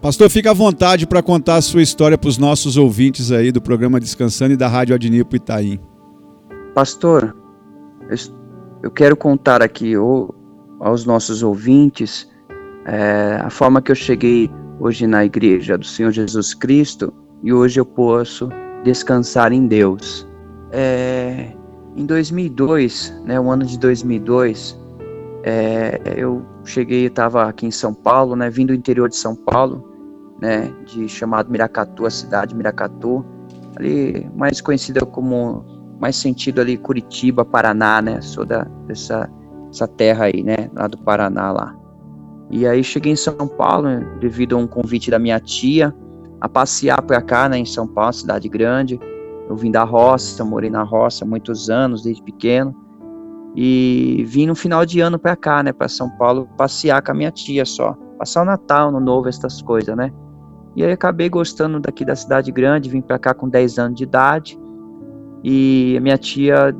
Pastor, 0.00 0.30
fica 0.30 0.50
à 0.50 0.54
vontade 0.54 1.06
para 1.06 1.22
contar 1.22 1.56
a 1.56 1.62
sua 1.62 1.82
história 1.82 2.16
para 2.16 2.28
os 2.28 2.38
nossos 2.38 2.76
ouvintes 2.76 3.30
aí 3.30 3.52
do 3.52 3.60
programa 3.60 4.00
Descansando 4.00 4.54
e 4.54 4.56
da 4.56 4.66
Rádio 4.66 4.94
Adnipo 4.94 5.36
Itaim. 5.36 5.78
Pastor, 6.74 7.36
eu, 8.82 8.90
quero 8.90 9.16
contar 9.16 9.62
aqui 9.62 9.94
aos 10.80 11.04
nossos 11.04 11.42
ouvintes 11.42 12.29
é, 12.86 13.40
a 13.42 13.50
forma 13.50 13.82
que 13.82 13.90
eu 13.90 13.96
cheguei 13.96 14.50
hoje 14.78 15.06
na 15.06 15.24
igreja 15.24 15.76
do 15.76 15.84
Senhor 15.84 16.10
Jesus 16.10 16.54
Cristo 16.54 17.12
e 17.42 17.52
hoje 17.52 17.80
eu 17.80 17.86
posso 17.86 18.48
descansar 18.84 19.52
em 19.52 19.66
Deus. 19.66 20.26
É, 20.72 21.52
em 21.96 22.06
2002, 22.06 23.14
né, 23.24 23.38
o 23.38 23.50
ano 23.50 23.64
de 23.64 23.78
2002, 23.78 24.78
é, 25.42 26.00
eu 26.16 26.42
cheguei, 26.64 27.06
estava 27.06 27.48
aqui 27.48 27.66
em 27.66 27.70
São 27.70 27.92
Paulo, 27.92 28.36
né, 28.36 28.48
vindo 28.48 28.68
do 28.68 28.74
interior 28.74 29.08
de 29.08 29.16
São 29.16 29.34
Paulo, 29.34 29.88
né, 30.40 30.72
de 30.86 31.08
chamado 31.08 31.50
Miracatu, 31.50 32.06
a 32.06 32.10
cidade 32.10 32.50
de 32.50 32.56
Miracatu, 32.56 33.24
ali 33.76 34.30
mais 34.36 34.60
conhecida 34.60 35.04
como, 35.04 35.64
mais 36.00 36.16
sentido 36.16 36.60
ali 36.60 36.76
Curitiba, 36.76 37.44
Paraná, 37.44 38.00
né, 38.00 38.20
sou 38.20 38.44
da, 38.44 38.64
dessa, 38.86 39.28
dessa 39.66 39.88
terra 39.88 40.26
aí, 40.26 40.42
né, 40.42 40.70
lá 40.74 40.86
do 40.86 40.98
Paraná 40.98 41.52
lá. 41.52 41.79
E 42.50 42.66
aí 42.66 42.82
cheguei 42.82 43.12
em 43.12 43.16
São 43.16 43.46
Paulo, 43.46 43.88
né, 43.88 44.18
devido 44.20 44.56
a 44.56 44.58
um 44.58 44.66
convite 44.66 45.10
da 45.10 45.18
minha 45.18 45.38
tia, 45.38 45.94
a 46.40 46.48
passear 46.48 47.00
para 47.02 47.22
cá, 47.22 47.48
né, 47.48 47.58
em 47.58 47.64
São 47.64 47.86
Paulo, 47.86 48.12
cidade 48.12 48.48
grande. 48.48 48.98
Eu 49.48 49.56
vim 49.56 49.70
da 49.70 49.84
roça, 49.84 50.44
morei 50.44 50.70
na 50.70 50.82
roça 50.82 51.24
muitos 51.24 51.70
anos, 51.70 52.02
desde 52.02 52.22
pequeno. 52.22 52.74
E 53.54 54.24
vim 54.26 54.46
no 54.46 54.54
final 54.54 54.84
de 54.84 55.00
ano 55.00 55.18
para 55.18 55.36
cá, 55.36 55.62
né, 55.62 55.72
para 55.72 55.88
São 55.88 56.08
Paulo, 56.10 56.48
passear 56.56 57.02
com 57.02 57.12
a 57.12 57.14
minha 57.14 57.30
tia 57.30 57.64
só. 57.64 57.94
Passar 58.18 58.42
o 58.42 58.44
Natal, 58.44 58.90
no 58.90 59.00
Novo, 59.00 59.28
essas 59.28 59.62
coisas, 59.62 59.96
né? 59.96 60.12
E 60.76 60.84
aí 60.84 60.92
acabei 60.92 61.28
gostando 61.28 61.80
daqui 61.80 62.04
da 62.04 62.14
cidade 62.14 62.52
grande, 62.52 62.88
vim 62.88 63.00
para 63.00 63.18
cá 63.18 63.34
com 63.34 63.48
10 63.48 63.78
anos 63.78 63.96
de 63.96 64.04
idade. 64.04 64.58
E 65.42 65.96
a 65.96 66.00
minha 66.00 66.18
tia 66.18 66.74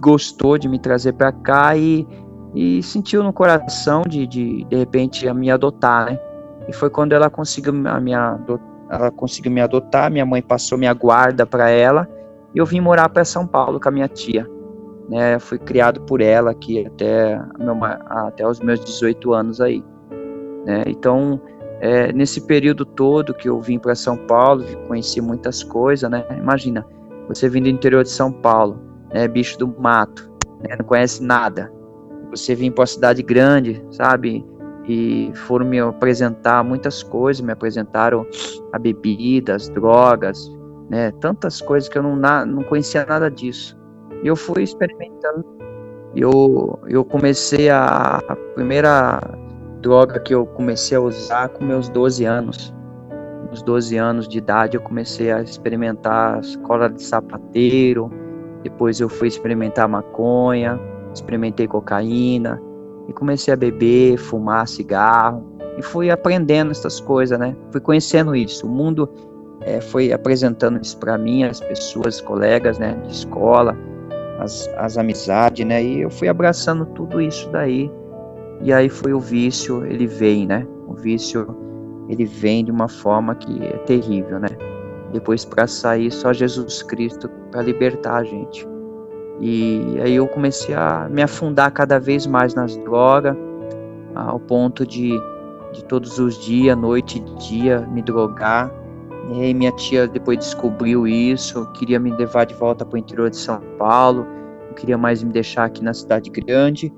gostou 0.00 0.58
de 0.58 0.68
me 0.68 0.78
trazer 0.78 1.12
para 1.12 1.30
cá 1.30 1.76
e, 1.76 2.06
e 2.54 2.82
sentiu 2.82 3.22
no 3.22 3.32
coração 3.32 4.02
de, 4.02 4.26
de 4.26 4.64
de 4.64 4.76
repente 4.76 5.28
a 5.28 5.34
me 5.34 5.50
adotar, 5.50 6.06
né? 6.06 6.20
E 6.68 6.72
foi 6.72 6.90
quando 6.90 7.12
ela 7.12 7.30
conseguiu 7.30 7.72
a 7.86 8.00
minha 8.00 8.38
ela 8.90 9.10
conseguiu 9.10 9.52
me 9.52 9.60
adotar, 9.60 10.10
minha 10.10 10.26
mãe 10.26 10.42
passou 10.42 10.76
minha 10.76 10.92
guarda 10.92 11.46
para 11.46 11.70
ela 11.70 12.08
e 12.54 12.58
eu 12.58 12.66
vim 12.66 12.80
morar 12.80 13.08
para 13.08 13.24
São 13.24 13.46
Paulo 13.46 13.78
com 13.78 13.88
a 13.88 13.92
minha 13.92 14.08
tia, 14.08 14.48
né? 15.08 15.38
Fui 15.38 15.58
criado 15.58 16.00
por 16.02 16.20
ela 16.20 16.50
aqui 16.50 16.86
até 16.86 17.40
meu 17.58 17.76
até 17.84 18.46
os 18.46 18.60
meus 18.60 18.80
18 18.84 19.32
anos 19.32 19.60
aí, 19.60 19.84
né? 20.66 20.82
Então 20.86 21.40
é, 21.80 22.12
nesse 22.12 22.42
período 22.42 22.84
todo 22.84 23.32
que 23.32 23.48
eu 23.48 23.58
vim 23.60 23.78
para 23.78 23.94
São 23.94 24.16
Paulo, 24.16 24.64
conheci 24.86 25.20
muitas 25.20 25.62
coisas, 25.62 26.10
né? 26.10 26.24
Imagina, 26.36 26.84
você 27.26 27.48
vindo 27.48 27.64
do 27.64 27.70
interior 27.70 28.02
de 28.02 28.10
São 28.10 28.30
Paulo, 28.30 28.78
né? 29.12 29.26
Bicho 29.26 29.58
do 29.58 29.66
mato, 29.66 30.30
né? 30.60 30.76
Não 30.76 30.84
conhece 30.84 31.22
nada. 31.22 31.72
Você 32.30 32.54
vir 32.54 32.70
para 32.70 32.82
uma 32.82 32.86
cidade 32.86 33.22
grande, 33.22 33.84
sabe? 33.90 34.44
E 34.88 35.30
foram 35.34 35.66
me 35.66 35.78
apresentar 35.78 36.64
muitas 36.64 37.02
coisas, 37.02 37.40
me 37.40 37.52
apresentaram 37.52 38.26
a 38.72 38.78
bebidas, 38.78 39.68
drogas, 39.68 40.50
né? 40.88 41.12
Tantas 41.20 41.60
coisas 41.60 41.88
que 41.88 41.98
eu 41.98 42.02
não, 42.02 42.16
não 42.46 42.62
conhecia 42.64 43.04
nada 43.04 43.30
disso. 43.30 43.78
E 44.22 44.26
eu 44.26 44.36
fui 44.36 44.62
experimentando. 44.62 45.44
Eu, 46.14 46.78
eu 46.88 47.04
comecei 47.04 47.70
a, 47.70 48.20
a 48.26 48.36
primeira 48.54 49.20
droga 49.80 50.20
que 50.20 50.34
eu 50.34 50.46
comecei 50.46 50.96
a 50.96 51.00
usar 51.00 51.48
com 51.50 51.64
meus 51.64 51.88
12 51.88 52.24
anos. 52.24 52.74
Nos 53.50 53.62
12 53.62 53.96
anos 53.96 54.28
de 54.28 54.38
idade 54.38 54.76
eu 54.76 54.80
comecei 54.80 55.32
a 55.32 55.40
experimentar 55.40 56.36
a 56.36 56.40
escola 56.40 56.88
de 56.88 57.02
sapateiro, 57.02 58.10
depois 58.62 59.00
eu 59.00 59.08
fui 59.08 59.26
experimentar 59.26 59.88
maconha, 59.88 60.78
experimentei 61.12 61.66
cocaína 61.66 62.60
e 63.08 63.12
comecei 63.12 63.52
a 63.52 63.56
beber, 63.56 64.16
fumar 64.18 64.66
cigarro. 64.68 65.44
e 65.78 65.82
fui 65.82 66.10
aprendendo 66.10 66.70
essas 66.70 67.00
coisas, 67.00 67.38
né? 67.38 67.56
Fui 67.70 67.80
conhecendo 67.80 68.34
isso. 68.34 68.66
O 68.66 68.68
mundo 68.68 69.08
é, 69.62 69.80
foi 69.80 70.12
apresentando 70.12 70.80
isso 70.80 70.96
para 70.98 71.16
mim, 71.16 71.44
as 71.44 71.60
pessoas, 71.60 72.20
colegas, 72.20 72.78
né, 72.78 72.94
de 73.06 73.12
escola, 73.12 73.76
as, 74.38 74.68
as 74.76 74.96
amizades, 74.98 75.66
né? 75.66 75.82
E 75.82 76.00
eu 76.00 76.10
fui 76.10 76.28
abraçando 76.28 76.86
tudo 76.86 77.20
isso 77.20 77.48
daí. 77.50 77.90
E 78.62 78.72
aí 78.72 78.88
foi 78.88 79.12
o 79.12 79.20
vício, 79.20 79.84
ele 79.86 80.06
vem, 80.06 80.46
né? 80.46 80.66
O 80.86 80.94
vício, 80.94 81.46
ele 82.08 82.24
vem 82.24 82.64
de 82.64 82.70
uma 82.70 82.88
forma 82.88 83.34
que 83.34 83.64
é 83.64 83.78
terrível, 83.78 84.38
né? 84.38 84.48
Depois 85.12 85.44
para 85.44 85.66
sair 85.66 86.10
só 86.10 86.32
Jesus 86.32 86.82
Cristo 86.82 87.28
para 87.50 87.62
libertar 87.62 88.16
a 88.16 88.24
gente. 88.24 88.66
E 89.40 89.98
aí 90.02 90.14
eu 90.14 90.28
comecei 90.28 90.74
a 90.74 91.08
me 91.10 91.22
afundar 91.22 91.72
cada 91.72 91.98
vez 91.98 92.26
mais 92.26 92.54
nas 92.54 92.76
drogas, 92.76 93.34
ao 94.14 94.38
ponto 94.38 94.86
de, 94.86 95.18
de 95.72 95.84
todos 95.84 96.18
os 96.18 96.38
dias, 96.38 96.76
noite 96.76 97.18
e 97.18 97.38
dia, 97.38 97.80
me 97.90 98.02
drogar. 98.02 98.70
E 99.32 99.40
aí 99.40 99.54
minha 99.54 99.72
tia 99.72 100.06
depois 100.06 100.38
descobriu 100.38 101.06
isso, 101.06 101.64
queria 101.72 101.98
me 101.98 102.10
levar 102.10 102.44
de 102.44 102.54
volta 102.54 102.84
para 102.84 102.96
o 102.96 102.98
interior 102.98 103.30
de 103.30 103.36
São 103.36 103.60
Paulo, 103.78 104.26
não 104.66 104.74
queria 104.74 104.98
mais 104.98 105.22
me 105.22 105.32
deixar 105.32 105.64
aqui 105.64 105.82
na 105.82 105.94
cidade 105.94 106.28
grande. 106.28 106.92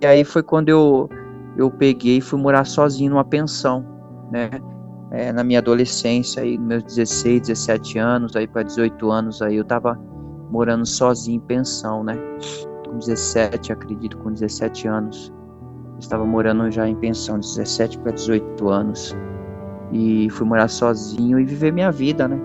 E 0.00 0.06
aí 0.06 0.22
foi 0.22 0.42
quando 0.42 0.68
eu, 0.68 1.08
eu 1.56 1.70
peguei 1.70 2.18
e 2.18 2.20
fui 2.20 2.38
morar 2.38 2.64
sozinho 2.64 3.10
numa 3.10 3.24
pensão, 3.24 3.84
né? 4.30 4.48
É, 5.12 5.32
na 5.32 5.42
minha 5.42 5.58
adolescência, 5.58 6.40
aí, 6.40 6.56
meus 6.56 6.84
16, 6.84 7.48
17 7.48 7.98
anos, 7.98 8.36
aí 8.36 8.46
para 8.46 8.62
18 8.62 9.10
anos, 9.10 9.42
aí 9.42 9.56
eu 9.56 9.64
tava 9.64 9.98
morando 10.50 10.86
sozinho 10.86 11.36
em 11.36 11.40
pensão, 11.40 12.02
né? 12.02 12.18
Com 12.86 12.98
17, 12.98 13.72
acredito, 13.72 14.16
com 14.18 14.32
17 14.32 14.88
anos. 14.88 15.32
Eu 15.92 15.98
estava 15.98 16.24
morando 16.24 16.70
já 16.70 16.88
em 16.88 16.94
pensão, 16.96 17.38
17 17.38 17.98
para 17.98 18.12
18 18.12 18.68
anos. 18.68 19.16
E 19.92 20.28
fui 20.30 20.46
morar 20.46 20.68
sozinho 20.68 21.38
e 21.38 21.44
viver 21.44 21.72
minha 21.72 21.90
vida, 21.90 22.26
né? 22.28 22.38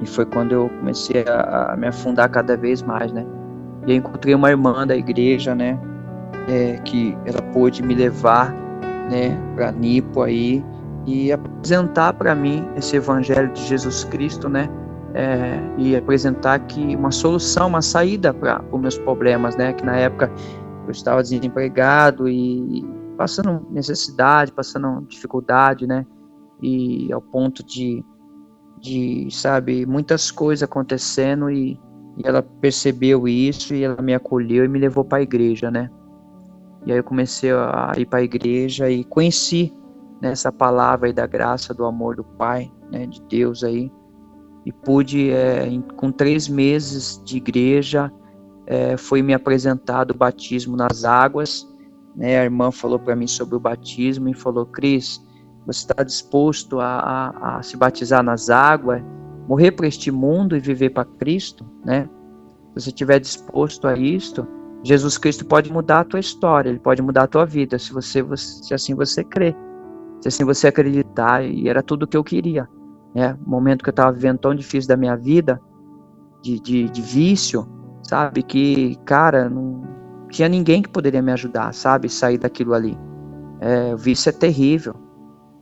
E 0.00 0.06
foi 0.06 0.26
quando 0.26 0.52
eu 0.52 0.68
comecei 0.80 1.24
a, 1.24 1.72
a 1.72 1.76
me 1.76 1.86
afundar 1.86 2.28
cada 2.28 2.56
vez 2.56 2.82
mais, 2.82 3.12
né? 3.12 3.24
E 3.86 3.92
eu 3.92 3.96
encontrei 3.96 4.34
uma 4.34 4.50
irmã 4.50 4.86
da 4.86 4.96
igreja, 4.96 5.54
né? 5.54 5.78
É, 6.48 6.78
que 6.84 7.16
ela 7.24 7.40
pôde 7.52 7.82
me 7.82 7.94
levar, 7.94 8.52
né, 9.08 9.38
para 9.54 9.70
Nipo 9.70 10.22
aí 10.22 10.64
e 11.06 11.32
apresentar 11.32 12.12
para 12.14 12.34
mim 12.34 12.66
esse 12.76 12.96
evangelho 12.96 13.52
de 13.52 13.64
Jesus 13.64 14.04
Cristo, 14.04 14.48
né? 14.48 14.68
É, 15.14 15.60
e 15.78 15.96
apresentar 15.96 16.58
que 16.60 16.96
uma 16.96 17.10
solução, 17.10 17.68
uma 17.68 17.82
saída 17.82 18.32
para 18.32 18.64
os 18.70 18.80
meus 18.80 18.98
problemas, 18.98 19.56
né? 19.56 19.72
Que 19.72 19.84
na 19.84 19.96
época 19.96 20.30
eu 20.86 20.90
estava 20.90 21.22
desempregado 21.22 22.28
e 22.28 22.84
passando 23.16 23.66
necessidade, 23.70 24.52
passando 24.52 25.06
dificuldade, 25.06 25.86
né? 25.86 26.06
E 26.62 27.12
ao 27.12 27.20
ponto 27.20 27.64
de, 27.64 28.04
de 28.80 29.28
sabe, 29.30 29.84
muitas 29.86 30.30
coisas 30.30 30.62
acontecendo 30.62 31.50
e, 31.50 31.78
e 32.16 32.26
ela 32.26 32.42
percebeu 32.42 33.28
isso 33.28 33.74
e 33.74 33.84
ela 33.84 34.00
me 34.00 34.14
acolheu 34.14 34.64
e 34.64 34.68
me 34.68 34.78
levou 34.78 35.04
para 35.04 35.18
a 35.18 35.22
igreja, 35.22 35.70
né? 35.70 35.90
E 36.84 36.90
aí 36.90 36.98
eu 36.98 37.04
comecei 37.04 37.52
a 37.52 37.92
ir 37.96 38.06
para 38.06 38.20
a 38.20 38.22
igreja 38.24 38.90
e 38.90 39.04
conheci 39.04 39.72
né, 40.20 40.32
essa 40.32 40.50
palavra 40.50 41.08
aí 41.08 41.12
da 41.12 41.26
graça, 41.26 41.72
do 41.72 41.84
amor 41.84 42.16
do 42.16 42.24
Pai, 42.24 42.72
né, 42.90 43.06
de 43.06 43.22
Deus 43.22 43.62
aí, 43.62 43.90
e 44.64 44.72
pude, 44.72 45.30
é, 45.30 45.66
em, 45.66 45.80
com 45.80 46.12
três 46.12 46.48
meses 46.48 47.20
de 47.24 47.36
igreja, 47.36 48.12
é, 48.66 48.96
foi 48.96 49.22
me 49.22 49.34
apresentado 49.34 50.12
o 50.12 50.16
batismo 50.16 50.76
nas 50.76 51.04
águas. 51.04 51.68
Né? 52.14 52.38
A 52.38 52.44
irmã 52.44 52.70
falou 52.70 52.98
para 52.98 53.16
mim 53.16 53.26
sobre 53.26 53.56
o 53.56 53.60
batismo 53.60 54.28
e 54.28 54.34
falou: 54.34 54.64
Cris, 54.66 55.20
você 55.66 55.80
está 55.80 56.02
disposto 56.02 56.80
a, 56.80 56.86
a, 56.86 57.58
a, 57.58 57.62
se 57.62 57.76
batizar 57.76 58.22
nas 58.22 58.50
águas, 58.50 59.02
morrer 59.48 59.72
para 59.72 59.88
este 59.88 60.10
mundo 60.10 60.56
e 60.56 60.60
viver 60.60 60.90
para 60.90 61.04
Cristo? 61.04 61.66
Né? 61.84 62.08
Se 62.74 62.82
você 62.82 62.90
estiver 62.90 63.18
disposto 63.18 63.88
a 63.88 63.96
isto, 63.96 64.46
Jesus 64.84 65.18
Cristo 65.18 65.44
pode 65.44 65.72
mudar 65.72 66.00
a 66.00 66.04
tua 66.04 66.20
história, 66.20 66.68
ele 66.70 66.78
pode 66.78 67.02
mudar 67.02 67.24
a 67.24 67.26
tua 67.26 67.44
vida, 67.44 67.78
se 67.78 67.92
você, 67.92 68.24
se 68.36 68.72
assim 68.72 68.94
você 68.94 69.22
crer, 69.22 69.56
se 70.20 70.28
assim 70.28 70.44
você 70.44 70.68
acreditar, 70.68 71.44
e 71.44 71.68
era 71.68 71.82
tudo 71.82 72.04
o 72.04 72.06
que 72.06 72.16
eu 72.16 72.24
queria 72.24 72.68
né? 73.14 73.36
Momento 73.46 73.82
que 73.82 73.90
eu 73.90 73.92
estava 73.92 74.12
vivendo 74.12 74.38
tão 74.38 74.54
difícil 74.54 74.88
da 74.88 74.96
minha 74.96 75.16
vida, 75.16 75.60
de, 76.42 76.58
de, 76.60 76.88
de 76.88 77.02
vício, 77.02 77.66
sabe? 78.02 78.42
Que, 78.42 78.96
cara, 79.04 79.48
não 79.48 79.82
tinha 80.30 80.48
ninguém 80.48 80.82
que 80.82 80.88
poderia 80.88 81.22
me 81.22 81.32
ajudar, 81.32 81.72
sabe? 81.72 82.08
Sair 82.08 82.38
daquilo 82.38 82.74
ali. 82.74 82.98
É, 83.60 83.94
o 83.94 83.96
vício 83.96 84.28
é 84.28 84.32
terrível. 84.32 84.94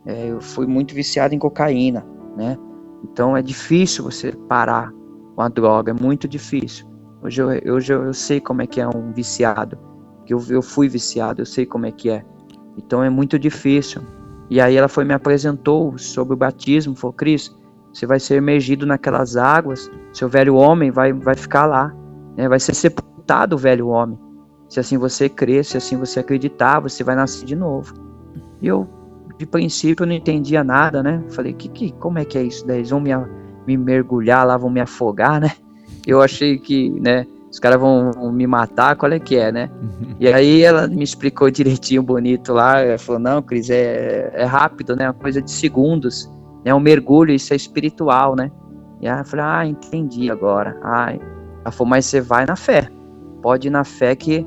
É, 0.06 0.28
eu 0.28 0.40
fui 0.40 0.66
muito 0.66 0.94
viciado 0.94 1.34
em 1.34 1.38
cocaína, 1.38 2.06
né? 2.36 2.56
Então 3.04 3.36
é 3.36 3.42
difícil 3.42 4.04
você 4.04 4.32
parar 4.32 4.90
com 5.34 5.42
a 5.42 5.48
droga, 5.48 5.92
é 5.92 5.94
muito 5.94 6.26
difícil. 6.26 6.86
Hoje 7.22 7.42
eu, 7.42 7.74
hoje 7.74 7.92
eu, 7.92 8.04
eu 8.04 8.14
sei 8.14 8.40
como 8.40 8.62
é 8.62 8.66
que 8.66 8.80
é 8.80 8.88
um 8.88 9.12
viciado. 9.12 9.78
Eu, 10.26 10.40
eu 10.48 10.62
fui 10.62 10.88
viciado, 10.88 11.42
eu 11.42 11.46
sei 11.46 11.66
como 11.66 11.86
é 11.86 11.92
que 11.92 12.08
é. 12.08 12.24
Então 12.78 13.02
é 13.02 13.10
muito 13.10 13.38
difícil. 13.38 14.02
E 14.50 14.60
aí 14.60 14.76
ela 14.76 14.88
foi 14.88 15.04
me 15.04 15.14
apresentou 15.14 15.96
sobre 15.96 16.34
o 16.34 16.36
batismo, 16.36 16.96
falou: 16.96 17.14
"Cris, 17.14 17.56
você 17.92 18.04
vai 18.04 18.18
ser 18.18 18.34
emergido 18.34 18.84
naquelas 18.84 19.36
águas, 19.36 19.90
seu 20.12 20.28
velho 20.28 20.56
homem 20.56 20.90
vai 20.90 21.12
vai 21.12 21.36
ficar 21.36 21.66
lá, 21.66 21.94
né? 22.36 22.48
Vai 22.48 22.58
ser 22.58 22.74
sepultado 22.74 23.54
o 23.54 23.58
velho 23.58 23.88
homem. 23.88 24.18
Se 24.68 24.80
assim 24.80 24.98
você 24.98 25.28
crer, 25.28 25.64
se 25.64 25.76
assim 25.76 25.96
você 25.96 26.20
acreditar, 26.20 26.80
você 26.80 27.04
vai 27.04 27.14
nascer 27.14 27.46
de 27.46 27.54
novo." 27.54 27.94
E 28.60 28.66
eu 28.66 28.88
de 29.38 29.46
princípio 29.46 30.04
não 30.04 30.12
entendia 30.12 30.64
nada, 30.64 31.02
né? 31.02 31.22
Falei: 31.30 31.52
"Que 31.52 31.68
que 31.68 31.92
como 31.92 32.18
é 32.18 32.24
que 32.24 32.36
é 32.36 32.42
isso 32.42 32.66
daí? 32.66 32.78
Eles 32.78 32.90
vão 32.90 33.00
me, 33.00 33.10
me 33.66 33.76
mergulhar 33.76 34.44
lá, 34.44 34.56
vão 34.56 34.68
me 34.68 34.80
afogar, 34.80 35.40
né?" 35.40 35.52
Eu 36.06 36.22
achei 36.22 36.58
que, 36.58 36.90
né, 37.00 37.26
os 37.50 37.58
caras 37.58 37.80
vão, 37.80 38.32
me 38.32 38.46
matar, 38.46 38.94
qual 38.94 39.10
é 39.10 39.18
que 39.18 39.36
é, 39.36 39.50
né? 39.50 39.68
E 40.20 40.28
aí 40.28 40.62
ela 40.62 40.86
me 40.86 41.02
explicou 41.02 41.50
direitinho, 41.50 42.02
bonito 42.02 42.52
lá, 42.52 42.80
ela 42.80 42.98
falou, 42.98 43.20
não, 43.20 43.42
Cris, 43.42 43.68
é, 43.70 44.30
é 44.32 44.44
rápido, 44.44 44.94
né? 44.94 45.06
Uma 45.06 45.14
coisa 45.14 45.42
de 45.42 45.50
segundos, 45.50 46.30
né? 46.64 46.72
Um 46.72 46.78
mergulho, 46.78 47.32
isso 47.32 47.52
é 47.52 47.56
espiritual, 47.56 48.36
né? 48.36 48.52
E 49.00 49.08
aí 49.08 49.18
eu 49.18 49.24
falei, 49.24 49.44
ah, 49.44 49.66
entendi 49.66 50.30
agora. 50.30 50.78
Ah, 50.82 51.12
ela 51.12 51.72
falou, 51.72 51.90
mas 51.90 52.06
você 52.06 52.20
vai 52.20 52.46
na 52.46 52.54
fé. 52.54 52.88
Pode 53.42 53.66
ir 53.66 53.70
na 53.70 53.82
fé 53.82 54.14
que 54.14 54.46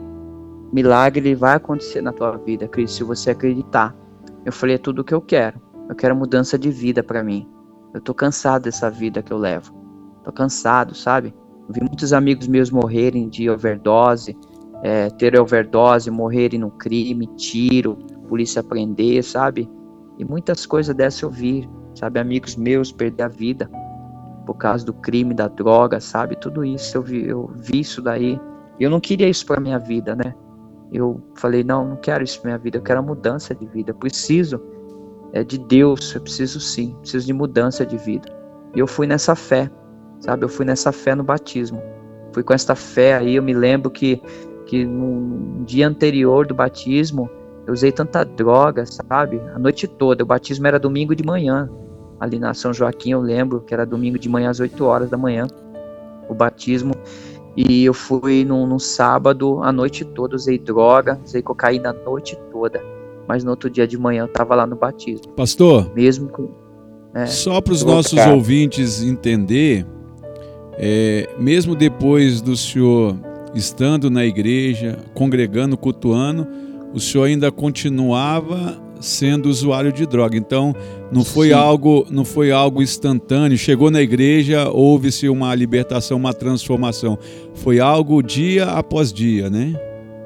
milagre 0.72 1.36
vai 1.36 1.56
acontecer 1.56 2.02
na 2.02 2.14
tua 2.14 2.38
vida, 2.38 2.68
Cris, 2.70 2.92
se 2.92 3.04
você 3.04 3.32
acreditar. 3.32 3.94
Eu 4.46 4.54
falei, 4.54 4.76
é 4.76 4.80
tudo 4.80 5.00
o 5.00 5.04
que 5.04 5.14
eu 5.14 5.22
quero. 5.22 5.60
Eu 5.90 5.96
quero 5.96 6.16
mudança 6.16 6.58
de 6.58 6.72
vida 6.72 7.04
para 7.04 7.22
mim. 7.22 7.50
Eu 7.94 8.00
tô 8.00 8.14
cansado 8.14 8.64
dessa 8.64 8.90
vida 8.90 9.22
que 9.22 9.34
eu 9.34 9.38
levo. 9.38 9.74
Tô 10.24 10.32
cansado, 10.32 10.96
sabe? 10.96 11.34
Vi 11.70 11.82
muitos 11.82 12.14
amigos 12.14 12.48
meus 12.48 12.70
morrerem 12.70 13.30
de 13.30 13.50
overdose, 13.50 14.38
é, 14.82 15.10
ter 15.10 15.40
overdose, 15.40 16.12
morrerem 16.12 16.60
no 16.60 16.72
crime, 16.72 17.28
tiro, 17.38 17.96
polícia 18.28 18.64
prender, 18.64 19.24
sabe? 19.24 19.70
E 20.20 20.26
muitas 20.26 20.66
coisas 20.66 20.94
dessas 20.96 21.22
eu 21.22 21.30
vi, 21.30 21.70
sabe? 21.96 22.20
Amigos 22.20 22.56
meus 22.56 22.92
perder 22.92 23.24
a 23.24 23.28
vida 23.28 23.70
por 24.46 24.56
causa 24.56 24.86
do 24.86 24.94
crime, 24.94 25.34
da 25.34 25.48
droga, 25.48 26.00
sabe? 26.00 26.36
Tudo 26.36 26.66
isso 26.66 26.98
eu 26.98 27.02
vi, 27.02 27.28
eu 27.28 27.52
vi 27.56 27.80
isso 27.80 28.02
daí. 28.02 28.40
Eu 28.80 28.90
não 28.90 29.00
queria 29.00 29.30
isso 29.30 29.46
para 29.46 29.62
minha 29.62 29.80
vida, 29.80 30.16
né? 30.16 30.36
Eu 30.92 31.22
falei, 31.36 31.64
não, 31.64 31.88
não 31.88 31.96
quero 31.96 32.24
isso 32.24 32.40
para 32.42 32.50
minha 32.50 32.58
vida, 32.58 32.78
eu 32.78 32.82
quero 32.82 33.00
a 33.00 33.04
mudança 33.04 33.56
de 33.56 33.66
vida. 33.66 33.92
Eu 33.92 33.96
preciso 33.96 34.62
é, 35.32 35.44
de 35.44 35.58
Deus, 35.58 36.14
eu 36.14 36.22
preciso 36.22 36.60
sim, 36.60 36.96
preciso 37.02 37.26
de 37.26 37.34
mudança 37.34 37.86
de 37.86 37.98
vida. 37.98 38.30
E 38.76 38.80
eu 38.80 38.88
fui 38.88 39.08
nessa 39.08 39.36
fé 39.36 39.70
sabe? 40.24 40.46
Eu 40.46 40.50
fui 40.50 40.66
nessa 40.66 40.92
fé 40.92 41.14
no 41.14 41.24
batismo. 41.24 41.82
Fui 42.32 42.42
com 42.42 42.54
essa 42.54 42.74
fé 42.76 43.16
aí, 43.16 43.36
eu 43.36 43.44
me 43.44 43.54
lembro 43.54 43.92
que, 43.92 44.22
que 44.66 44.86
no 44.86 45.64
dia 45.66 45.88
anterior 45.88 46.48
do 46.48 46.56
batismo, 46.56 47.30
eu 47.68 47.74
usei 47.74 47.92
tanta 47.92 48.24
droga, 48.24 48.86
sabe? 48.86 49.40
A 49.54 49.60
noite 49.60 49.88
toda. 49.88 50.24
O 50.24 50.26
batismo 50.26 50.66
era 50.66 50.80
domingo 50.80 51.16
de 51.16 51.24
manhã. 51.24 51.70
Ali 52.20 52.40
na 52.40 52.54
São 52.54 52.74
Joaquim, 52.74 53.12
eu 53.12 53.22
lembro 53.22 53.62
que 53.62 53.74
era 53.74 53.86
domingo 53.86 54.18
de 54.18 54.30
manhã 54.30 54.50
às 54.50 54.60
8 54.60 54.84
horas 54.86 55.10
da 55.10 55.18
manhã. 55.18 55.46
O 56.30 56.34
batismo. 56.34 56.94
E 57.56 57.86
eu 57.86 57.94
fui 57.94 58.44
no, 58.44 58.80
sábado 58.80 59.62
a 59.62 59.72
noite 59.72 60.04
toda, 60.04 60.36
usei 60.36 60.58
droga, 60.58 61.20
usei 61.24 61.42
cocaína 61.42 61.90
a 61.90 61.94
noite 61.94 62.36
toda. 62.52 62.82
Mas 63.28 63.44
no 63.44 63.52
outro 63.52 63.70
dia 63.70 63.88
de 63.88 63.98
manhã 63.98 64.24
eu 64.24 64.28
tava 64.28 64.56
lá 64.56 64.66
no 64.66 64.76
batismo. 64.76 65.32
Pastor, 65.34 65.94
mesmo 65.94 66.30
com, 66.30 66.50
é, 67.14 67.28
só 67.28 67.62
para 67.62 67.74
os 67.74 67.84
nossos 67.84 68.20
ouvintes 68.26 69.04
entender, 69.04 69.86
é, 70.78 71.30
mesmo 71.38 71.76
depois 71.76 72.42
do 72.42 72.56
senhor 72.58 73.16
estando 73.54 74.10
na 74.10 74.26
igreja, 74.26 74.98
congregando, 75.14 75.78
cultuando, 75.78 76.48
o 76.94 77.00
senhor 77.00 77.26
ainda 77.26 77.52
continuava 77.52 78.82
sendo 79.00 79.50
usuário 79.50 79.92
de 79.92 80.06
droga. 80.06 80.38
Então, 80.38 80.76
não 81.12 81.24
foi 81.24 81.50
Sim. 81.50 81.54
algo, 81.54 82.08
não 82.10 82.24
foi 82.24 82.52
algo 82.52 82.82
instantâneo. 82.82 83.58
Chegou 83.58 83.92
na 83.92 84.02
igreja, 84.02 84.70
houve-se 84.70 85.28
uma 85.28 85.54
libertação, 85.54 86.18
uma 86.18 86.34
transformação. 86.34 87.18
Foi 87.54 87.80
algo 87.80 88.24
dia 88.24 88.66
após 88.66 89.12
dia, 89.12 89.50
né? 89.50 89.76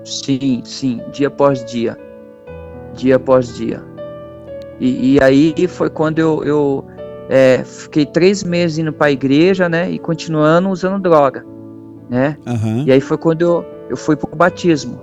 Sim, 0.04 0.62
sim, 0.64 1.02
dia 1.12 1.28
após 1.28 1.66
dia. 1.66 1.98
Dia 2.96 3.16
após 3.16 3.56
dia. 3.56 3.84
E, 4.80 5.16
e 5.16 5.24
aí 5.24 5.54
foi 5.68 5.90
quando 5.90 6.20
eu, 6.20 6.44
eu 6.44 6.86
é, 7.30 7.64
fiquei 7.64 8.06
três 8.06 8.44
meses 8.44 8.78
indo 8.78 8.94
para 8.94 9.08
a 9.08 9.12
igreja, 9.12 9.68
né? 9.68 9.90
E 9.90 10.00
continuando 10.00 10.70
usando 10.70 11.02
droga, 11.02 11.46
né? 12.10 12.38
Aham. 12.46 12.84
E 12.86 12.92
aí 12.92 13.02
foi 13.02 13.18
quando 13.18 13.42
eu, 13.42 13.66
eu 13.90 13.98
fui 13.98 14.16
pro 14.16 14.34
batismo. 14.36 15.00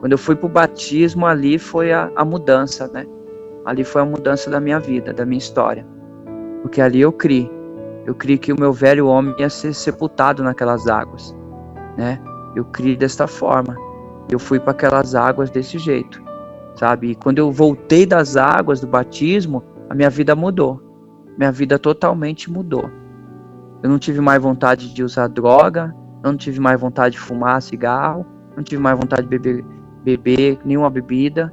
Quando 0.00 0.12
eu 0.12 0.18
fui 0.18 0.36
pro 0.36 0.48
batismo, 0.48 1.24
ali 1.26 1.58
foi 1.58 1.92
a, 1.92 2.10
a 2.14 2.24
mudança, 2.24 2.88
né? 2.88 3.06
Ali 3.64 3.84
foi 3.84 4.02
a 4.02 4.04
mudança 4.04 4.50
da 4.50 4.60
minha 4.60 4.78
vida, 4.78 5.12
da 5.12 5.24
minha 5.24 5.38
história. 5.38 5.86
Porque 6.62 6.80
ali 6.80 7.00
eu 7.00 7.12
criei. 7.12 7.50
Eu 8.04 8.14
criei 8.14 8.38
que 8.38 8.52
o 8.52 8.60
meu 8.60 8.72
velho 8.72 9.06
homem 9.08 9.34
ia 9.38 9.50
ser 9.50 9.74
sepultado 9.74 10.42
naquelas 10.44 10.86
águas, 10.86 11.34
né? 11.96 12.20
Eu 12.54 12.64
criei 12.66 12.96
desta 12.96 13.26
forma. 13.26 13.76
Eu 14.30 14.38
fui 14.38 14.60
para 14.60 14.70
aquelas 14.72 15.14
águas 15.14 15.50
desse 15.50 15.78
jeito, 15.78 16.22
sabe? 16.76 17.10
E 17.10 17.14
quando 17.14 17.38
eu 17.38 17.50
voltei 17.50 18.06
das 18.06 18.36
águas 18.36 18.80
do 18.80 18.86
batismo, 18.86 19.64
a 19.88 19.94
minha 19.94 20.10
vida 20.10 20.36
mudou. 20.36 20.85
Minha 21.38 21.52
vida 21.52 21.78
totalmente 21.78 22.50
mudou. 22.50 22.90
Eu 23.82 23.90
não 23.90 23.98
tive 23.98 24.20
mais 24.20 24.42
vontade 24.42 24.92
de 24.92 25.02
usar 25.02 25.28
droga, 25.28 25.94
não 26.24 26.36
tive 26.36 26.58
mais 26.60 26.80
vontade 26.80 27.14
de 27.14 27.20
fumar 27.20 27.60
cigarro, 27.60 28.24
não 28.56 28.64
tive 28.64 28.80
mais 28.82 28.98
vontade 28.98 29.22
de 29.22 29.28
beber, 29.38 29.64
beber 30.02 30.58
nenhuma 30.64 30.88
bebida, 30.90 31.52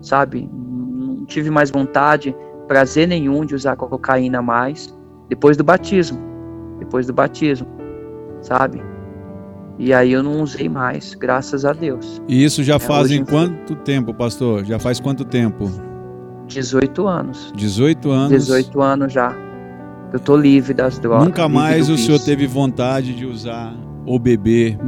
sabe? 0.00 0.48
Não 0.52 1.24
tive 1.26 1.50
mais 1.50 1.70
vontade, 1.70 2.34
prazer 2.68 3.08
nenhum 3.08 3.44
de 3.44 3.54
usar 3.54 3.76
cocaína 3.76 4.40
mais, 4.40 4.96
depois 5.28 5.56
do 5.56 5.64
batismo. 5.64 6.18
Depois 6.78 7.06
do 7.06 7.12
batismo, 7.12 7.66
sabe? 8.40 8.82
E 9.78 9.92
aí 9.92 10.12
eu 10.12 10.22
não 10.22 10.40
usei 10.42 10.68
mais, 10.68 11.14
graças 11.14 11.64
a 11.64 11.72
Deus. 11.72 12.22
E 12.28 12.44
isso 12.44 12.62
já 12.62 12.76
É, 12.76 12.78
fazem 12.78 13.22
hoje- 13.22 13.30
quanto 13.30 13.74
tempo, 13.76 14.14
pastor? 14.14 14.64
Já 14.64 14.78
faz 14.78 15.00
quanto 15.00 15.24
tempo? 15.24 15.68
18 16.46 17.06
anos. 17.06 17.52
18 17.56 18.10
anos. 18.10 18.30
18 18.30 18.80
anos 18.82 19.12
já. 19.12 19.34
Eu 20.12 20.20
tô 20.20 20.36
livre 20.36 20.72
das 20.72 20.98
drogas. 20.98 21.26
Nunca 21.26 21.48
mais 21.48 21.90
o 21.90 21.98
senhor 21.98 22.20
teve 22.20 22.46
vontade 22.46 23.14
de 23.14 23.26
usar 23.26 23.74
ou 24.06 24.18
beber. 24.18 24.78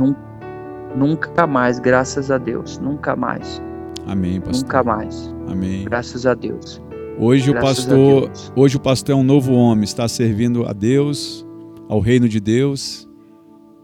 Nunca 0.95 1.47
mais, 1.47 1.79
graças 1.79 2.31
a 2.31 2.39
Deus. 2.39 2.79
Nunca 2.79 3.17
mais. 3.17 3.61
Amém, 4.07 4.41
pastor. 4.41 4.63
Nunca 4.63 4.85
mais. 4.85 5.35
Amém. 5.49 5.85
Graças 5.85 6.27
a 6.27 6.35
Deus. 6.35 6.81
Hoje 7.19 7.51
o 7.51 7.55
Graças 7.55 7.79
a 7.79 7.89
pastor, 7.89 8.27
Deus. 8.27 8.53
hoje 8.55 8.77
o 8.77 8.81
pastor 8.81 9.15
é 9.15 9.19
um 9.19 9.23
novo 9.23 9.53
homem, 9.55 9.85
está 9.85 10.07
servindo 10.07 10.67
a 10.69 10.73
Deus, 10.73 11.47
ao 11.89 11.99
reino 11.99 12.29
de 12.29 12.39
Deus. 12.39 13.09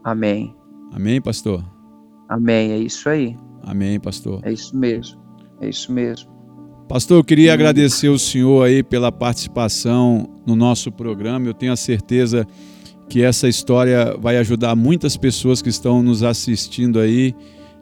Amém. 0.03 0.55
Amém, 0.93 1.19
pastor. 1.19 1.63
Amém. 2.29 2.71
É 2.71 2.77
isso 2.77 3.09
aí. 3.09 3.37
Amém, 3.63 3.99
pastor. 3.99 4.39
É 4.43 4.51
isso 4.51 4.77
mesmo. 4.77 5.19
É 5.59 5.67
isso 5.67 5.91
mesmo. 5.91 6.32
Pastor, 6.93 7.17
eu 7.17 7.23
queria 7.23 7.51
agradecer 7.51 8.07
o 8.07 8.19
senhor 8.19 8.67
aí 8.67 8.83
pela 8.83 9.11
participação 9.11 10.29
no 10.45 10.55
nosso 10.55 10.91
programa. 10.91 11.47
Eu 11.47 11.53
tenho 11.55 11.73
a 11.73 11.75
certeza 11.75 12.45
que 13.09 13.23
essa 13.23 13.47
história 13.47 14.15
vai 14.21 14.37
ajudar 14.37 14.75
muitas 14.75 15.17
pessoas 15.17 15.59
que 15.59 15.69
estão 15.69 16.03
nos 16.03 16.21
assistindo 16.21 16.99
aí 16.99 17.33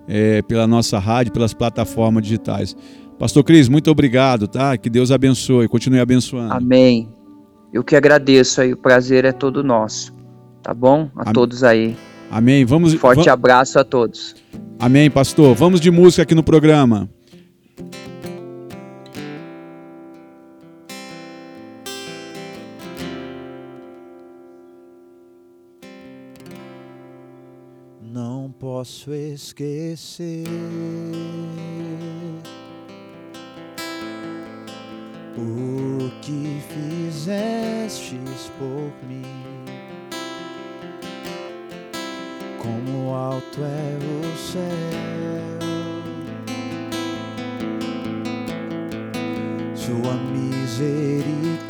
eh, 0.07 0.41
pela 0.43 0.66
nossa 0.66 0.97
rádio, 0.97 1.34
pelas 1.34 1.53
plataformas 1.53 2.24
digitais. 2.24 2.74
Pastor 3.20 3.43
Cris, 3.43 3.68
muito 3.68 3.91
obrigado, 3.91 4.47
tá? 4.47 4.78
Que 4.78 4.89
Deus 4.89 5.12
abençoe, 5.12 5.68
continue 5.68 5.99
abençoando. 5.99 6.53
Amém. 6.53 7.09
Eu 7.74 7.84
que 7.84 7.97
agradeço 7.97 8.62
aí. 8.62 8.72
O 8.72 8.78
prazer 8.78 9.26
é 9.26 9.34
todo 9.34 9.62
nosso. 9.62 10.14
Tá 10.64 10.74
bom? 10.74 11.09
A 11.18 11.32
Am- 11.32 11.34
todos 11.34 11.66
aí. 11.66 11.97
Amém. 12.32 12.64
Vamos. 12.64 12.93
Forte 12.93 13.26
va- 13.26 13.34
abraço 13.34 13.78
a 13.78 13.84
todos. 13.84 14.36
Amém, 14.80 15.12
pastor. 15.12 15.53
Vamos 15.53 15.82
de 15.82 15.91
música 15.91 16.24
aqui 16.24 16.34
no 16.34 16.43
programa. 16.43 17.09
Posso 28.82 29.14
esquecer. 29.14 30.44
O 35.38 36.10
que 36.22 36.60
fizestes 36.68 38.50
por 38.58 38.92
mim. 39.08 39.22
Como 42.58 43.14
alto 43.14 43.62
é 43.62 44.00
o 44.02 44.36
céu, 44.36 44.62
Sua 49.76 50.16
misericórdia 50.32 51.62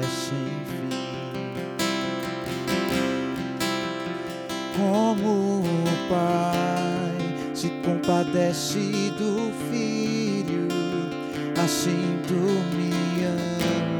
é 0.00 0.02
sem 0.04 0.57
Como 4.78 5.60
o 5.60 5.62
Pai 6.08 7.18
se 7.52 7.68
compadece 7.84 9.10
do 9.18 9.50
Filho, 9.68 10.68
assim 11.60 12.20
tu 12.28 12.42
me 12.76 12.92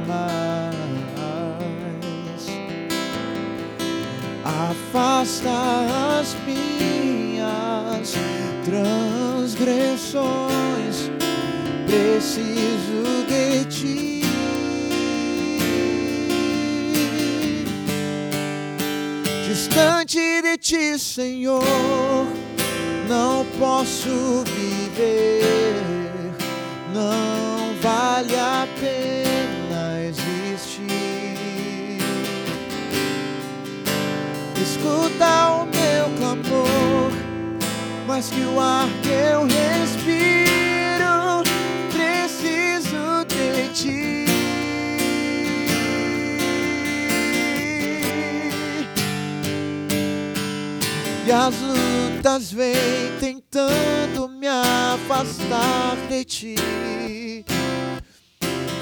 amas. 0.06 0.76
Afasta 4.44 5.50
as 6.20 6.28
minhas 6.46 8.14
transgressões, 8.64 11.10
preciso 11.86 13.02
de 13.26 13.64
ti. 13.64 14.22
Distante 19.48 20.27
ti, 20.68 20.98
Senhor, 20.98 21.64
não 23.08 23.42
posso 23.58 24.44
viver, 24.44 25.72
não 26.92 27.74
vale 27.80 28.36
a 28.36 28.68
pena 28.78 30.02
existir. 30.02 30.90
Escuta 34.62 35.52
o 35.52 35.64
meu 35.64 36.10
clamor, 36.18 37.12
mais 38.06 38.28
que 38.28 38.42
o 38.42 38.60
ar 38.60 38.88
que 39.02 39.08
eu 39.08 39.46
respiro, 39.46 41.42
preciso 41.90 43.24
de 43.26 43.68
ti. 43.72 44.27
E 51.28 51.30
as 51.30 51.54
lutas 51.60 52.50
vêm 52.50 53.12
tentando 53.20 54.30
me 54.30 54.46
afastar 54.46 55.94
de 56.08 56.24
ti. 56.24 57.44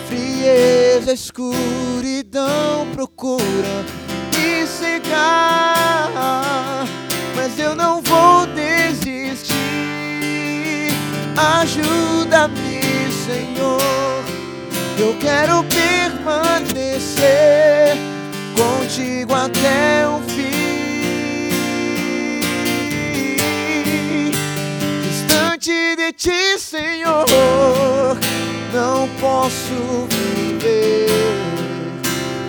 Frieza, 0.07 1.13
escuridão 1.13 2.87
procura 2.95 3.85
me 4.33 4.65
cegar, 4.65 6.13
mas 7.35 7.59
eu 7.59 7.75
não 7.75 8.01
vou 8.01 8.47
desistir. 8.55 9.57
Ajuda-me, 11.59 12.81
Senhor. 13.27 13.81
Eu 14.97 15.19
quero 15.19 15.65
permanecer 15.65 17.27
contigo 18.55 19.35
até 19.35 20.07
o 20.07 20.21
fim. 20.31 20.56
De 25.97 26.13
ti, 26.13 26.59
Senhor, 26.59 27.25
não 28.73 29.09
posso 29.19 30.07
viver. 30.11 31.09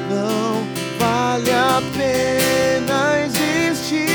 Não 0.09 0.67
vale 0.99 1.49
a 1.51 1.81
pena 1.95 3.25
existir. 3.25 4.07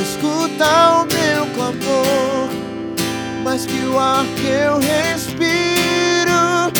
Escuta 0.00 1.02
o 1.02 1.06
meu 1.14 1.46
clamor, 1.54 2.48
mais 3.44 3.66
que 3.66 3.84
o 3.84 3.98
ar 3.98 4.24
que 4.36 4.46
eu 4.46 4.78
respiro, 4.78 6.72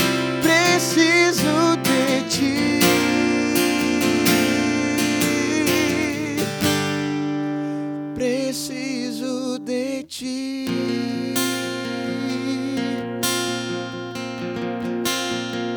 preciso 0.43 1.77
de 1.83 2.23
ti. 2.31 2.72
Ti. 10.23 10.67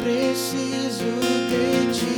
Preciso 0.03 1.11
de 1.49 1.91
ti. 1.91 2.15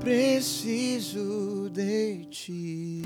Preciso 0.00 1.70
de 1.72 2.26
ti. 2.30 3.02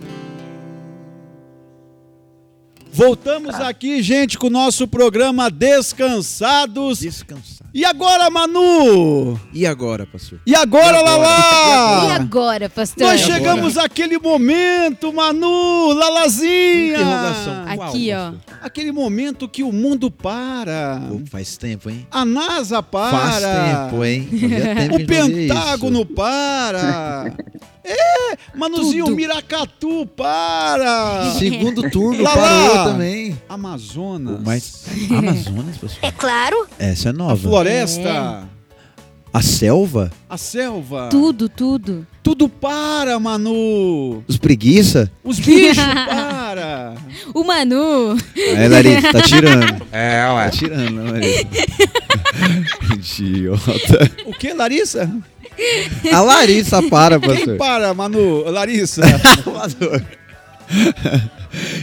Voltamos 2.93 3.55
aqui, 3.57 4.03
gente, 4.03 4.39
com 4.39 4.47
o 4.47 4.51
nosso 4.51 4.89
programa 4.89 5.51
Descansados. 5.51 7.01
Descansados. 7.01 7.60
E 7.73 7.85
agora, 7.85 8.29
Manu? 8.29 9.39
E 9.55 9.65
agora, 9.65 10.05
pastor? 10.05 10.41
E 10.45 10.55
agora, 10.57 11.01
Lala? 11.01 12.09
E 12.09 12.11
agora, 12.13 12.69
pastor? 12.69 13.07
Nós 13.07 13.21
chegamos 13.21 13.79
àquele 13.79 14.19
momento, 14.19 15.13
Manu, 15.13 15.93
Lalazinha. 15.93 16.97
Interrogação. 17.01 17.65
Aqui, 17.69 18.11
ó. 18.13 18.33
Aquele 18.61 18.91
momento 18.91 19.49
que 19.49 19.63
o 19.63 19.71
mundo 19.71 20.11
para. 20.11 21.01
Pô, 21.09 21.21
faz 21.31 21.57
tempo, 21.57 21.89
hein? 21.89 22.07
A 22.11 22.25
NASA 22.25 22.83
para. 22.83 23.17
Faz 23.17 23.43
tempo, 23.45 24.05
hein? 24.05 24.29
Tempo 24.91 24.97
O 24.97 25.07
Pentágono 25.07 26.05
para. 26.05 27.33
É, 27.91 28.37
Manuzinho, 28.55 29.05
Tudo. 29.07 29.17
Miracatu 29.17 30.07
para. 30.17 31.35
Segundo 31.39 31.89
turno 31.91 32.23
Lala. 32.23 32.37
parou 32.41 32.93
também. 32.93 33.39
Amazonas. 33.49 34.39
Mas 34.45 34.85
Amazonas, 35.11 35.77
pastor? 35.79 35.99
É 36.03 36.11
claro. 36.13 36.67
Essa 36.79 37.09
é 37.09 37.11
A 37.11 37.13
nova. 37.13 37.37
floresta. 37.49 38.49
A 39.33 39.43
selva? 39.43 40.11
A 40.29 40.37
selva. 40.37 41.09
Tudo, 41.09 41.49
tudo. 41.49 42.05
Tudo 42.21 42.49
para, 42.49 43.17
Manu. 43.21 44.25
Os 44.27 44.37
preguiça? 44.37 45.09
Os 45.23 45.39
bichos 45.39 45.77
para. 45.85 46.95
O 47.33 47.45
Manu. 47.45 48.17
Aí, 48.37 48.69
Larissa, 48.69 49.13
tá 49.13 49.23
tirando. 49.23 49.87
É, 49.93 50.23
Tá 50.25 50.35
ué. 50.35 50.51
tirando, 50.51 50.91
né, 50.91 51.11
Larissa? 51.13 51.47
Idiota. 52.95 54.11
O 54.27 54.33
que, 54.33 54.53
Larissa? 54.53 55.11
A 56.13 56.21
Larissa 56.21 56.83
para, 56.83 57.19
Quem 57.21 57.29
pastor. 57.29 57.57
para, 57.57 57.95
Manu? 57.95 58.45
Larissa. 58.51 59.03
Pastor. 59.45 60.03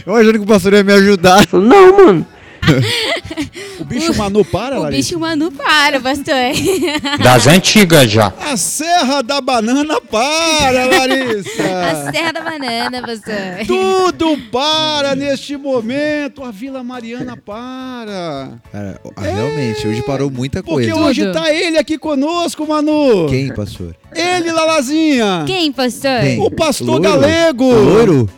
Eu 0.06 0.14
achando 0.16 0.32
que 0.32 0.38
o 0.38 0.46
pastor 0.46 0.72
ia 0.72 0.82
me 0.82 0.92
ajudar. 0.94 1.46
Não, 1.52 2.06
mano. 2.06 2.26
O 3.80 3.84
bicho 3.84 4.12
Manu 4.14 4.44
para, 4.44 4.76
O 4.78 4.82
Larissa? 4.82 4.96
bicho 5.10 5.20
Manu 5.20 5.52
para, 5.52 6.00
pastor. 6.00 6.34
Das 7.22 7.46
antigas 7.46 8.10
já. 8.10 8.32
A 8.40 8.56
Serra 8.56 9.22
da 9.22 9.40
Banana 9.40 10.00
para, 10.00 10.82
A 10.84 10.86
Larissa. 10.86 12.10
Serra 12.12 12.32
da 12.32 12.40
Banana, 12.40 13.00
pastor. 13.02 13.66
Tudo 13.66 14.36
para 14.50 15.14
neste 15.14 15.56
momento. 15.56 16.42
A 16.42 16.50
Vila 16.50 16.82
Mariana 16.82 17.36
para. 17.36 18.58
Cara, 18.72 19.00
ah, 19.16 19.20
realmente, 19.20 19.86
hoje 19.86 20.02
parou 20.02 20.30
muita 20.30 20.62
Porque 20.62 20.90
coisa. 20.90 21.00
hoje 21.06 21.32
tá 21.32 21.52
ele 21.52 21.78
aqui 21.78 21.96
conosco, 21.98 22.66
Manu. 22.66 23.26
Quem, 23.28 23.54
pastor? 23.54 23.94
Ele, 24.14 24.50
Lalazinha. 24.50 25.44
Quem, 25.46 25.70
pastor? 25.70 26.20
Quem? 26.22 26.40
O 26.40 26.50
pastor 26.50 27.00
Loiro? 27.00 27.02
Galego. 27.02 27.64
O 27.64 27.84
Loiro? 27.84 28.30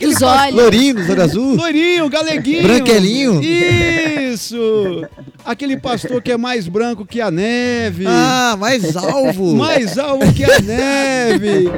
Dos 0.00 0.22
olhos. 0.22 0.54
Lourinho, 0.54 0.94
dos 0.94 1.10
olhos 1.10 1.24
azul? 1.24 1.56
Loirinho, 1.56 2.08
galeguinho. 2.08 2.62
Branquelinho? 2.90 3.40
Isso. 3.42 5.06
Aquele 5.44 5.76
pastor 5.76 6.20
que 6.20 6.32
é 6.32 6.36
mais 6.36 6.66
branco 6.66 7.06
que 7.06 7.20
a 7.20 7.30
neve. 7.30 8.04
Ah, 8.06 8.56
mais 8.58 8.96
alvo. 8.96 9.54
Mais 9.54 9.96
alvo 9.98 10.32
que 10.32 10.44
a 10.44 10.58
neve. 10.58 11.70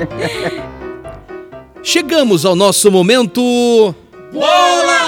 Chegamos 1.82 2.46
ao 2.46 2.56
nosso 2.56 2.90
momento. 2.90 3.94
Bola 4.32 5.01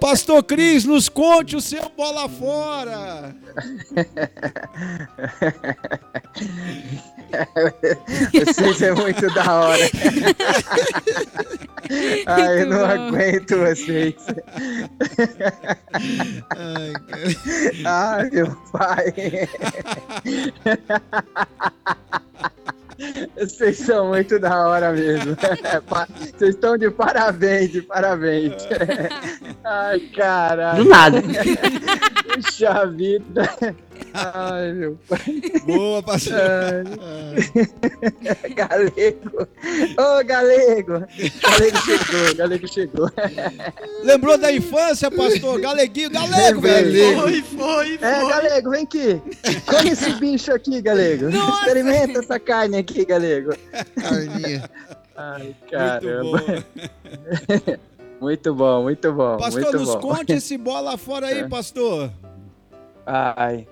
Pastor 0.00 0.42
Cris, 0.42 0.84
nos 0.84 1.08
conte 1.08 1.56
o 1.56 1.60
seu 1.60 1.88
bola 1.96 2.28
fora. 2.28 3.34
Vocês 8.32 8.82
é 8.82 8.92
muito 8.92 9.32
da 9.34 9.52
hora. 9.52 9.84
Ai, 12.26 12.62
eu 12.62 12.66
não 12.66 12.84
aguento 12.84 13.56
vocês. 13.58 14.14
Ai, 17.84 18.30
meu 18.30 18.56
pai. 18.72 19.12
Vocês 23.38 23.78
são 23.78 24.08
muito 24.08 24.38
da 24.38 24.66
hora 24.68 24.92
mesmo. 24.92 25.36
Pa- 25.88 26.08
Vocês 26.36 26.54
estão 26.54 26.76
de 26.76 26.90
parabéns, 26.90 27.70
de 27.70 27.82
parabéns. 27.82 28.52
Ai, 29.64 30.00
caralho. 30.14 30.84
Do 30.84 30.88
nada. 30.90 31.22
Puxa 32.34 32.86
vida. 32.86 33.42
Ai, 34.14 34.72
meu 34.72 34.96
pai. 35.08 35.20
Boa, 35.66 36.00
pastor. 36.02 36.34
Ai. 36.36 37.34
Galego. 38.54 39.48
Ô, 39.98 40.24
Galego. 40.24 40.92
Galego 41.42 41.78
chegou, 41.84 42.34
Galego 42.36 42.68
chegou. 42.68 43.10
Lembrou 44.04 44.38
da 44.38 44.52
infância, 44.52 45.10
pastor? 45.10 45.60
Galeguinho, 45.60 46.10
galego, 46.10 46.60
velho. 46.60 47.20
Foi, 47.20 47.42
foi, 47.42 47.42
foi. 47.42 47.94
É, 48.08 48.28
Galego, 48.28 48.70
vem 48.70 48.84
aqui. 48.84 49.20
Come 49.66 49.90
esse 49.90 50.12
bicho 50.14 50.52
aqui, 50.52 50.80
Galego. 50.80 51.28
Experimenta 51.28 52.20
essa 52.20 52.38
carne 52.38 52.76
aqui, 52.78 53.04
Galego. 53.04 53.52
Carninha. 54.00 54.70
Ai, 55.16 55.42
Muito 55.42 55.70
caramba. 55.70 56.38
bom. 56.46 57.76
Muito 58.20 58.54
bom, 58.54 58.82
muito 58.84 59.12
bom. 59.12 59.36
Pastor, 59.38 59.62
muito 59.62 59.78
nos 59.78 59.94
bom. 59.96 60.00
conte 60.00 60.32
esse 60.32 60.56
bola 60.56 60.96
fora 60.96 61.26
aí, 61.26 61.48
pastor. 61.48 62.10
Ai. 63.04 63.66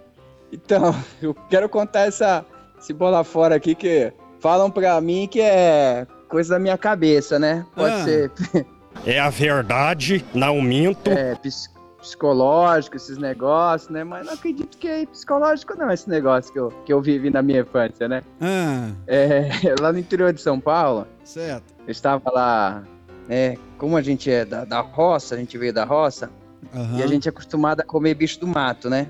Então, 0.53 0.95
eu 1.23 1.35
quero 1.49 1.69
contar 1.69 2.01
essa, 2.03 2.45
esse 2.79 2.93
bola 2.93 3.25
fora 3.25 3.57
aqui 3.57 3.75
que 3.75 4.13
falam 4.41 4.71
pra 4.71 5.01
mim 5.01 5.27
que 5.31 5.41
é 5.41 6.07
coisa 6.29 6.55
da 6.55 6.61
minha 6.61 6.77
cabeça, 6.79 7.39
né? 7.39 7.65
Pode 7.75 7.95
Ah. 7.95 8.05
ser 8.05 8.31
É 9.07 9.19
a 9.19 9.31
verdade, 9.31 10.23
não 10.35 10.61
minto. 10.61 11.11
é, 11.11 11.35
ps- 11.37 11.73
psicológico, 11.99 12.97
esses 12.97 13.17
negócios, 13.17 13.89
né? 13.91 14.05
Mas 14.05 14.27
não 14.27 14.35
acredito 14.35 14.77
que 14.77 14.87
é 14.87 15.07
psicológico 15.07 15.75
não, 15.79 15.91
esse 15.91 16.09
negócio 16.11 16.53
que 16.53 16.59
eu, 16.59 16.69
que 16.85 16.93
eu 16.93 17.01
vivi 17.01 17.31
na 17.31 17.41
minha 17.43 17.61
infância, 17.61 18.07
né? 18.07 18.23
Ah, 18.41 18.91
É, 19.07 19.49
lá 19.81 19.93
no 19.93 19.99
interior 19.99 20.33
de 20.33 20.41
São 20.43 20.61
Paulo, 20.61 21.07
certo. 21.25 21.65
eu 21.87 21.91
estava 21.91 22.31
lá, 22.31 22.83
né? 23.27 23.57
Como 23.79 23.97
a 23.97 24.03
gente 24.03 24.31
é 24.31 24.45
da, 24.45 24.65
da 24.65 24.81
roça, 24.81 25.37
a 25.37 25.39
gente 25.39 25.57
veio 25.57 25.73
da 25.73 25.85
roça, 25.85 26.29
Aham, 26.75 26.99
e 26.99 27.03
a 27.03 27.07
gente 27.07 27.27
é 27.27 27.31
acostumado 27.31 27.81
a 27.81 27.85
comer 27.85 28.15
bicho 28.15 28.39
do 28.41 28.47
mato, 28.47 28.91
né? 28.91 29.07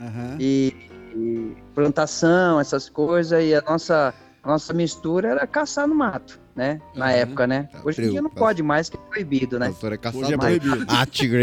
Aham. 0.00 0.36
e, 0.40 0.74
e 1.14 1.56
plantação, 1.74 2.60
essas 2.60 2.88
coisas, 2.88 3.42
e 3.44 3.54
a 3.54 3.62
nossa, 3.62 4.14
a 4.42 4.48
nossa 4.48 4.72
mistura 4.72 5.28
era 5.28 5.46
caçar 5.46 5.86
no 5.86 5.94
mato, 5.94 6.40
né? 6.54 6.80
Na 6.94 7.06
Uhum. 7.06 7.10
época, 7.12 7.46
né? 7.46 7.68
Tá 7.72 7.80
Hoje 7.84 8.02
em 8.04 8.10
dia 8.10 8.22
não 8.22 8.30
pode 8.30 8.62
mais, 8.62 8.88
que 8.88 8.96
é 8.96 9.00
proibido, 9.00 9.58
né? 9.58 9.68
Pastor 9.68 9.92
é 9.92 9.96
caçar 9.96 10.20
Hoje 10.20 10.34
é 10.34 10.36
mais. 10.36 10.58
proibido. 10.58 10.86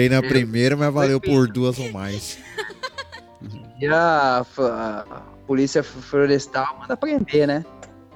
Na 0.09 0.21
primeira, 0.27 0.75
mas 0.77 0.93
valeu 0.93 1.19
por 1.21 1.47
duas 1.47 1.79
ou 1.79 1.91
mais. 1.91 2.37
E 3.81 3.87
a, 3.87 4.45
a 4.59 5.21
polícia 5.45 5.83
florestal 5.83 6.77
manda 6.79 6.95
prender, 6.95 7.45
né? 7.45 7.65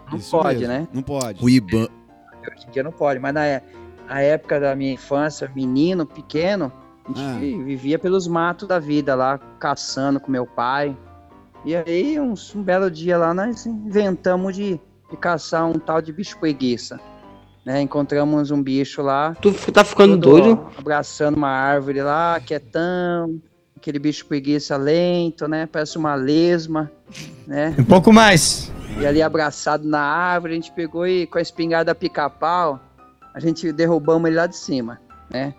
Não 0.10 0.18
Isso 0.18 0.32
pode, 0.32 0.60
mesmo, 0.60 0.68
né? 0.74 0.88
Não 0.94 1.04
pode. 1.04 1.44
O 1.44 1.50
Iban. 1.50 1.88
Hoje 2.56 2.68
em 2.68 2.72
dia 2.72 2.84
não 2.84 2.92
pode, 2.94 3.20
mas 3.20 3.34
na, 3.34 3.46
é- 3.46 3.62
na 4.08 4.22
época 4.22 4.58
da 4.62 4.74
minha 4.74 4.94
infância, 4.94 5.52
menino, 5.54 6.06
pequeno, 6.06 6.72
a 7.08 7.14
gente 7.18 7.22
Ah. 7.22 7.38
vi- 7.40 7.64
vivia 7.64 7.98
pelos 8.00 8.28
matos 8.28 8.68
da 8.68 8.80
vida 8.80 9.16
lá, 9.16 9.40
caçando 9.60 10.20
com 10.20 10.32
meu 10.32 10.46
pai. 10.46 10.96
E 11.66 11.76
aí, 11.76 12.20
uns- 12.20 12.54
um, 12.56 12.62
belo 12.62 12.90
dia 12.92 13.18
lá, 13.18 13.34
nós 13.34 13.66
inventamos 13.66 14.56
de, 14.56 14.80
de 15.10 15.18
caçar 15.18 15.66
um 15.66 15.74
tal 15.74 16.02
de 16.02 16.12
bicho 16.14 16.38
preguiça. 16.40 17.00
Né? 17.66 17.82
Encontramos 17.82 18.50
um 18.52 18.62
bicho 18.64 19.02
lá, 19.02 19.36
Tu 19.42 19.52
tá 19.74 19.84
ficando 19.84 20.18
todo 20.18 20.42
doido? 20.42 20.68
abraçando 20.78 21.36
uma 21.36 21.50
árvore 21.50 22.02
lá, 22.02 22.40
quietão, 22.40 23.42
aquele 23.76 24.00
bicho 24.00 24.26
preguiça 24.26 24.78
lento, 24.78 25.48
né? 25.50 25.66
Parece 25.70 25.98
uma 25.98 26.16
lesma, 26.16 26.90
né? 27.46 27.76
Um 27.78 27.84
pouco 27.84 28.14
mais. 28.14 28.72
E 29.02 29.06
ali 29.06 29.22
abraçado 29.22 29.86
na 29.86 30.00
árvore, 30.00 30.54
a 30.54 30.56
gente 30.56 30.72
pegou 30.72 31.06
e 31.06 31.28
com 31.28 31.38
a 31.38 31.42
espingarda 31.42 31.94
pica-pau, 31.94 32.80
a 33.34 33.40
gente 33.42 33.70
derrubamos 33.74 34.30
ele 34.30 34.38
lá 34.38 34.48
de 34.48 34.56
cima, 34.56 35.02
né? 35.30 35.54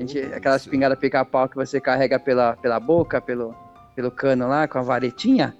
Gente, 0.00 0.18
aquela 0.18 0.56
espingarda 0.56 0.96
pica-pau 0.96 1.46
que 1.46 1.54
você 1.56 1.78
carrega 1.78 2.18
pela, 2.18 2.56
pela 2.56 2.80
boca, 2.80 3.20
pelo, 3.20 3.54
pelo 3.94 4.10
cano 4.10 4.48
lá, 4.48 4.66
com 4.66 4.78
a 4.78 4.82
varetinha. 4.82 5.54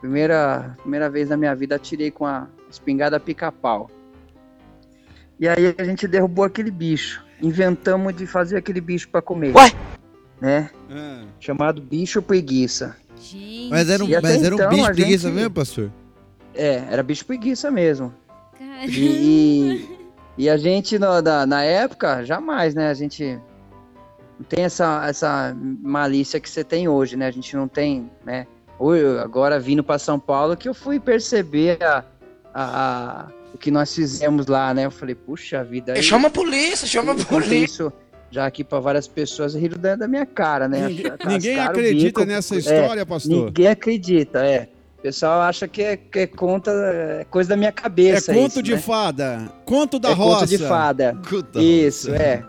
Primeira, 0.00 0.76
primeira 0.80 1.10
vez 1.10 1.28
na 1.28 1.36
minha 1.36 1.54
vida 1.56 1.74
atirei 1.74 2.10
com 2.12 2.24
a 2.24 2.46
espingarda 2.70 3.18
pica-pau. 3.18 3.90
E 5.40 5.48
aí 5.48 5.74
a 5.76 5.82
gente 5.82 6.06
derrubou 6.06 6.44
aquele 6.44 6.70
bicho. 6.70 7.24
Inventamos 7.42 8.14
de 8.14 8.28
fazer 8.28 8.56
aquele 8.58 8.80
bicho 8.80 9.08
para 9.08 9.20
comer. 9.20 9.52
Ué? 9.56 9.72
Né? 10.40 10.70
Ah, 10.88 11.24
Chamado 11.40 11.82
bicho 11.82 12.22
preguiça. 12.22 12.96
Gente. 13.18 13.70
Mas 13.70 13.90
era 13.90 14.04
um, 14.04 14.08
mas 14.08 14.42
era 14.44 14.54
um 14.54 14.58
então, 14.58 14.68
bicho 14.70 14.84
preguiça 14.92 15.26
gente- 15.28 15.34
mesmo, 15.36 15.50
pastor? 15.50 15.90
É, 16.54 16.84
era 16.90 17.02
bicho 17.02 17.26
preguiça 17.26 17.70
mesmo. 17.72 18.14
E, 18.88 19.88
e 20.38 20.48
a 20.48 20.56
gente, 20.56 20.96
no- 20.98 21.20
da- 21.20 21.44
na 21.44 21.64
época, 21.64 22.22
jamais, 22.24 22.74
né? 22.74 22.88
A 22.88 22.94
gente 22.94 23.40
não 24.38 24.44
tem 24.48 24.64
essa, 24.64 25.04
essa 25.08 25.56
malícia 25.82 26.40
que 26.40 26.48
você 26.50 26.64
tem 26.64 26.88
hoje, 26.88 27.16
né? 27.16 27.26
A 27.26 27.30
gente 27.30 27.54
não 27.56 27.68
tem, 27.68 28.10
né? 28.24 28.46
Hoje, 28.78 29.04
agora 29.18 29.58
vindo 29.60 29.82
para 29.84 29.98
São 29.98 30.18
Paulo, 30.18 30.56
que 30.56 30.68
eu 30.68 30.74
fui 30.74 30.98
perceber 30.98 31.78
a, 31.82 32.04
a, 32.52 32.64
a, 32.64 33.26
o 33.54 33.58
que 33.58 33.70
nós 33.70 33.94
fizemos 33.94 34.46
lá, 34.46 34.74
né? 34.74 34.84
Eu 34.86 34.90
falei, 34.90 35.14
puxa 35.14 35.62
vida. 35.62 35.92
aí- 35.92 36.02
Chama 36.02 36.28
a 36.28 36.30
polícia, 36.30 36.86
chama 36.86 37.12
a 37.12 37.16
eu 37.16 37.24
polícia. 37.24 37.64
Isso 37.64 37.92
já 38.30 38.46
aqui 38.46 38.64
pra 38.64 38.80
várias 38.80 39.06
pessoas 39.06 39.54
riram 39.54 39.78
da, 39.78 39.94
da 39.94 40.08
minha 40.08 40.26
cara, 40.26 40.68
né? 40.68 40.88
Ninguém- 40.88 41.12
ninguém 41.26 41.58
acredita 41.60 42.20
bico. 42.20 42.24
nessa 42.24 42.56
história, 42.56 43.06
pastor. 43.06 43.46
Ninguém 43.46 43.68
acredita, 43.68 44.44
é. 44.44 44.68
O 44.98 45.02
pessoal 45.04 45.42
acha 45.42 45.68
que 45.68 45.82
é, 45.82 45.96
que 45.98 46.18
é 46.20 46.26
conta, 46.26 46.70
é 46.72 47.24
coisa 47.30 47.50
da 47.50 47.56
minha 47.56 47.68
É 47.68 47.72
cabeça. 47.72 48.32
conto 48.34 48.52
isso, 48.54 48.62
de 48.62 48.72
né? 48.72 48.78
fada. 48.78 49.52
Conto 49.64 49.98
da 50.00 50.10
é 50.10 50.12
roça. 50.14 50.40
conto 50.40 50.48
de 50.48 50.58
fada. 50.58 51.16
Conto 51.30 51.42
da 51.52 51.62
Isso, 51.62 52.12
é. 52.14 52.42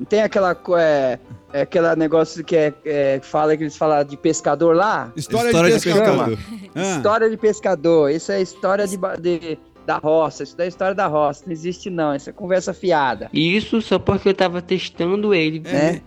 Não 0.00 0.06
tem 0.06 0.22
aquela 0.22 0.56
é, 0.78 1.18
é 1.52 1.60
aquela 1.60 1.94
negócio 1.94 2.42
que 2.42 2.56
é, 2.56 2.72
é, 2.86 3.20
fala 3.22 3.54
que 3.54 3.62
eles 3.64 3.76
falam 3.76 4.02
de 4.02 4.16
pescador 4.16 4.74
lá? 4.74 5.12
História, 5.14 5.48
História 5.50 5.70
de 5.70 5.78
de 5.78 5.84
pescador. 5.84 6.28
pescador. 6.38 6.70
Ah. 6.74 6.96
História 6.96 7.30
de 7.30 7.36
pescador. 7.36 8.10
Isso 8.10 8.32
é 8.32 8.40
história 8.40 8.86
de, 8.88 8.96
de- 9.20 9.58
da 9.84 9.98
roça. 9.98 10.42
Isso 10.42 10.56
daí 10.56 10.66
é 10.66 10.68
história 10.68 10.94
da 10.94 11.06
roça. 11.06 11.42
Não 11.44 11.52
existe 11.52 11.90
não. 11.90 12.14
Isso 12.14 12.30
é 12.30 12.32
conversa 12.32 12.72
fiada. 12.72 13.28
Isso 13.30 13.82
só 13.82 13.98
porque 13.98 14.30
eu 14.30 14.34
tava 14.34 14.62
testando 14.62 15.34
ele. 15.34 15.60
Né? 15.60 16.00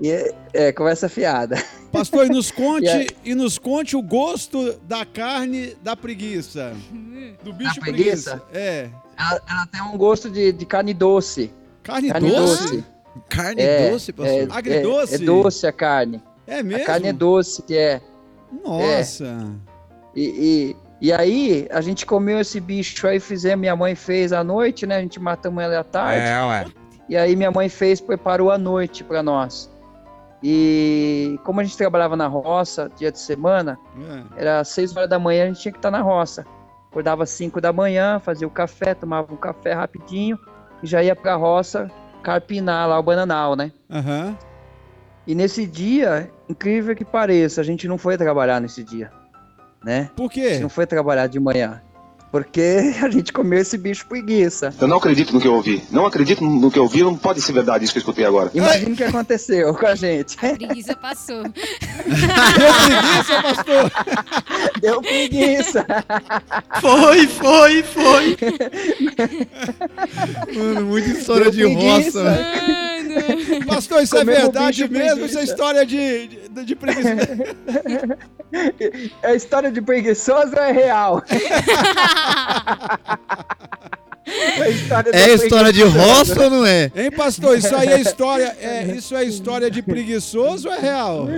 E 0.00 0.10
é, 0.10 0.34
é, 0.52 0.72
conversa 0.72 1.08
fiada. 1.08 1.56
Pastor, 1.92 2.26
e 2.26 2.28
nos 2.28 2.50
conte, 2.52 2.86
E 2.86 2.88
aí? 2.88 3.06
e 3.24 3.34
nos 3.36 3.58
conte 3.58 3.96
o 3.96 4.02
gosto 4.02 4.72
da 4.82 5.04
carne 5.06 5.76
da 5.84 5.94
preguiça. 5.94 6.72
Do 7.44 7.52
bicho 7.52 7.78
preguiça? 7.80 8.38
preguiça. 8.38 8.42
É. 8.52 8.90
Ela, 9.16 9.40
ela 9.48 9.66
tem 9.66 9.80
um 9.82 9.96
gosto 9.96 10.28
de, 10.28 10.50
de 10.52 10.66
carne 10.66 10.92
doce. 10.92 11.52
Carne, 11.84 12.08
Carne 12.10 12.28
doce? 12.28 12.62
doce. 12.64 12.84
Carne 13.28 13.62
É, 13.62 13.90
doce, 13.90 14.10
é, 14.10 14.14
pastor? 14.14 14.56
Agridoce? 14.58 15.12
É, 15.14 15.16
é 15.16 15.18
doce 15.20 15.66
a 15.66 15.72
carne. 15.72 16.22
É 16.46 16.58
A 16.60 16.62
mesmo? 16.62 16.84
carne 16.84 17.08
é 17.08 17.12
doce, 17.12 17.62
que 17.62 17.76
é. 17.76 18.00
Nossa. 18.64 19.52
E, 20.14 20.74
e, 21.00 21.06
e 21.08 21.12
aí, 21.12 21.66
a 21.70 21.80
gente 21.80 22.06
comeu 22.06 22.40
esse 22.40 22.60
bicho 22.60 23.06
aí, 23.06 23.18
fizemos, 23.20 23.60
minha 23.60 23.76
mãe 23.76 23.94
fez 23.94 24.32
à 24.32 24.42
noite, 24.44 24.86
né? 24.86 24.96
A 24.96 25.00
gente 25.00 25.20
matamos 25.20 25.62
ela 25.62 25.80
à 25.80 25.84
tarde. 25.84 26.20
É, 26.26 26.42
ué. 26.44 26.64
E 27.08 27.16
aí 27.16 27.36
minha 27.36 27.50
mãe 27.50 27.68
fez, 27.68 28.00
preparou 28.00 28.50
à 28.50 28.58
noite 28.58 29.04
pra 29.04 29.22
nós. 29.22 29.70
E 30.42 31.38
como 31.44 31.60
a 31.60 31.64
gente 31.64 31.76
trabalhava 31.76 32.16
na 32.16 32.26
roça, 32.26 32.90
dia 32.96 33.10
de 33.10 33.18
semana, 33.18 33.78
É. 34.36 34.42
era 34.42 34.64
seis 34.64 34.96
horas 34.96 35.08
da 35.08 35.18
manhã, 35.18 35.44
a 35.44 35.46
gente 35.48 35.60
tinha 35.60 35.72
que 35.72 35.78
estar 35.78 35.90
na 35.90 36.00
roça. 36.02 36.44
Acordava 36.90 37.24
às 37.24 37.30
5 37.30 37.60
da 37.60 37.72
manhã, 37.72 38.18
fazia 38.18 38.46
o 38.46 38.50
café, 38.50 38.94
tomava 38.94 39.32
um 39.32 39.36
café 39.36 39.72
rapidinho 39.74 40.38
e 40.82 40.86
já 40.86 41.02
ia 41.02 41.14
pra 41.14 41.34
roça 41.36 41.90
carpinar 42.26 42.88
lá 42.88 42.98
o 42.98 43.02
bananal, 43.04 43.54
né? 43.54 43.70
Aham. 43.88 44.36
E 45.28 45.32
nesse 45.34 45.64
dia, 45.64 46.28
incrível 46.48 46.94
que 46.96 47.04
pareça, 47.04 47.60
a 47.60 47.64
gente 47.64 47.86
não 47.86 47.96
foi 47.96 48.16
trabalhar 48.16 48.60
nesse 48.60 48.82
dia, 48.82 49.12
né? 49.84 50.10
Por 50.16 50.26
A 50.26 50.28
quê? 50.30 50.50
gente 50.54 50.62
não 50.62 50.68
foi 50.68 50.86
trabalhar 50.86 51.28
de 51.28 51.38
manhã. 51.38 51.80
Porque 52.30 52.92
a 53.02 53.08
gente 53.08 53.32
comeu 53.32 53.60
esse 53.60 53.78
bicho 53.78 54.06
preguiça. 54.06 54.74
Eu 54.80 54.88
não 54.88 54.96
acredito 54.98 55.32
no 55.32 55.40
que 55.40 55.46
eu 55.48 55.54
ouvi. 55.54 55.82
Não 55.90 56.06
acredito 56.06 56.44
no 56.44 56.70
que 56.70 56.78
eu 56.78 56.82
ouvi, 56.82 57.02
não 57.02 57.16
pode 57.16 57.40
ser 57.40 57.52
verdade 57.52 57.84
isso 57.84 57.92
que 57.92 57.98
eu 57.98 58.00
escutei 58.00 58.24
agora. 58.24 58.50
Imagina 58.52 58.92
o 58.92 58.96
que 58.96 59.04
aconteceu 59.04 59.72
com 59.74 59.86
a 59.86 59.94
gente. 59.94 60.36
A 60.44 60.54
preguiça 60.54 60.96
passou. 60.96 61.42
Deu 62.56 62.72
preguiça, 62.74 63.42
pastor? 63.42 63.92
Deu 64.80 65.00
preguiça. 65.02 65.86
Foi, 66.80 67.26
foi, 67.26 67.82
foi. 67.82 68.36
Mano, 70.54 70.86
muita 70.86 71.08
história 71.10 71.50
de 71.50 71.58
Deu 71.58 71.72
roça. 71.72 71.90
preguiça. 71.90 72.22
né? 72.24 72.95
Pastor, 73.76 74.02
isso 74.02 74.16
é 74.16 74.24
verdade 74.24 74.88
mesmo? 74.88 75.26
Isso 75.26 75.38
é 75.38 75.44
história 75.44 75.84
de, 75.84 76.48
de, 76.48 76.64
de 76.64 76.76
preguiça? 76.76 77.10
É 79.22 79.34
história 79.34 79.72
de 79.72 79.82
preguiçoso 79.82 80.54
ou 80.56 80.62
é 80.62 80.70
real? 80.70 81.20
É 84.26 84.70
história 84.70 85.10
É 85.14 85.34
história 85.34 85.72
de 85.72 85.82
roça 85.84 86.42
ou 86.44 86.50
não 86.50 86.66
é? 86.66 86.90
Hein, 86.96 87.10
pastor? 87.12 87.56
Isso 87.56 87.74
aí 87.74 87.88
é 87.88 88.00
história. 88.00 88.56
É, 88.60 88.84
isso 88.96 89.14
é 89.14 89.24
história 89.24 89.70
de 89.70 89.82
preguiçoso 89.82 90.68
ou 90.68 90.74
é 90.74 90.78
real? 90.80 91.28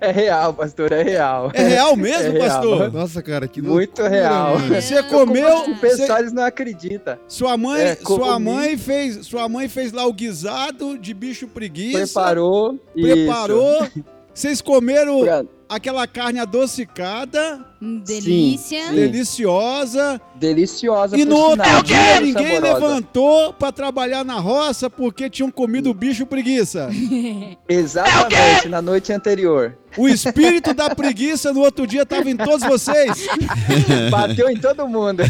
É 0.00 0.10
real, 0.10 0.52
pastor, 0.52 0.92
é 0.92 1.02
real. 1.02 1.50
É 1.54 1.62
real 1.62 1.96
mesmo, 1.96 2.36
É 2.36 2.38
real. 2.38 2.48
pastor? 2.48 2.92
Nossa, 2.92 3.22
cara, 3.22 3.48
que 3.48 3.62
Muito 3.62 4.00
loucura, 4.02 4.08
real. 4.08 4.58
mano. 4.58 4.74
Você 4.74 5.02
comeu. 5.04 5.58
O 5.70 5.76
pessoal 5.78 6.18
eles 6.18 6.32
não 6.32 6.44
acredita. 6.44 7.18
sua 7.26 7.56
mãe, 7.56 7.80
É, 7.82 7.94
sua 7.96 8.38
mãe 8.38 8.76
fez, 8.76 9.26
sua 9.26 9.48
mãe 9.48 9.68
fez 9.68 9.92
lá 9.92 10.06
o 10.06 10.12
guisado 10.12 10.98
de 10.98 11.14
bicho 11.14 11.46
preguiça. 11.48 11.98
Preparou. 11.98 12.78
Preparou. 12.94 13.86
Vocês 14.34 14.60
comeram 14.60 15.24
Isso. 15.24 15.48
Aquela 15.74 16.06
carne 16.06 16.38
adocicada, 16.38 17.58
Delícia. 17.80 18.90
Sim. 18.90 18.94
deliciosa. 18.94 20.20
Deliciosa. 20.36 21.18
E 21.18 21.24
no 21.24 21.34
outro 21.34 21.64
sinal, 21.64 21.82
dia 21.82 22.20
ninguém 22.20 22.60
saborosa. 22.60 22.74
levantou 22.86 23.52
pra 23.54 23.72
trabalhar 23.72 24.24
na 24.24 24.38
roça 24.38 24.88
porque 24.88 25.28
tinham 25.28 25.50
comido 25.50 25.90
o 25.90 25.94
bicho 25.94 26.26
preguiça. 26.26 26.88
Exatamente, 27.68 28.68
na 28.68 28.80
noite 28.80 29.12
anterior. 29.12 29.76
O 29.98 30.08
espírito 30.08 30.72
da 30.72 30.94
preguiça 30.94 31.52
no 31.52 31.60
outro 31.60 31.88
dia 31.88 32.02
estava 32.02 32.30
em 32.30 32.36
todos 32.36 32.64
vocês. 32.64 33.26
Bateu 34.12 34.48
em 34.48 34.56
todo 34.56 34.86
mundo. 34.86 35.24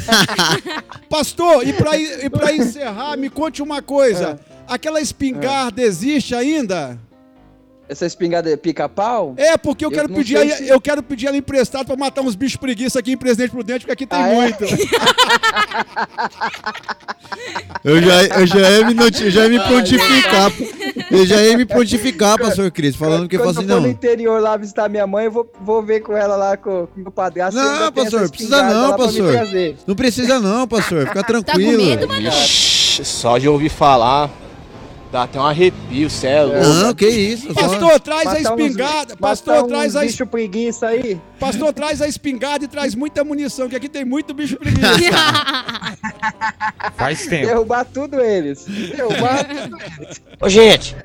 Pastor, 1.08 1.66
e 1.66 1.72
pra, 1.72 1.96
e 1.96 2.28
pra 2.28 2.54
encerrar, 2.54 3.16
me 3.16 3.30
conte 3.30 3.62
uma 3.62 3.80
coisa. 3.80 4.38
Aquela 4.68 5.00
espingarda 5.00 5.82
existe 5.82 6.34
ainda? 6.34 6.98
Essa 7.88 8.06
espingarda 8.06 8.50
é 8.50 8.56
pica-pau? 8.56 9.34
É, 9.36 9.56
porque 9.58 9.84
eu, 9.84 9.90
Eu 9.90 9.94
quero 9.94 10.08
não 10.08 10.16
pedir 10.16 10.38
se- 10.56 10.68
eu 10.68 10.80
quero 10.80 11.02
pedir 11.02 11.26
ela 11.26 11.36
emprestado 11.36 11.84
pra 11.86 11.96
matar 11.96 12.22
uns 12.22 12.34
bichos 12.34 12.56
preguiça 12.56 12.98
aqui 12.98 13.12
em 13.12 13.16
Presidente 13.16 13.50
Prudente, 13.50 13.80
porque 13.80 13.92
aqui 13.92 14.06
tem 14.06 14.18
Ah, 14.18 14.28
é? 14.28 14.34
muito. 14.34 14.64
Eu 17.82 18.00
já, 18.00 18.24
eu 18.24 18.46
já 18.46 18.70
ia 18.70 18.86
me, 18.86 18.94
noti- 18.94 19.24
eu 19.24 19.30
já 19.30 19.42
ia 19.44 19.48
me 19.50 19.60
prontificar. 19.60 20.50
Eu 21.10 21.26
já 21.26 21.42
ia 21.42 21.56
me 21.56 21.66
prontificar, 21.66 22.38
pastor 22.38 22.70
Cris, 22.70 22.96
falando 22.96 23.28
que 23.28 23.36
eu 23.36 23.40
falo 23.40 23.50
assim, 23.50 23.62
eu 23.62 23.68
for 23.68 23.74
no 23.76 23.80
não. 23.82 23.88
interior 23.88 24.40
lá 24.40 24.56
visitar 24.56 24.88
minha 24.88 25.06
mãe, 25.06 25.26
eu 25.26 25.30
vou, 25.32 25.52
vou 25.60 25.82
ver 25.82 26.00
com 26.00 26.16
ela 26.16 26.34
lá, 26.36 26.56
com 26.56 26.86
com 26.86 27.00
o 27.00 27.02
meu 27.02 27.12
padrasto. 27.12 27.58
se 27.60 27.64
Não, 27.66 27.92
pastor, 27.92 28.28
precisa 28.30 28.62
não, 28.62 28.96
pastor. 28.96 29.32
Não 29.86 29.94
precisa 29.94 30.40
não, 30.40 30.66
pastor. 30.66 31.06
Fica 31.08 31.22
tranquilo. 31.24 31.84
medo, 31.84 32.08
mano? 32.08 32.30
Só 32.32 33.36
de 33.36 33.48
ouvir 33.48 33.68
falar, 33.68 34.30
dá 35.14 35.22
até 35.22 35.38
um 35.38 35.46
arrepio, 35.46 36.08
é 36.24 36.42
louco. 36.42 36.58
Não, 36.60 36.92
que 36.92 37.06
isso. 37.06 37.54
só- 37.54 37.68
Pastor, 37.68 38.00
traz 38.00 38.26
a 38.26 38.34
Matar 38.34 38.54
uns- 38.54 38.60
espingarda. 38.60 39.14
matar 39.14 39.16
Pastor, 39.20 39.62
uns 39.62 39.68
traz 39.68 39.94
a 39.96 40.00
bicho 40.00 40.26
preguiça 40.26 40.86
aí. 40.88 41.20
Pastor, 41.38 41.72
traz 41.72 42.02
a 42.02 42.08
espingarda 42.08 42.64
e 42.64 42.68
traz 42.68 42.96
muita 42.96 43.22
munição, 43.22 43.68
que 43.68 43.76
aqui 43.76 43.88
tem 43.88 44.04
muito 44.04 44.34
bicho 44.34 44.56
preguiça. 44.56 44.82
Faz 46.98 47.26
tempo. 47.28 47.46
Derrubar 47.46 47.84
tudo 47.84 48.20
eles. 48.20 48.64
Derrubar 48.66 49.44
tudo 49.54 49.76
eles. 50.00 50.20
Ô, 50.40 50.48
gente, 50.48 50.96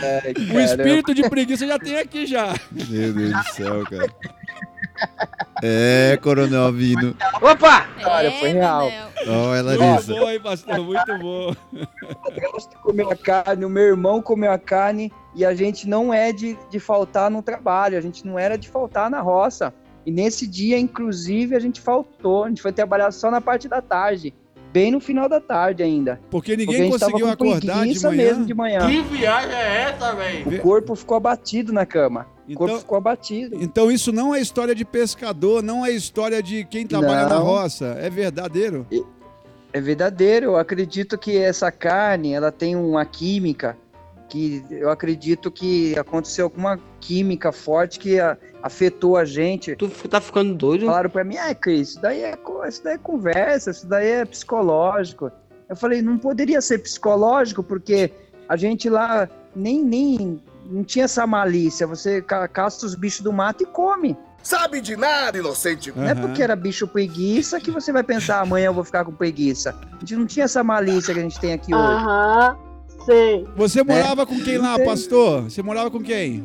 Ai, 0.00 0.32
O 0.54 0.60
espírito 0.60 1.12
de 1.12 1.28
preguiça 1.28 1.66
já 1.66 1.76
tem 1.78 1.98
aqui 1.98 2.26
já. 2.26 2.54
Meu 2.70 3.12
Deus 3.12 3.32
do 3.32 3.42
céu, 3.52 3.84
cara. 3.90 4.06
É, 5.62 6.18
Coronel 6.22 6.64
Avino. 6.64 7.14
opa! 7.40 7.86
Olha, 8.04 8.30
foi 8.32 8.52
real. 8.52 8.84
Manel. 8.86 9.08
Ó, 9.28 9.54
ela 9.54 9.76
Muito 9.76 9.96
disse. 9.98 10.12
bom, 10.12 10.30
hein, 10.30 10.40
pastor? 10.40 10.78
Muito 10.78 11.18
bom. 11.18 11.54
comeu 12.82 13.10
a 13.10 13.16
carne, 13.16 13.64
o 13.64 13.70
meu 13.70 13.82
irmão 13.82 14.22
comeu 14.22 14.50
a 14.50 14.58
carne 14.58 15.12
e 15.34 15.44
a 15.44 15.54
gente 15.54 15.86
não 15.88 16.12
é 16.12 16.32
de, 16.32 16.56
de 16.70 16.80
faltar 16.80 17.30
no 17.30 17.42
trabalho, 17.42 17.98
a 17.98 18.00
gente 18.00 18.26
não 18.26 18.38
era 18.38 18.56
de 18.56 18.68
faltar 18.68 19.10
na 19.10 19.20
roça. 19.20 19.72
E 20.06 20.10
nesse 20.10 20.46
dia, 20.46 20.78
inclusive, 20.78 21.54
a 21.54 21.60
gente 21.60 21.80
faltou, 21.80 22.44
a 22.44 22.48
gente 22.48 22.62
foi 22.62 22.72
trabalhar 22.72 23.10
só 23.10 23.30
na 23.30 23.40
parte 23.40 23.68
da 23.68 23.82
tarde, 23.82 24.34
bem 24.72 24.90
no 24.90 25.00
final 25.00 25.28
da 25.28 25.40
tarde 25.40 25.82
ainda. 25.82 26.20
Porque 26.30 26.30
Porque 26.30 26.52
a 26.52 26.56
ninguém 26.56 26.90
tava 26.98 27.12
conseguiu 27.12 27.26
com 27.26 27.32
acordar 27.32 27.86
de 27.86 28.00
manhã. 28.02 28.16
mesmo 28.16 28.44
de 28.46 28.54
manhã. 28.54 28.80
viagem 29.10 29.54
é 29.54 29.82
essa, 29.82 30.14
velho? 30.14 30.48
O 30.48 30.58
corpo 30.60 30.94
ficou 30.94 31.16
abatido 31.16 31.72
na 31.72 31.84
cama. 31.86 32.26
O 32.48 32.54
corpo 32.54 32.64
Então, 32.72 32.78
ficou 32.80 32.98
abatido. 32.98 33.56
então 33.60 33.90
isso 33.90 34.12
não 34.12 34.34
é 34.34 34.40
história 34.40 34.74
de 34.74 34.84
pescador, 34.84 35.62
não 35.62 35.84
é 35.86 35.90
história 35.90 36.42
de 36.42 36.64
quem 36.64 36.86
trabalha 36.86 37.28
na 37.28 37.36
Não. 37.36 37.44
roça. 37.44 37.96
É 38.00 38.10
verdadeiro. 38.10 38.86
É 39.72 39.80
verdadeiro, 39.80 40.46
eu 40.46 40.56
acredito 40.56 41.16
que 41.16 41.36
essa 41.38 41.70
carne, 41.70 42.32
ela 42.32 42.50
tem 42.50 42.74
uma 42.74 43.04
química 43.04 43.76
que 44.30 44.64
eu 44.70 44.88
acredito 44.88 45.50
que 45.50 45.98
aconteceu 45.98 46.46
alguma 46.46 46.78
química 47.00 47.50
forte 47.52 47.98
que 47.98 48.18
a- 48.18 48.36
afetou 48.62 49.16
a 49.16 49.24
gente. 49.24 49.74
Tu 49.76 49.88
tá 50.08 50.20
ficando 50.20 50.54
doido? 50.54 50.86
Falaram 50.86 51.10
pra 51.10 51.24
mim, 51.24 51.36
ah, 51.36 51.54
Cris, 51.54 51.90
isso 51.90 52.00
daí, 52.00 52.22
é, 52.22 52.38
isso 52.68 52.82
daí 52.84 52.94
é 52.94 52.98
conversa, 52.98 53.70
isso 53.70 53.86
daí 53.86 54.08
é 54.08 54.24
psicológico. 54.24 55.30
Eu 55.68 55.76
falei, 55.76 56.00
não 56.00 56.16
poderia 56.16 56.60
ser 56.60 56.78
psicológico, 56.78 57.62
porque 57.62 58.10
a 58.48 58.56
gente 58.56 58.88
lá 58.88 59.28
nem, 59.54 59.84
nem 59.84 60.40
não 60.66 60.82
tinha 60.84 61.04
essa 61.04 61.26
malícia. 61.26 61.86
Você 61.86 62.22
ca- 62.22 62.46
caça 62.48 62.86
os 62.86 62.94
bichos 62.94 63.20
do 63.20 63.32
mato 63.32 63.62
e 63.64 63.66
come. 63.66 64.16
Sabe 64.42 64.80
de 64.80 64.96
nada, 64.96 65.36
inocente. 65.36 65.92
Não 65.94 66.04
é 66.08 66.14
porque 66.14 66.42
era 66.42 66.56
bicho 66.56 66.86
preguiça 66.88 67.60
que 67.60 67.70
você 67.70 67.92
vai 67.92 68.02
pensar, 68.02 68.40
amanhã 68.40 68.66
eu 68.66 68.74
vou 68.74 68.84
ficar 68.84 69.04
com 69.04 69.12
preguiça. 69.12 69.74
A 69.92 70.00
gente 70.00 70.16
não 70.16 70.24
tinha 70.26 70.44
essa 70.44 70.64
malícia 70.64 71.12
que 71.12 71.20
a 71.20 71.22
gente 71.22 71.38
tem 71.38 71.52
aqui 71.52 71.74
hoje. 71.74 72.04
Sei. 73.04 73.46
Você 73.56 73.82
morava 73.82 74.26
com 74.26 74.38
quem 74.40 74.58
lá, 74.58 74.78
pastor? 74.78 75.44
Você 75.44 75.62
morava 75.62 75.90
com 75.90 76.00
quem? 76.00 76.44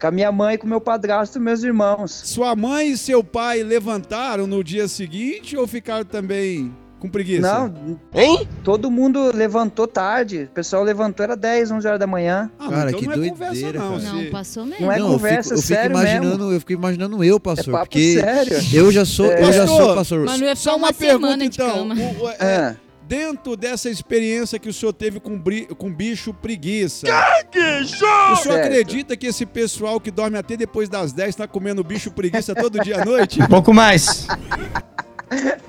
Com 0.00 0.06
a 0.06 0.10
minha 0.10 0.32
mãe, 0.32 0.58
com 0.58 0.66
meu 0.66 0.80
padrasto 0.80 1.38
e 1.38 1.40
meus 1.40 1.62
irmãos. 1.62 2.10
Sua 2.24 2.54
mãe 2.56 2.90
e 2.90 2.96
seu 2.96 3.22
pai 3.22 3.62
levantaram 3.62 4.46
no 4.46 4.62
dia 4.62 4.88
seguinte 4.88 5.56
ou 5.56 5.66
ficaram 5.66 6.04
também 6.04 6.74
Com 6.98 7.08
preguiça. 7.08 7.40
Não, 7.68 7.98
hein? 8.14 8.46
Todo 8.64 8.88
mundo 8.90 9.30
levantou 9.34 9.86
tarde. 9.88 10.44
O 10.50 10.54
pessoal 10.54 10.82
levantou, 10.84 11.24
era 11.24 11.36
10, 11.36 11.70
11 11.72 11.86
horas 11.86 11.98
da 12.00 12.06
manhã. 12.06 12.50
Ah, 12.58 12.68
Cara, 12.68 12.90
então 12.90 13.00
que 13.00 13.06
não 13.06 13.12
é 13.12 13.16
doideira, 13.16 13.34
conversa, 13.38 13.72
não. 13.72 14.00
cara. 14.00 14.22
Não, 14.24 14.30
passou 14.30 14.66
mesmo. 14.66 14.86
Não 14.86 14.92
é 14.92 14.98
Não, 14.98 15.10
conversa, 15.12 15.36
eu 15.36 15.42
fico, 15.42 15.54
eu 15.58 15.62
fico 15.62 15.74
sério 15.74 15.90
imaginando, 15.92 16.38
mesmo. 16.38 16.52
eu 16.52 16.60
fico 16.60 16.72
imaginando 16.72 17.24
eu, 17.24 17.40
pastor, 17.40 17.72
papo 17.72 17.84
porque 17.86 18.20
sério. 18.20 18.56
eu 18.72 18.92
já 18.92 19.04
sou, 19.04 19.26
É. 19.26 19.42
eu 19.48 19.52
já 19.52 19.66
sou 19.66 19.94
Pastor. 19.96 20.24
Manu 20.26 20.44
ia 20.44 20.54
Só 20.56 20.76
uma, 20.76 20.88
uma 20.88 20.92
pergunta, 20.92 21.26
semana 21.26 21.48
de 21.48 21.60
então. 21.60 21.88
o- 21.88 22.28
é, 22.28 22.36
É. 22.40 22.76
Dentro 23.16 23.56
dessa 23.58 23.90
experiência 23.90 24.58
que 24.58 24.70
o 24.70 24.72
senhor 24.72 24.90
teve 24.94 25.20
com, 25.20 25.38
bri- 25.38 25.66
com 25.76 25.92
bicho 25.92 26.32
preguiça, 26.32 27.06
o 27.06 27.84
senhor 27.84 28.36
Certo. 28.38 28.64
acredita 28.64 29.14
que 29.18 29.26
esse 29.26 29.44
pessoal 29.44 30.00
que 30.00 30.10
dorme 30.10 30.38
até 30.38 30.56
depois 30.56 30.88
das 30.88 31.12
10 31.12 31.36
tá 31.36 31.46
comendo 31.46 31.84
bicho 31.84 32.10
preguiça 32.10 32.54
todo 32.54 32.80
dia 32.80 33.02
à 33.02 33.04
noite? 33.04 33.42
Um 33.42 33.46
pouco 33.46 33.74
mais. 33.74 34.26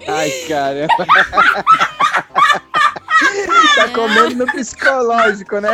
Ai, 0.08 0.30
cara. 0.48 0.88
tá 3.76 3.90
comendo 3.94 4.36
no 4.36 4.46
psicológico, 4.54 5.60
né? 5.60 5.72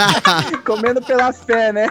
comendo 0.64 1.02
pela 1.02 1.34
fé, 1.34 1.70
né? 1.70 1.86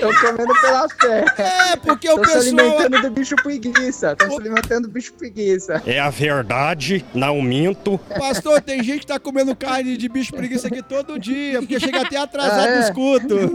Tô 0.00 0.08
comendo 0.20 0.52
pela 0.60 0.88
fé. 0.88 1.24
É, 1.38 1.76
porque 1.76 2.08
o 2.10 2.16
Tô 2.16 2.24
se 2.24 2.32
pessoal... 2.32 2.40
alimentando 2.78 3.02
do 3.02 3.10
bicho 3.10 3.36
preguiça. 3.36 4.16
Tô 4.16 4.28
se 4.28 4.36
alimentando 4.40 4.88
do 4.88 4.92
bicho 4.92 5.12
preguiça. 5.14 5.80
É 5.86 6.00
a 6.00 6.10
verdade, 6.10 7.04
não 7.14 7.40
minto. 7.40 7.98
Pastor, 8.18 8.60
tem 8.60 8.82
gente 8.82 9.00
que 9.00 9.06
tá 9.06 9.18
comendo 9.20 9.54
carne 9.54 9.96
de 9.96 10.08
bicho 10.08 10.32
preguiça 10.34 10.66
aqui 10.66 10.82
todo 10.82 11.18
dia, 11.20 11.60
porque 11.60 11.78
chega 11.78 12.00
até 12.02 12.16
atrasado 12.16 12.60
Ah, 12.60 12.68
é? 12.68 12.78
nos 12.80 12.90
cultos. 12.90 13.50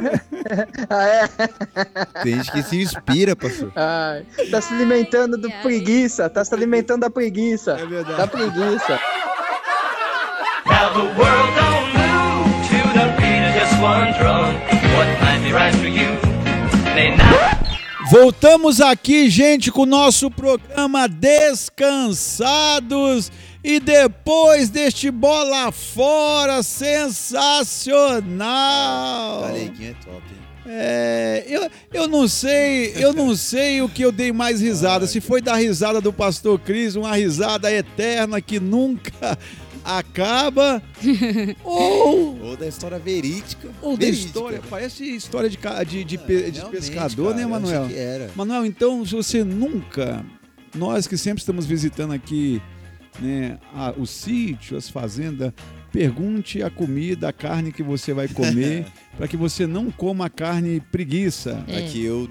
Ah, 0.90 1.06
é? 1.08 1.28
Tem 2.24 2.36
gente 2.36 2.52
que 2.52 2.64
se 2.64 2.82
inspira, 2.82 3.36
pastor. 3.36 3.72
Ai, 3.76 4.26
tá 4.50 4.62
se 4.62 4.74
alimentando 4.74 5.38
do 5.38 5.50
preguiça. 5.62 6.30
Tá 6.30 6.46
se 6.46 6.54
alimentando 6.54 7.02
da 7.02 7.10
preguiça. 7.10 7.74
É 7.74 7.86
verdade. 7.86 8.18
Da 8.18 8.28
preguiça. 8.28 9.00
Now 10.66 10.94
the 10.94 11.00
world 11.20 11.56
don't 11.56 11.94
move 11.94 12.68
to 12.70 12.80
the 12.94 13.06
beat 13.18 13.44
of 13.48 13.60
just 13.60 13.82
one 13.82 14.14
drum. 14.18 14.77
Voltamos 18.10 18.80
aqui, 18.80 19.30
gente, 19.30 19.72
com 19.72 19.82
o 19.82 19.86
nosso 19.86 20.32
programa 20.32 21.08
Descansados. 21.08 22.20
E 23.64 23.80
depois 23.80 24.70
deste 24.70 25.12
bola 25.12 25.72
fora 25.72 26.64
sensacional. 26.64 27.58
É 29.50 29.66
top, 30.06 30.24
hein? 30.32 30.48
É, 30.70 31.46
eu, 31.48 31.70
eu 31.94 32.08
não 32.10 32.28
sei, 32.28 32.94
eu 32.98 33.14
não 33.14 33.36
sei 33.38 33.82
o 33.82 33.88
que 33.90 34.04
eu 34.04 34.12
dei 34.12 34.32
mais 34.32 34.62
risada. 34.62 35.08
Se 35.08 35.22
foi 35.22 35.42
da 35.42 35.56
risada 35.56 36.02
do 36.02 36.12
pastor 36.14 36.60
Cris, 36.60 36.96
uma 36.96 37.16
risada 37.16 37.72
eterna 37.72 38.42
que 38.42 38.60
nunca 38.60 39.38
acaba, 39.88 40.84
ou, 41.64 42.40
Ou 42.42 42.58
da 42.58 42.68
história 42.68 43.00
verídica. 43.00 43.70
ou 43.82 43.94
da 43.94 44.00
Verídica, 44.06 44.28
história. 44.28 44.58
né? 44.60 44.64
Parece 44.70 45.04
história 45.16 45.50
de, 45.50 45.58
ca- 45.58 45.84
de, 45.84 46.04
de, 46.04 46.18
pe- 46.18 46.52
de 46.52 46.62
pescador, 46.66 47.32
cara, 47.34 47.38
né, 47.38 47.46
Manuel? 47.48 47.88
que 47.88 47.96
era. 47.96 48.30
Manuel, 48.36 48.66
então, 48.66 49.06
se 49.06 49.16
você 49.16 49.44
nunca, 49.44 50.26
nós 50.76 51.08
que 51.08 51.18
sempre 51.18 51.40
estamos 51.40 51.66
visitando 51.66 52.12
aqui 52.14 52.62
né, 53.20 53.58
a- 53.74 53.94
o 53.98 54.06
sítio, 54.06 54.78
as 54.78 54.90
fazendas, 54.90 55.54
pergunte 55.92 56.62
a 56.62 56.70
comida, 56.70 57.30
a 57.30 57.34
carne 57.34 57.72
que 57.72 57.82
você 57.82 58.14
vai 58.14 58.28
comer, 58.28 58.86
para 59.18 59.28
que 59.28 59.38
você 59.38 59.66
não 59.66 59.90
coma 59.90 60.26
a 60.26 60.30
carne 60.30 60.82
preguiça. 60.92 61.64
Pra 61.66 61.82
que 61.82 62.04
eu. 62.04 62.30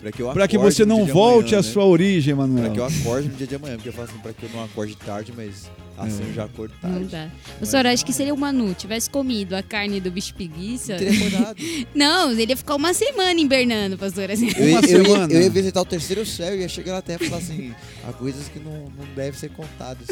Pra 0.00 0.12
que 0.12 0.22
eu 0.22 0.30
Para 0.32 0.46
que 0.46 0.56
você 0.56 0.84
não 0.84 1.04
volte 1.04 1.54
à 1.54 1.58
né? 1.58 1.62
sua 1.62 1.84
origem, 1.84 2.32
Manuel. 2.34 2.66
Pra 2.66 2.72
que 2.74 2.78
eu 2.80 2.84
acorde 2.84 3.28
no 3.28 3.34
dia 3.34 3.46
de 3.48 3.54
amanhã, 3.56 3.74
porque 3.74 3.88
eu 3.88 3.92
falo 3.92 4.08
assim, 4.08 4.18
pra 4.18 4.32
que 4.32 4.44
eu 4.44 4.50
não 4.54 4.62
acorde 4.64 4.94
tarde, 4.96 5.32
mas 5.36 5.68
assim 5.96 6.22
É. 6.22 6.28
eu 6.28 6.34
já 6.34 6.44
acordo 6.44 6.72
tarde. 6.80 7.00
Não 7.00 7.06
dá. 7.06 7.28
O 7.60 7.66
senhor 7.66 7.84
acha 7.84 8.04
que 8.04 8.12
se 8.12 8.30
o 8.30 8.36
Manu 8.36 8.72
tivesse 8.74 9.10
comido 9.10 9.54
a 9.56 9.62
carne 9.62 9.98
do 10.00 10.08
bicho 10.08 10.32
preguiça. 10.34 10.92
Não 10.92 10.98
teria 11.00 11.18
acordado. 11.26 11.56
Não, 11.96 12.30
ele 12.30 12.52
ia 12.52 12.56
ficar 12.56 12.76
uma 12.76 12.94
semana 12.94 13.40
invernando, 13.40 13.98
pastor. 13.98 14.30
Assim. 14.30 14.50
Eu, 14.56 14.68
ia- 14.68 14.78
Uma 14.78 14.86
eu 14.86 14.98
ia, 14.98 15.04
semana. 15.04 15.32
eu 15.34 15.42
ia 15.42 15.50
visitar 15.50 15.80
o 15.80 15.84
terceiro 15.84 16.24
céu 16.24 16.54
e 16.56 16.60
ia 16.60 16.68
chegar 16.68 16.92
na 16.92 17.02
terra 17.02 17.18
e 17.20 17.28
falar 17.28 17.40
assim, 17.42 17.72
há 18.08 18.12
coisas 18.12 18.46
que 18.46 18.60
não, 18.60 18.72
não 18.96 19.04
devem 19.16 19.32
ser 19.38 19.50
contadas. 19.50 20.06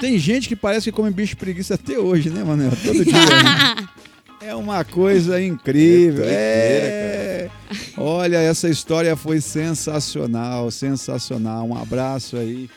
Tem 0.00 0.18
gente 0.18 0.48
que 0.48 0.56
parece 0.56 0.90
que 0.90 0.92
come 0.96 1.10
bicho 1.12 1.36
preguiça 1.36 1.74
até 1.74 1.96
hoje, 1.96 2.30
né, 2.30 2.42
Manuel? 2.42 2.72
Todo 2.84 3.04
dia. 3.04 3.12
né? 3.14 3.88
É 4.42 4.54
uma 4.54 4.82
coisa 4.84 5.42
incrível. 5.42 6.24
É. 6.26 7.50
Olha, 7.96 8.38
essa 8.38 8.70
história 8.70 9.14
foi 9.14 9.38
sensacional, 9.38 10.70
sensacional. 10.70 11.66
Um 11.68 11.76
abraço 11.76 12.38
aí, 12.38 12.70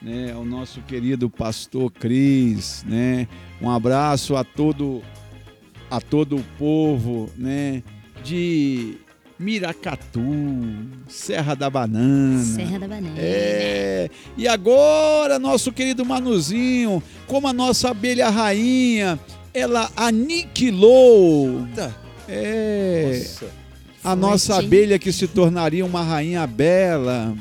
né, 0.00 0.32
ao 0.32 0.46
nosso 0.46 0.80
querido 0.80 1.28
pastor 1.28 1.92
Cris, 1.92 2.82
né? 2.88 3.28
Um 3.60 3.70
abraço 3.70 4.34
a 4.34 4.42
todo 4.42 5.02
a 5.90 6.00
todo 6.00 6.36
o 6.36 6.44
povo, 6.58 7.28
né, 7.36 7.82
de 8.24 8.96
Miracatu, 9.38 10.22
Serra 11.06 11.54
da 11.54 11.68
Banana. 11.68 12.42
Serra 12.42 12.78
da 12.78 12.88
Banana. 12.88 13.14
É. 13.18 14.08
E 14.38 14.48
agora, 14.48 15.38
nosso 15.38 15.70
querido 15.70 16.04
Manuzinho, 16.04 17.02
como 17.26 17.46
a 17.46 17.52
nossa 17.52 17.90
abelha 17.90 18.30
rainha, 18.30 19.20
ela 19.54 19.88
aniquilou. 19.96 21.66
É. 22.28 23.18
Nossa. 23.18 23.46
A 24.02 24.14
nossa 24.14 24.56
abelha 24.58 24.98
que 24.98 25.12
se 25.12 25.26
tornaria 25.26 25.86
uma 25.86 26.02
rainha 26.02 26.46
bela. 26.46 27.34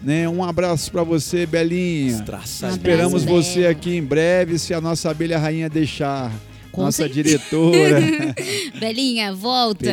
Né? 0.00 0.28
Um 0.28 0.42
abraço 0.42 0.90
pra 0.90 1.02
você, 1.02 1.44
Belinha. 1.44 2.12
Estraçado. 2.12 2.76
Esperamos 2.76 3.22
abraço, 3.22 3.42
você 3.42 3.60
Bela. 3.60 3.72
aqui 3.72 3.96
em 3.96 4.02
breve, 4.02 4.58
se 4.58 4.72
a 4.72 4.80
nossa 4.80 5.10
abelha 5.10 5.38
rainha 5.38 5.68
deixar. 5.68 6.32
Com 6.72 6.84
nossa 6.84 7.02
certeza. 7.02 7.22
diretora. 7.22 8.00
Belinha, 8.80 9.34
volta. 9.34 9.90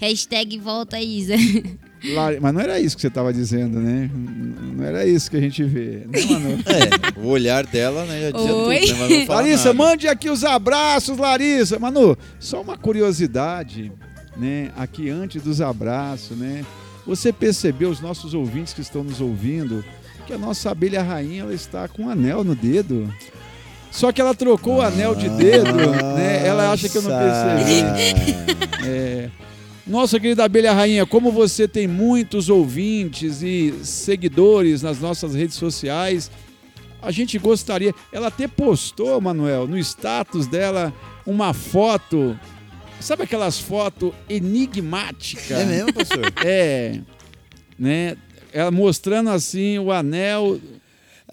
Hashtag 0.00 0.58
volta 0.58 1.00
Isa. 1.00 1.34
Mas 2.40 2.52
não 2.52 2.60
era 2.60 2.80
isso 2.80 2.96
que 2.96 3.00
você 3.02 3.08
estava 3.08 3.32
dizendo, 3.32 3.78
né? 3.78 4.10
Não 4.12 4.84
era 4.84 5.06
isso 5.06 5.30
que 5.30 5.36
a 5.36 5.40
gente 5.40 5.62
vê, 5.62 6.04
né, 6.06 6.20
Manu? 6.28 6.58
É, 6.66 7.20
o 7.20 7.28
olhar 7.28 7.64
dela, 7.66 8.04
né, 8.04 8.22
já 8.22 8.30
dizia 8.32 8.54
Oi? 8.54 8.80
tudo, 8.80 8.92
né, 8.92 8.98
mas 8.98 9.10
não 9.10 9.26
fala 9.26 9.40
Larissa, 9.40 9.72
nada. 9.72 9.74
mande 9.74 10.08
aqui 10.08 10.28
os 10.30 10.44
abraços, 10.44 11.16
Larissa. 11.16 11.78
Manu, 11.78 12.16
só 12.40 12.60
uma 12.60 12.76
curiosidade, 12.76 13.92
né? 14.36 14.70
Aqui 14.76 15.10
antes 15.10 15.42
dos 15.42 15.60
abraços, 15.60 16.36
né? 16.36 16.64
Você 17.06 17.32
percebeu, 17.32 17.90
os 17.90 18.00
nossos 18.00 18.34
ouvintes 18.34 18.72
que 18.72 18.80
estão 18.80 19.02
nos 19.04 19.20
ouvindo, 19.20 19.84
que 20.26 20.32
a 20.32 20.38
nossa 20.38 20.70
abelha 20.70 21.02
rainha 21.02 21.42
ela 21.42 21.54
está 21.54 21.88
com 21.88 22.04
um 22.04 22.10
anel 22.10 22.42
no 22.44 22.54
dedo. 22.54 23.12
Só 23.90 24.10
que 24.10 24.20
ela 24.20 24.34
trocou 24.34 24.76
o 24.76 24.82
anel 24.82 25.14
de 25.14 25.28
dedo, 25.28 25.72
né? 26.16 26.46
Ela 26.46 26.72
acha 26.72 26.88
que 26.88 26.96
eu 26.96 27.02
não 27.02 27.10
percebi. 27.10 28.62
É. 28.84 29.30
Nossa 29.86 30.20
querida 30.20 30.44
abelha 30.44 30.72
rainha, 30.72 31.04
como 31.04 31.32
você 31.32 31.66
tem 31.66 31.88
muitos 31.88 32.48
ouvintes 32.48 33.42
e 33.42 33.74
seguidores 33.82 34.80
nas 34.80 35.00
nossas 35.00 35.34
redes 35.34 35.56
sociais, 35.56 36.30
a 37.00 37.10
gente 37.10 37.36
gostaria. 37.38 37.92
Ela 38.12 38.28
até 38.28 38.46
postou, 38.46 39.20
Manuel, 39.20 39.66
no 39.66 39.76
status 39.78 40.46
dela 40.46 40.94
uma 41.26 41.52
foto. 41.52 42.38
Sabe 43.00 43.24
aquelas 43.24 43.58
fotos 43.58 44.12
enigmáticas? 44.28 45.50
É 45.50 45.64
mesmo, 45.64 45.92
pastor? 45.92 46.32
É. 46.44 47.00
Né? 47.76 48.16
Ela 48.52 48.70
mostrando 48.70 49.30
assim 49.30 49.78
o 49.78 49.90
anel 49.90 50.60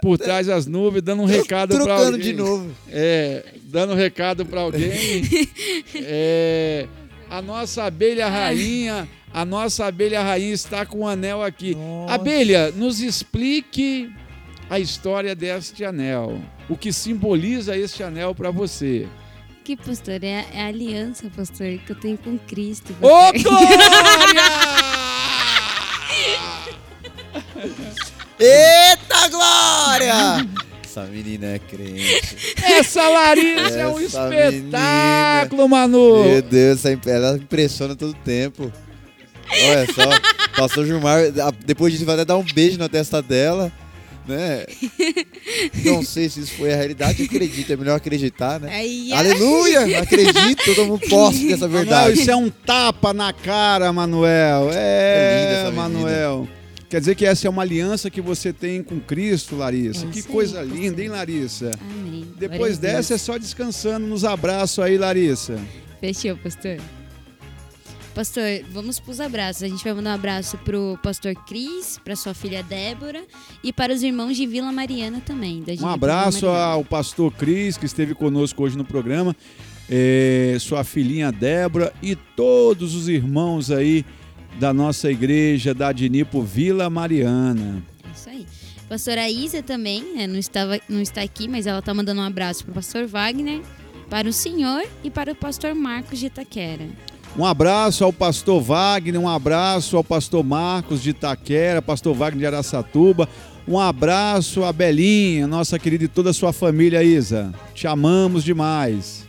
por 0.01 0.17
trás 0.17 0.47
das 0.47 0.65
nuvens, 0.65 1.03
dando 1.03 1.21
um 1.21 1.25
recado 1.25 1.75
para 1.75 1.83
Trocando 1.83 2.15
alguém. 2.15 2.21
de 2.21 2.33
novo. 2.33 2.71
É, 2.89 3.45
dando 3.65 3.93
um 3.93 3.95
recado 3.95 4.45
para 4.45 4.61
alguém. 4.61 4.89
É, 5.95 6.87
a 7.29 7.41
nossa 7.41 7.83
abelha 7.83 8.27
rainha, 8.27 9.07
a 9.33 9.45
nossa 9.45 9.85
abelha 9.85 10.23
rainha 10.23 10.53
está 10.53 10.85
com 10.85 11.01
um 11.01 11.07
anel 11.07 11.43
aqui. 11.43 11.75
Nossa. 11.75 12.15
Abelha, 12.15 12.71
nos 12.71 12.99
explique 12.99 14.11
a 14.69 14.79
história 14.79 15.35
deste 15.35 15.85
anel. 15.85 16.41
O 16.67 16.75
que 16.75 16.91
simboliza 16.91 17.77
este 17.77 18.03
anel 18.03 18.33
para 18.33 18.51
você? 18.51 19.07
Que 19.63 19.77
pastor? 19.77 20.23
É 20.23 20.39
a, 20.39 20.45
é 20.57 20.61
a 20.63 20.67
aliança, 20.67 21.29
pastor, 21.35 21.77
que 21.85 21.91
eu 21.91 21.95
tenho 21.95 22.17
com 22.17 22.37
Cristo. 22.39 22.95
Ô, 23.01 23.31
pastor. 23.31 23.51
Eita 28.39 29.27
glória! 29.29 30.47
Essa 30.99 31.11
menina 31.11 31.45
é 31.47 31.59
crente. 31.59 32.55
Essa 32.61 33.07
Larissa 33.09 33.77
é 33.77 33.87
um 33.87 33.99
Essa 33.99 34.29
espetáculo, 34.35 35.69
Manu. 35.69 36.23
Meu 36.25 36.41
Deus, 36.41 36.85
essa 36.85 37.09
ela 37.09 37.37
impressiona 37.37 37.95
todo 37.95 38.13
tempo. 38.13 38.71
Olha 39.51 39.85
só, 39.93 40.57
pastor 40.57 40.85
Gilmar, 40.85 41.21
depois 41.65 41.93
disso 41.93 42.05
vai 42.05 42.15
até 42.15 42.25
dar 42.25 42.37
um 42.37 42.43
beijo 42.43 42.77
na 42.77 42.87
testa 42.87 43.19
dela, 43.21 43.71
né? 44.27 44.65
Não 45.85 46.03
sei 46.03 46.29
se 46.29 46.41
isso 46.41 46.53
foi 46.55 46.71
a 46.71 46.75
realidade, 46.75 47.23
acredito, 47.23 47.73
é 47.73 47.75
melhor 47.75 47.95
acreditar, 47.95 48.59
né? 48.59 48.69
Ai, 48.71 49.09
ai. 49.11 49.17
Aleluia! 49.19 50.01
Acredito, 50.01 50.63
todo 50.65 50.85
mundo 50.85 51.07
posse 51.09 51.47
dessa 51.47 51.67
Manuel, 51.67 51.85
verdade. 51.85 52.21
isso 52.21 52.29
é 52.29 52.35
um 52.35 52.49
tapa 52.49 53.11
na 53.13 53.33
cara, 53.33 53.91
Manuel. 53.91 54.69
É 54.71 55.41
linda 55.41 55.57
É, 55.57 55.61
essa 55.63 55.71
Manuel. 55.71 56.47
Quer 56.89 56.99
dizer 56.99 57.13
que 57.13 57.23
essa 57.23 57.45
é 57.45 57.49
uma 57.49 57.61
aliança 57.61 58.09
que 58.09 58.19
você 58.19 58.51
tem 58.51 58.81
com 58.81 58.99
Cristo, 58.99 59.55
Larissa. 59.55 60.07
É 60.07 60.09
que 60.09 60.19
aí, 60.19 60.23
coisa 60.23 60.63
linda, 60.63 60.99
hein, 61.03 61.09
Larissa? 61.09 61.71
Amém. 61.79 62.25
Depois 62.35 62.79
Glória 62.79 62.97
dessa 62.97 63.13
é 63.13 63.17
só 63.17 63.37
descansando 63.37 64.07
nos 64.07 64.25
abraços 64.25 64.79
aí, 64.79 64.97
Larissa. 64.97 65.59
Fechou, 66.01 66.35
pastor. 66.37 66.77
Pastor, 68.15 68.43
vamos 68.71 68.99
pros 68.99 69.19
abraços. 69.19 69.61
A 69.61 69.67
gente 69.67 69.83
vai 69.83 69.93
mandar 69.93 70.09
um 70.09 70.13
abraço 70.15 70.57
pro 70.57 70.97
pastor 71.03 71.35
Cris, 71.45 71.99
pra 72.03 72.15
sua 72.15 72.33
filha 72.33 72.63
Débora 72.63 73.23
e 73.63 73.71
para 73.71 73.93
os 73.93 74.01
irmãos 74.01 74.35
de 74.35 74.47
Vila 74.47 74.71
Mariana 74.71 75.21
também. 75.23 75.63
Um 75.79 75.87
abraço 75.87 76.47
ao 76.47 76.83
pastor 76.83 77.31
Cris, 77.31 77.77
que 77.77 77.85
esteve 77.85 78.15
conosco 78.15 78.63
hoje 78.63 78.75
no 78.75 78.83
programa, 78.83 79.35
eh, 79.87 80.57
sua 80.59 80.83
filhinha 80.83 81.31
Débora 81.31 81.93
e 82.01 82.15
todos 82.15 82.95
os 82.95 83.07
irmãos 83.07 83.69
aí 83.69 84.03
da 84.59 84.73
nossa 84.73 85.09
igreja 85.09 85.73
da 85.73 85.87
Adnipo 85.87 86.41
Vila 86.41 86.89
Mariana. 86.89 87.81
É 88.05 88.11
isso 88.13 88.29
aí. 88.29 88.45
Pastora 88.89 89.29
Isa 89.29 89.63
também, 89.63 90.15
né, 90.15 90.27
não, 90.27 90.37
estava, 90.37 90.77
não 90.89 91.01
está 91.01 91.21
aqui, 91.21 91.47
mas 91.47 91.65
ela 91.65 91.79
está 91.79 91.93
mandando 91.93 92.19
um 92.19 92.23
abraço 92.25 92.65
pro 92.65 92.73
pastor 92.73 93.07
Wagner, 93.07 93.61
para 94.09 94.27
o 94.27 94.33
senhor 94.33 94.83
e 95.01 95.09
para 95.09 95.31
o 95.31 95.35
pastor 95.35 95.73
Marcos 95.73 96.19
de 96.19 96.25
Itaquera. 96.25 96.87
Um 97.37 97.45
abraço 97.45 98.03
ao 98.03 98.11
pastor 98.11 98.61
Wagner, 98.61 99.21
um 99.21 99.29
abraço 99.29 99.95
ao 99.95 100.03
pastor 100.03 100.43
Marcos 100.43 101.01
de 101.01 101.11
Itaquera, 101.11 101.81
pastor 101.81 102.13
Wagner 102.13 102.39
de 102.39 102.45
Araçatuba. 102.47 103.29
Um 103.65 103.79
abraço 103.79 104.65
à 104.65 104.73
Belinha, 104.73 105.47
nossa 105.47 105.79
querida 105.79 106.03
e 106.03 106.07
toda 106.07 106.31
a 106.31 106.33
sua 106.33 106.51
família, 106.51 107.03
Isa. 107.03 107.53
Te 107.73 107.87
amamos 107.87 108.43
demais. 108.43 109.25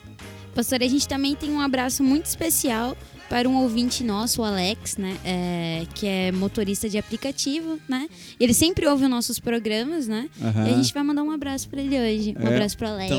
Pastor, 0.55 0.83
a 0.83 0.89
gente 0.89 1.07
também 1.07 1.37
tem 1.37 1.51
um 1.53 1.61
abraço 1.61 2.03
muito 2.03 2.24
especial 2.24 2.97
para 3.31 3.49
um 3.49 3.57
ouvinte 3.62 4.03
nosso, 4.05 4.43
o 4.43 4.45
Alex, 4.45 4.97
né? 4.99 5.16
é, 5.24 5.87
que 5.95 6.07
é 6.07 6.33
motorista 6.33 6.89
de 6.89 6.99
aplicativo, 6.99 7.78
né? 7.89 8.09
Ele 8.39 8.53
sempre 8.53 8.87
ouve 8.89 9.05
os 9.05 9.11
nossos 9.11 9.39
programas, 9.39 10.07
né? 10.09 10.28
Aham. 10.43 10.66
E 10.68 10.70
a 10.74 10.76
gente 10.76 10.93
vai 10.93 11.03
mandar 11.05 11.22
um 11.22 11.31
abraço 11.31 11.68
para 11.68 11.81
ele 11.81 11.99
hoje. 11.99 12.35
Um 12.39 12.43
É. 12.47 12.53
abraço 12.55 12.76
para 12.76 12.91
Alex. 12.91 13.12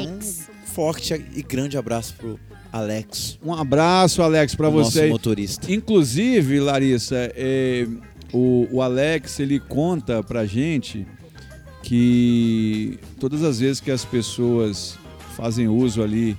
Então, 0.49 0.55
forte 0.65 1.13
e 1.13 1.41
grande 1.41 1.77
abraço 1.77 2.13
pro 2.15 2.37
Alex. 2.73 3.39
Um 3.43 3.53
abraço, 3.53 4.21
Alex, 4.21 4.53
para 4.53 4.67
O 4.69 4.71
nosso 4.79 4.91
você. 4.91 5.07
motorista. 5.07 5.71
Inclusive, 5.71 6.59
Larissa, 6.59 7.31
é, 7.33 7.87
o, 8.33 8.67
o 8.69 8.81
Alex 8.81 9.39
ele 9.39 9.59
conta 9.61 10.21
pra 10.21 10.45
gente 10.45 11.07
que 11.83 12.99
todas 13.19 13.43
as 13.43 13.59
vezes 13.59 13.79
que 13.79 13.91
as 13.91 14.05
pessoas 14.05 14.97
fazem 15.35 15.67
uso 15.67 16.03
ali, 16.03 16.37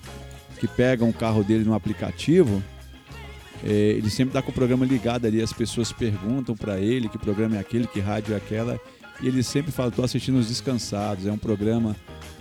que 0.60 0.68
pegam 0.68 1.08
o 1.08 1.12
carro 1.12 1.42
dele 1.42 1.64
no 1.64 1.74
aplicativo, 1.74 2.62
ele 3.64 4.10
sempre 4.10 4.32
tá 4.32 4.42
com 4.42 4.50
o 4.50 4.54
programa 4.54 4.84
ligado 4.84 5.26
ali, 5.26 5.40
as 5.40 5.52
pessoas 5.52 5.92
perguntam 5.92 6.56
pra 6.56 6.78
ele 6.78 7.08
que 7.08 7.18
programa 7.18 7.56
é 7.56 7.60
aquele, 7.60 7.86
que 7.86 8.00
rádio 8.00 8.34
é 8.34 8.36
aquela, 8.36 8.80
e 9.20 9.28
ele 9.28 9.42
sempre 9.42 9.70
fala, 9.70 9.90
tô 9.90 10.02
assistindo 10.02 10.38
os 10.38 10.48
Descansados, 10.48 11.26
é 11.26 11.32
um 11.32 11.38
programa 11.38 11.94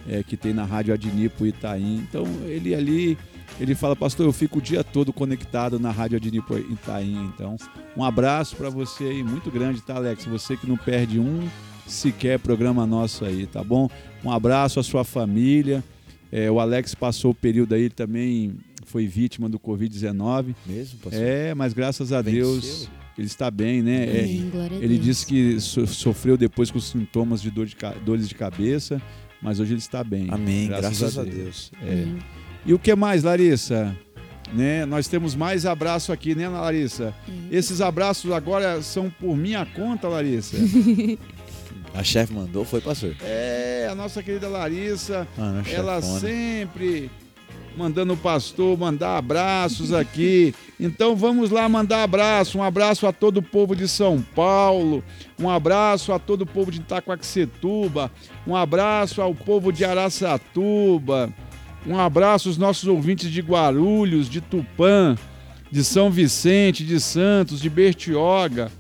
é, 0.08 0.24
que 0.24 0.36
tem 0.36 0.54
na 0.54 0.66
rádio 0.66 0.94
Adnipo 0.94 1.46
Itaim. 1.46 1.98
Então 1.98 2.26
ele 2.46 2.74
ali, 2.74 3.18
ele 3.60 3.76
fala, 3.76 3.96
pastor, 3.96 4.26
eu 4.26 4.34
fico 4.34 4.60
o 4.60 4.62
dia 4.62 4.84
todo 4.84 5.14
conectado 5.14 5.80
na 5.80 5.92
rádio 5.92 6.18
Adnipo 6.18 6.58
Itaim. 6.58 7.32
Então, 7.34 7.56
um 7.96 8.04
abraço 8.04 8.56
para 8.56 8.70
você 8.70 9.04
aí, 9.04 9.24
muito 9.24 9.52
grande, 9.52 9.82
tá, 9.82 9.96
Alex? 9.96 10.26
Você 10.26 10.58
que 10.58 10.68
não 10.68 10.78
perde 10.78 11.20
um 11.20 11.48
sequer 11.86 12.40
programa 12.40 12.86
nosso 12.86 13.26
aí, 13.26 13.46
tá 13.46 13.64
bom? 13.64 13.90
Um 14.24 14.32
abraço 14.32 14.80
à 14.80 14.84
sua 14.84 15.04
família. 15.04 15.84
É, 16.32 16.50
o 16.50 16.60
Alex 16.60 16.96
passou 16.96 17.32
o 17.32 17.36
período 17.36 17.76
aí, 17.76 17.90
também 17.90 18.56
foi 18.92 19.08
vítima 19.08 19.48
do 19.50 19.58
Covid-19. 19.60 20.54
Mesmo, 20.66 21.00
pastor? 21.00 21.22
É, 21.22 21.54
mas 21.56 21.74
graças 21.74 22.12
a 22.14 22.22
Venceu. 22.22 22.46
Deus 22.52 22.90
ele 23.18 23.28
está 23.28 23.52
bem, 23.52 23.82
né? 23.82 24.06
É, 24.06 24.20
a 24.22 24.76
ele 24.78 24.96
Deus. 24.96 25.04
disse 25.04 25.26
que 25.26 25.60
so- 25.60 25.86
sofreu 25.88 26.38
depois 26.38 26.72
com 26.72 26.80
sintomas 26.80 27.42
de, 27.42 27.52
dor 27.52 27.66
de 27.66 27.76
dores 28.06 28.28
de 28.28 28.34
cabeça, 28.36 29.02
mas 29.42 29.60
hoje 29.60 29.74
ele 29.74 29.80
está 29.80 30.04
bem. 30.04 30.28
Amém, 30.32 30.68
graças 30.68 31.18
a 31.18 31.24
Deus. 31.24 31.72
É. 31.82 31.92
Amém. 32.04 32.20
E 32.66 32.74
o 32.74 32.80
que 32.80 32.96
mais, 32.96 33.24
Larissa? 33.24 33.96
Né? 34.54 34.86
Nós 34.86 35.08
temos 35.08 35.34
mais 35.36 35.66
abraço 35.66 36.12
aqui, 36.12 36.36
né, 36.36 36.48
Larissa? 36.48 37.14
Esses 37.52 37.80
abraços 37.82 38.32
agora 38.32 38.82
são 38.82 39.10
por 39.10 39.36
minha 39.38 39.66
conta, 39.66 40.08
Larissa. 40.08 40.58
A 41.94 42.04
chefe 42.04 42.34
mandou, 42.34 42.64
foi, 42.64 42.80
pastor? 42.80 43.14
É, 43.22 43.88
a 43.92 43.96
nossa 43.96 44.24
querida 44.24 44.48
Larissa, 44.48 45.28
Ah, 45.38 45.52
não, 45.62 45.72
ela 45.74 46.02
chefona. 46.02 46.20
sempre 46.22 47.12
mandando 47.76 48.14
o 48.14 48.18
pastor 48.18 48.78
mandar 48.78 49.18
abraços 49.18 49.94
aqui. 49.94 50.54
Então 50.80 51.16
vamos 51.16 51.50
lá 51.50 51.68
mandar 51.70 52.04
abraço. 52.04 52.58
Um 52.58 52.64
abraço 52.64 53.08
a 53.08 53.14
todo 53.14 53.38
o 53.38 53.42
povo 53.42 53.76
de 53.76 53.88
São 53.88 54.22
Paulo, 54.36 55.04
um 55.40 55.50
abraço 55.50 56.12
a 56.12 56.20
todo 56.20 56.42
o 56.42 56.46
povo 56.46 56.72
de 56.72 56.80
Itacoaxetuba, 56.80 58.12
um 58.46 58.56
abraço 58.56 59.22
ao 59.22 59.34
povo 59.34 59.72
de 59.72 59.86
Araçatuba, 59.86 61.32
um 61.86 61.98
abraço 62.00 62.50
aos 62.50 62.58
nossos 62.58 62.88
ouvintes 62.88 63.30
de 63.30 63.42
Guarulhos, 63.42 64.30
de 64.30 64.42
Tupã, 64.42 65.16
de 65.72 65.84
São 65.84 66.12
Vicente, 66.12 66.84
de 66.84 67.00
Santos, 67.00 67.62
de 67.62 67.70
Bertioga. 67.70 68.72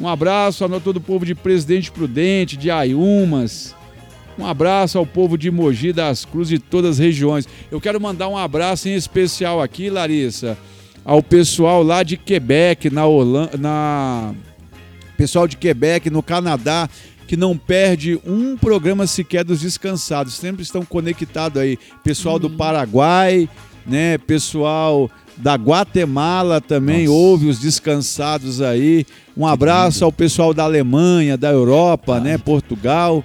Um 0.00 0.08
abraço 0.08 0.64
a 0.64 0.80
todo 0.80 0.96
o 0.96 1.00
povo 1.00 1.26
de 1.26 1.34
Presidente 1.34 1.92
Prudente, 1.92 2.56
de 2.56 2.70
Ayumas. 2.70 3.76
Um 4.38 4.46
abraço 4.46 4.96
ao 4.96 5.04
povo 5.04 5.36
de 5.36 5.50
Mogi 5.50 5.92
das 5.92 6.24
Cruzes 6.24 6.58
e 6.58 6.58
todas 6.58 6.92
as 6.92 6.98
regiões. 6.98 7.46
Eu 7.70 7.80
quero 7.80 8.00
mandar 8.00 8.28
um 8.28 8.36
abraço 8.36 8.88
em 8.88 8.94
especial 8.94 9.60
aqui, 9.60 9.90
Larissa, 9.90 10.56
ao 11.04 11.22
pessoal 11.22 11.82
lá 11.82 12.02
de 12.02 12.16
Quebec, 12.16 12.90
na 12.90 13.06
Holanda, 13.06 13.56
na 13.58 14.34
pessoal 15.16 15.46
de 15.46 15.56
Quebec, 15.56 16.08
no 16.08 16.22
Canadá, 16.22 16.88
que 17.26 17.36
não 17.36 17.56
perde 17.56 18.18
um 18.24 18.56
programa 18.56 19.06
sequer 19.06 19.44
dos 19.44 19.60
descansados. 19.60 20.34
Sempre 20.34 20.62
estão 20.62 20.84
conectados 20.84 21.60
aí. 21.60 21.78
Pessoal 22.02 22.38
do 22.38 22.48
Paraguai, 22.48 23.48
né? 23.86 24.16
Pessoal 24.18 25.10
da 25.36 25.54
Guatemala 25.54 26.60
também 26.60 27.08
ouve 27.08 27.48
os 27.48 27.58
descansados 27.58 28.60
aí. 28.60 29.06
Um 29.36 29.46
abraço 29.46 30.04
ao 30.04 30.12
pessoal 30.12 30.52
da 30.52 30.64
Alemanha, 30.64 31.36
da 31.36 31.50
Europa, 31.50 32.18
né? 32.20 32.36
Portugal 32.38 33.22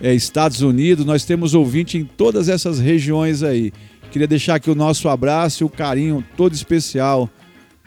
é, 0.00 0.14
Estados 0.14 0.62
Unidos, 0.62 1.04
nós 1.04 1.24
temos 1.24 1.54
ouvinte 1.54 1.98
em 1.98 2.04
todas 2.04 2.48
essas 2.48 2.78
regiões 2.78 3.42
aí. 3.42 3.72
Queria 4.10 4.26
deixar 4.26 4.56
aqui 4.56 4.70
o 4.70 4.74
nosso 4.74 5.08
abraço 5.08 5.62
e 5.62 5.66
o 5.66 5.68
carinho 5.68 6.24
todo 6.36 6.54
especial. 6.54 7.30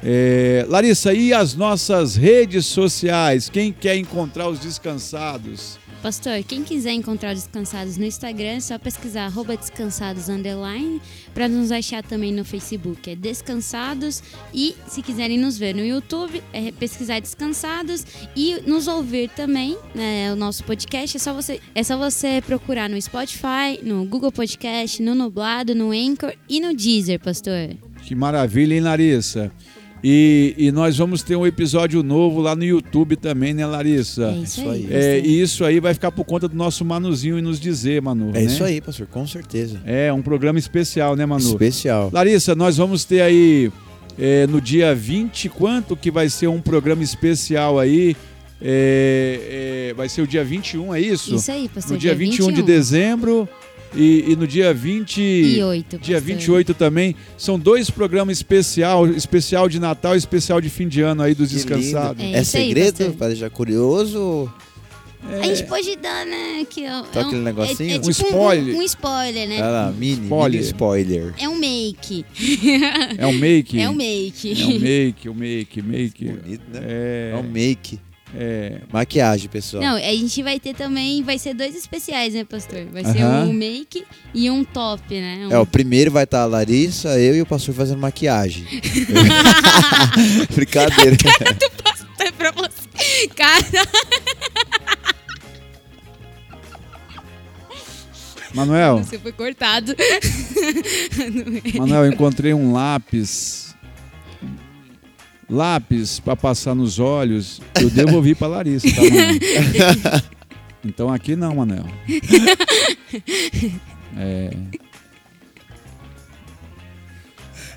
É, 0.02 0.66
Larissa, 0.70 1.14
e 1.14 1.34
as 1.34 1.56
nossas 1.56 2.16
redes 2.16 2.66
sociais? 2.66 3.50
Quem 3.50 3.72
quer 3.72 3.96
encontrar 3.98 4.48
os 4.48 4.60
descansados? 4.60 5.80
Pastor, 6.04 6.44
quem 6.44 6.66
quiser 6.66 6.92
encontrar 6.92 7.34
os 7.34 7.44
descansados 7.44 7.96
no 7.96 8.04
Instagram, 8.04 8.58
é 8.58 8.60
só 8.60 8.78
pesquisar 8.78 9.24
arroba 9.24 9.56
descansados 9.56 10.28
underline 10.28 11.02
para 11.34 11.48
nos 11.48 11.72
achar 11.72 12.04
também 12.04 12.30
no 12.30 12.44
Facebook. 12.44 13.10
É 13.10 13.16
descansados 13.16 14.22
e 14.54 14.76
se 14.86 15.02
quiserem 15.02 15.38
nos 15.38 15.58
ver 15.58 15.74
no 15.74 15.80
YouTube, 15.80 16.44
é 16.52 16.74
pesquisar 16.74 17.22
descansados 17.22 18.06
e 18.36 18.62
nos 18.68 18.90
ouvir 18.90 19.30
também, 19.30 19.78
né, 19.96 20.34
o 20.34 20.36
nosso 20.36 20.66
podcast. 20.66 21.16
É 21.16 21.20
só 21.22 21.34
você, 21.34 21.62
é 21.74 21.82
só 21.82 21.98
você 21.98 22.44
procurar 22.46 22.90
no 22.90 23.02
Spotify, 23.02 23.80
no 23.82 24.04
Google 24.04 24.34
Podcast, 24.34 25.02
no 25.02 25.16
Nublado, 25.16 25.74
no 25.74 25.92
Anchor 25.92 26.34
e 26.50 26.60
no 26.60 26.76
Deezer, 26.76 27.18
pastor. 27.22 27.78
Que 28.04 28.14
maravilha, 28.14 28.74
hein, 28.74 28.82
Larissa? 28.82 29.54
E, 30.04 30.54
e 30.58 30.72
nós 30.72 30.98
vamos 30.98 31.24
ter 31.24 31.38
um 31.38 31.48
episódio 31.48 32.04
novo 32.04 32.42
lá 32.42 32.54
no 32.56 32.66
YouTube 32.66 33.16
também, 33.16 33.54
né, 33.54 33.66
Larissa? 33.66 34.32
É 34.32 34.38
isso 34.40 34.70
aí. 34.70 34.88
É, 34.92 35.20
e 35.20 35.42
isso 35.42 35.64
aí 35.64 35.80
vai 35.80 35.94
ficar 35.94 36.12
por 36.12 36.26
conta 36.26 36.46
do 36.46 36.58
nosso 36.58 36.84
Manuzinho 36.84 37.40
e 37.40 37.42
nos 37.42 37.58
dizer, 37.58 38.02
Manu. 38.02 38.32
É 38.32 38.40
né? 38.40 38.44
isso 38.44 38.64
aí, 38.66 38.82
pastor, 38.82 39.08
com 39.08 39.26
certeza. 39.26 39.80
É, 39.86 40.12
um 40.12 40.22
programa 40.22 40.60
especial, 40.60 41.16
né, 41.16 41.26
Manu? 41.26 41.48
Especial. 41.48 42.10
Larissa, 42.12 42.54
nós 42.54 42.76
vamos 42.76 43.06
ter 43.06 43.22
aí 43.22 43.72
é, 44.20 44.46
no 44.46 44.60
dia 44.60 44.94
20, 44.94 45.48
quanto 45.48 45.96
que 45.96 46.12
vai 46.12 46.28
ser 46.28 46.48
um 46.48 46.60
programa 46.60 47.02
especial 47.02 47.80
aí? 47.80 48.14
É, 48.62 49.90
é, 49.90 49.94
vai 49.94 50.10
ser 50.10 50.22
o 50.22 50.28
dia 50.28 50.44
21, 50.44 50.94
é 50.96 51.00
isso? 51.00 51.36
Isso 51.36 51.52
aí, 51.52 51.70
pastor, 51.70 51.94
No 51.94 51.98
dia, 51.98 52.14
dia 52.14 52.28
21 52.28 52.48
de 52.48 52.56
21. 52.56 52.66
dezembro 52.66 53.50
e, 53.96 54.32
e 54.32 54.36
no 54.36 54.48
dia 54.48 54.74
20. 54.74 55.20
E 55.22 55.64
oito, 55.64 55.98
Dia 56.00 56.16
pastor. 56.18 56.36
28 56.36 56.74
também. 56.74 57.16
São 57.38 57.58
dois 57.60 57.90
programas 57.90 58.38
especial, 58.38 59.08
especial 59.08 59.68
de 59.70 59.80
Natal 59.80 60.16
e 60.16 60.18
especial 60.18 60.60
de 60.62 60.70
fim 60.70 60.88
de 60.88 61.02
ano 61.02 61.22
aí 61.24 61.34
dos 61.36 61.50
Que 61.50 61.56
descansados. 61.56 62.24
É 62.24 62.32
É, 62.34 62.38
aí, 62.40 62.46
segredo? 62.46 62.98
pastor. 62.98 63.14
pra 63.14 63.28
deixar 63.28 63.50
curioso? 63.50 64.52
A 65.42 65.46
gente 65.46 65.64
pode 65.70 65.96
dar, 65.96 66.26
né? 66.26 66.66
Que 66.70 66.84
é, 66.84 66.90
Tá 67.14 67.22
é 67.22 67.24
um, 67.24 67.28
aquele 67.28 67.42
negocinho? 67.44 67.92
É, 67.92 67.94
é 67.94 67.98
Um 67.98 68.02
tipo 68.02 68.12
spoiler. 68.12 68.76
Um, 68.76 68.80
um 68.80 68.82
spoiler, 68.82 69.48
né? 69.48 69.56
Olha 69.56 69.70
lá, 69.70 69.92
mini, 69.92 70.24
Spoiler. 70.24 70.52
mini 70.60 70.64
spoiler. 70.66 71.34
É 71.40 71.48
um 71.50 71.56
make. 71.56 72.26
É 73.18 73.28
um 73.28 73.32
make? 73.34 73.80
É 73.80 73.90
um 73.90 73.94
make. 73.94 74.52
É 74.52 74.66
um 74.66 74.80
make, 74.80 75.30
um 75.30 75.34
make, 75.34 75.82
make. 75.82 76.26
Bonito, 76.26 76.64
né? 76.74 76.80
É, 76.84 77.32
É 77.34 77.38
um 77.38 77.44
make. 77.44 78.00
É, 78.36 78.80
maquiagem, 78.92 79.48
pessoal. 79.48 79.84
Não, 79.84 79.96
a 79.96 80.00
gente 80.00 80.42
vai 80.42 80.60
ter 80.60 80.74
também, 80.74 81.22
vai 81.22 81.38
ser 81.38 81.54
dois 81.54 81.76
especiais, 81.76 82.34
né, 82.34 82.44
pastor? 82.44 82.86
Vai 82.92 83.06
ser 83.06 83.24
um 83.24 83.54
make 83.54 84.04
e 84.34 84.50
um 84.50 84.64
top, 84.64 85.04
né? 85.14 85.48
Um... 85.48 85.52
É, 85.52 85.60
o 85.60 85.66
primeiro 85.66 86.10
vai 86.10 86.24
estar 86.24 86.42
a 86.42 86.46
Larissa, 86.46 87.20
eu 87.20 87.36
e 87.36 87.42
o 87.42 87.46
pastor 87.46 87.76
fazendo 87.76 88.00
maquiagem. 88.00 88.66
Brincadeira. 90.54 91.16
Cara 91.18 91.54
do 91.54 91.70
pastor 91.84 92.32
pra 92.34 92.52
você. 92.52 93.28
Cara. 93.36 93.88
Manuel, 98.54 99.00
Você 99.00 99.18
foi 99.18 99.32
cortado. 99.32 99.96
Manuel, 101.76 102.06
eu 102.06 102.12
encontrei 102.12 102.54
um 102.54 102.72
lápis 102.72 103.73
Lápis 105.54 106.20
para 106.20 106.36
passar 106.36 106.74
nos 106.76 107.00
olhos. 107.00 107.62
Eu 107.80 107.90
devolvi 107.90 108.36
para 108.36 108.48
Larissa, 108.48 108.88
tá? 108.88 110.24
Então 110.86 111.10
aqui 111.10 111.34
não, 111.34 111.56
Manuel. 111.56 111.86
É, 114.18 114.50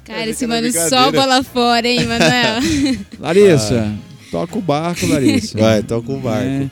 Cara, 0.06 0.30
esse 0.30 0.46
mano 0.46 0.70
só 0.72 1.10
bola 1.10 1.42
fora, 1.42 1.88
hein, 1.88 2.06
Manuel? 2.06 2.60
Larissa, 3.18 3.92
toca 4.30 4.56
o 4.56 4.60
barco, 4.60 5.04
Larissa. 5.04 5.58
Vai, 5.58 5.82
toca 5.82 6.12
o 6.12 6.20
barco. 6.20 6.46
É. 6.46 6.70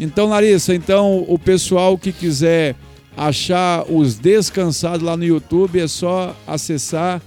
Então, 0.00 0.28
Larissa, 0.28 0.74
então 0.74 1.22
o 1.28 1.38
pessoal 1.38 1.98
que 1.98 2.10
quiser 2.12 2.74
achar 3.14 3.84
os 3.90 4.14
descansados 4.14 5.02
lá 5.02 5.18
no 5.18 5.24
YouTube 5.24 5.80
é 5.80 5.86
só 5.86 6.34
acessar. 6.46 7.20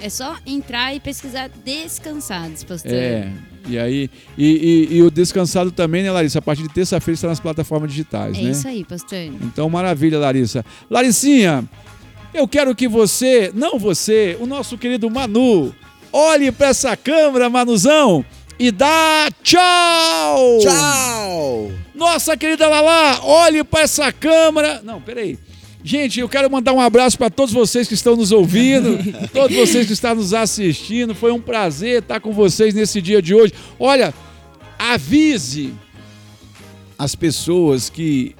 É 0.00 0.08
só 0.08 0.36
entrar 0.46 0.94
e 0.94 1.00
pesquisar 1.00 1.50
descansados, 1.64 2.64
pastor. 2.64 2.92
É. 2.92 3.30
E 3.68 3.78
aí, 3.78 4.10
e, 4.38 4.88
e- 4.90 4.96
e 4.96 5.02
o 5.02 5.10
descansado 5.10 5.70
também, 5.70 6.02
né, 6.02 6.10
Larissa? 6.10 6.38
A 6.38 6.42
partir 6.42 6.62
de 6.62 6.70
terça-feira 6.70 7.14
está 7.14 7.28
nas 7.28 7.38
plataformas 7.40 7.90
digitais, 7.90 8.38
É 8.38 8.42
né? 8.42 8.50
isso 8.50 8.66
aí, 8.66 8.84
pastor. 8.84 9.18
Então, 9.18 9.68
maravilha, 9.68 10.18
Larissa. 10.18 10.64
Larissinha, 10.88 11.64
eu 12.32 12.48
quero 12.48 12.74
que 12.74 12.88
você, 12.88 13.50
não 13.54 13.78
você, 13.78 14.36
o 14.40 14.46
nosso 14.46 14.78
querido 14.78 15.10
Manu, 15.10 15.74
olhe 16.12 16.50
para 16.50 16.68
essa 16.68 16.96
câmera, 16.96 17.50
Manuzão, 17.50 18.24
e 18.58 18.70
dá 18.70 19.28
tchau! 19.42 20.58
Tchau! 20.60 21.72
Nossa 21.94 22.36
querida 22.36 22.66
Lala, 22.68 23.20
olhe 23.24 23.62
para 23.62 23.82
essa 23.82 24.10
câmera. 24.10 24.80
Não, 24.82 25.00
peraí. 25.02 25.38
Gente, 25.82 26.20
eu 26.20 26.28
quero 26.28 26.50
mandar 26.50 26.74
um 26.74 26.80
abraço 26.80 27.16
para 27.16 27.30
todos 27.30 27.54
vocês 27.54 27.88
que 27.88 27.94
estão 27.94 28.14
nos 28.14 28.32
ouvindo, 28.32 28.98
todos 29.32 29.56
vocês 29.56 29.86
que 29.86 29.94
estão 29.94 30.14
nos 30.14 30.34
assistindo. 30.34 31.14
Foi 31.14 31.32
um 31.32 31.40
prazer 31.40 32.02
estar 32.02 32.20
com 32.20 32.32
vocês 32.32 32.74
nesse 32.74 33.00
dia 33.00 33.22
de 33.22 33.34
hoje. 33.34 33.54
Olha, 33.78 34.12
avise 34.78 35.72
as 36.98 37.14
pessoas 37.14 37.88
que 37.88 38.36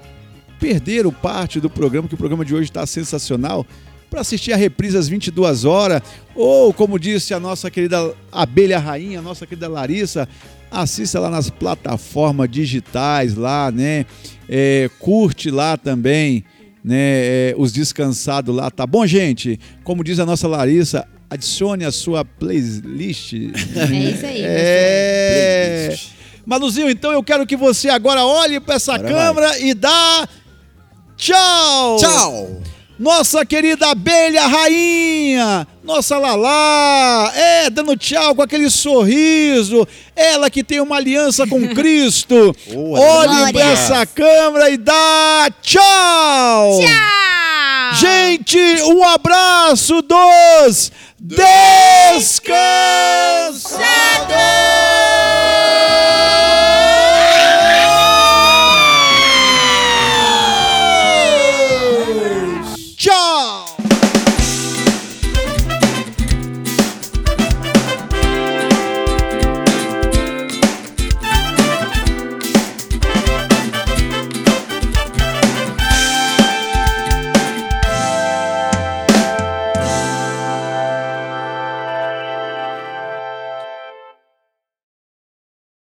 perderam 0.59 1.11
parte 1.11 1.59
do 1.59 1.71
programa, 1.71 2.07
que 2.07 2.15
o 2.15 2.19
programa 2.19 2.45
de 2.45 2.55
hoje 2.55 2.65
está 2.65 2.85
sensacional, 2.85 3.67
para 4.11 4.21
assistir 4.21 4.53
a 4.53 4.57
reprise 4.57 4.99
às 4.99 5.09
22 5.09 5.65
horas, 5.65 6.03
ou 6.35 6.75
como 6.75 6.99
disse 6.99 7.33
a 7.33 7.41
nossa 7.41 7.71
querida 7.71 8.15
abelha 8.31 8.79
rainha, 8.79 9.21
a 9.21 9.23
nossa 9.23 9.47
querida 9.47 9.69
Larissa, 9.69 10.29
assista 10.71 11.19
lá 11.19 11.31
nas 11.31 11.49
plataformas 11.49 12.51
digitais 12.51 13.35
lá, 13.35 13.71
né? 13.71 14.05
É, 14.47 14.91
curte 14.99 15.51
lá 15.51 15.77
também, 15.77 16.45
né? 16.85 16.97
É, 16.97 17.55
os 17.57 17.73
descansados 17.73 18.55
lá, 18.55 18.71
tá 18.71 18.87
bom, 18.87 19.07
gente? 19.07 19.59
Como 19.85 20.03
diz 20.05 20.19
a 20.19 20.27
nossa 20.27 20.49
Larissa, 20.49 21.07
adicione 21.29 21.85
a 21.85 21.93
sua 21.93 22.25
playlist. 22.25 23.33
É 23.77 24.11
isso 24.11 24.27
aí, 24.27 24.43
É. 24.43 25.97
Manuzinho, 26.45 26.91
então 26.91 27.13
eu 27.13 27.23
quero 27.23 27.47
que 27.47 27.57
você 27.57 27.89
agora 27.89 28.25
olhe 28.25 28.59
para 28.59 28.75
essa 28.75 28.95
Agora 28.95 29.09
câmera 29.13 29.59
e 29.61 29.73
dá 29.75 30.29
tchau! 31.17 31.97
Tchau! 31.99 32.63
Nossa 33.01 33.47
querida 33.47 33.93
abelha 33.93 34.47
rainha, 34.47 35.67
nossa 35.83 36.19
Lalá, 36.19 37.33
é, 37.35 37.71
dando 37.71 37.97
tchau 37.97 38.35
com 38.35 38.43
aquele 38.43 38.69
sorriso, 38.69 39.89
ela 40.15 40.51
que 40.51 40.63
tem 40.63 40.81
uma 40.83 40.97
aliança 40.97 41.47
com 41.47 41.67
Cristo. 41.75 42.55
Oh, 42.75 43.01
Olhe 43.01 43.55
para 43.55 43.71
essa 43.71 44.05
câmera 44.05 44.69
e 44.69 44.77
dá 44.77 45.49
tchau! 45.63 46.79
Tchau! 46.79 47.95
Gente, 47.95 48.59
um 48.83 49.03
abraço 49.03 50.03
dos 50.03 50.93
descansados! 51.19 52.61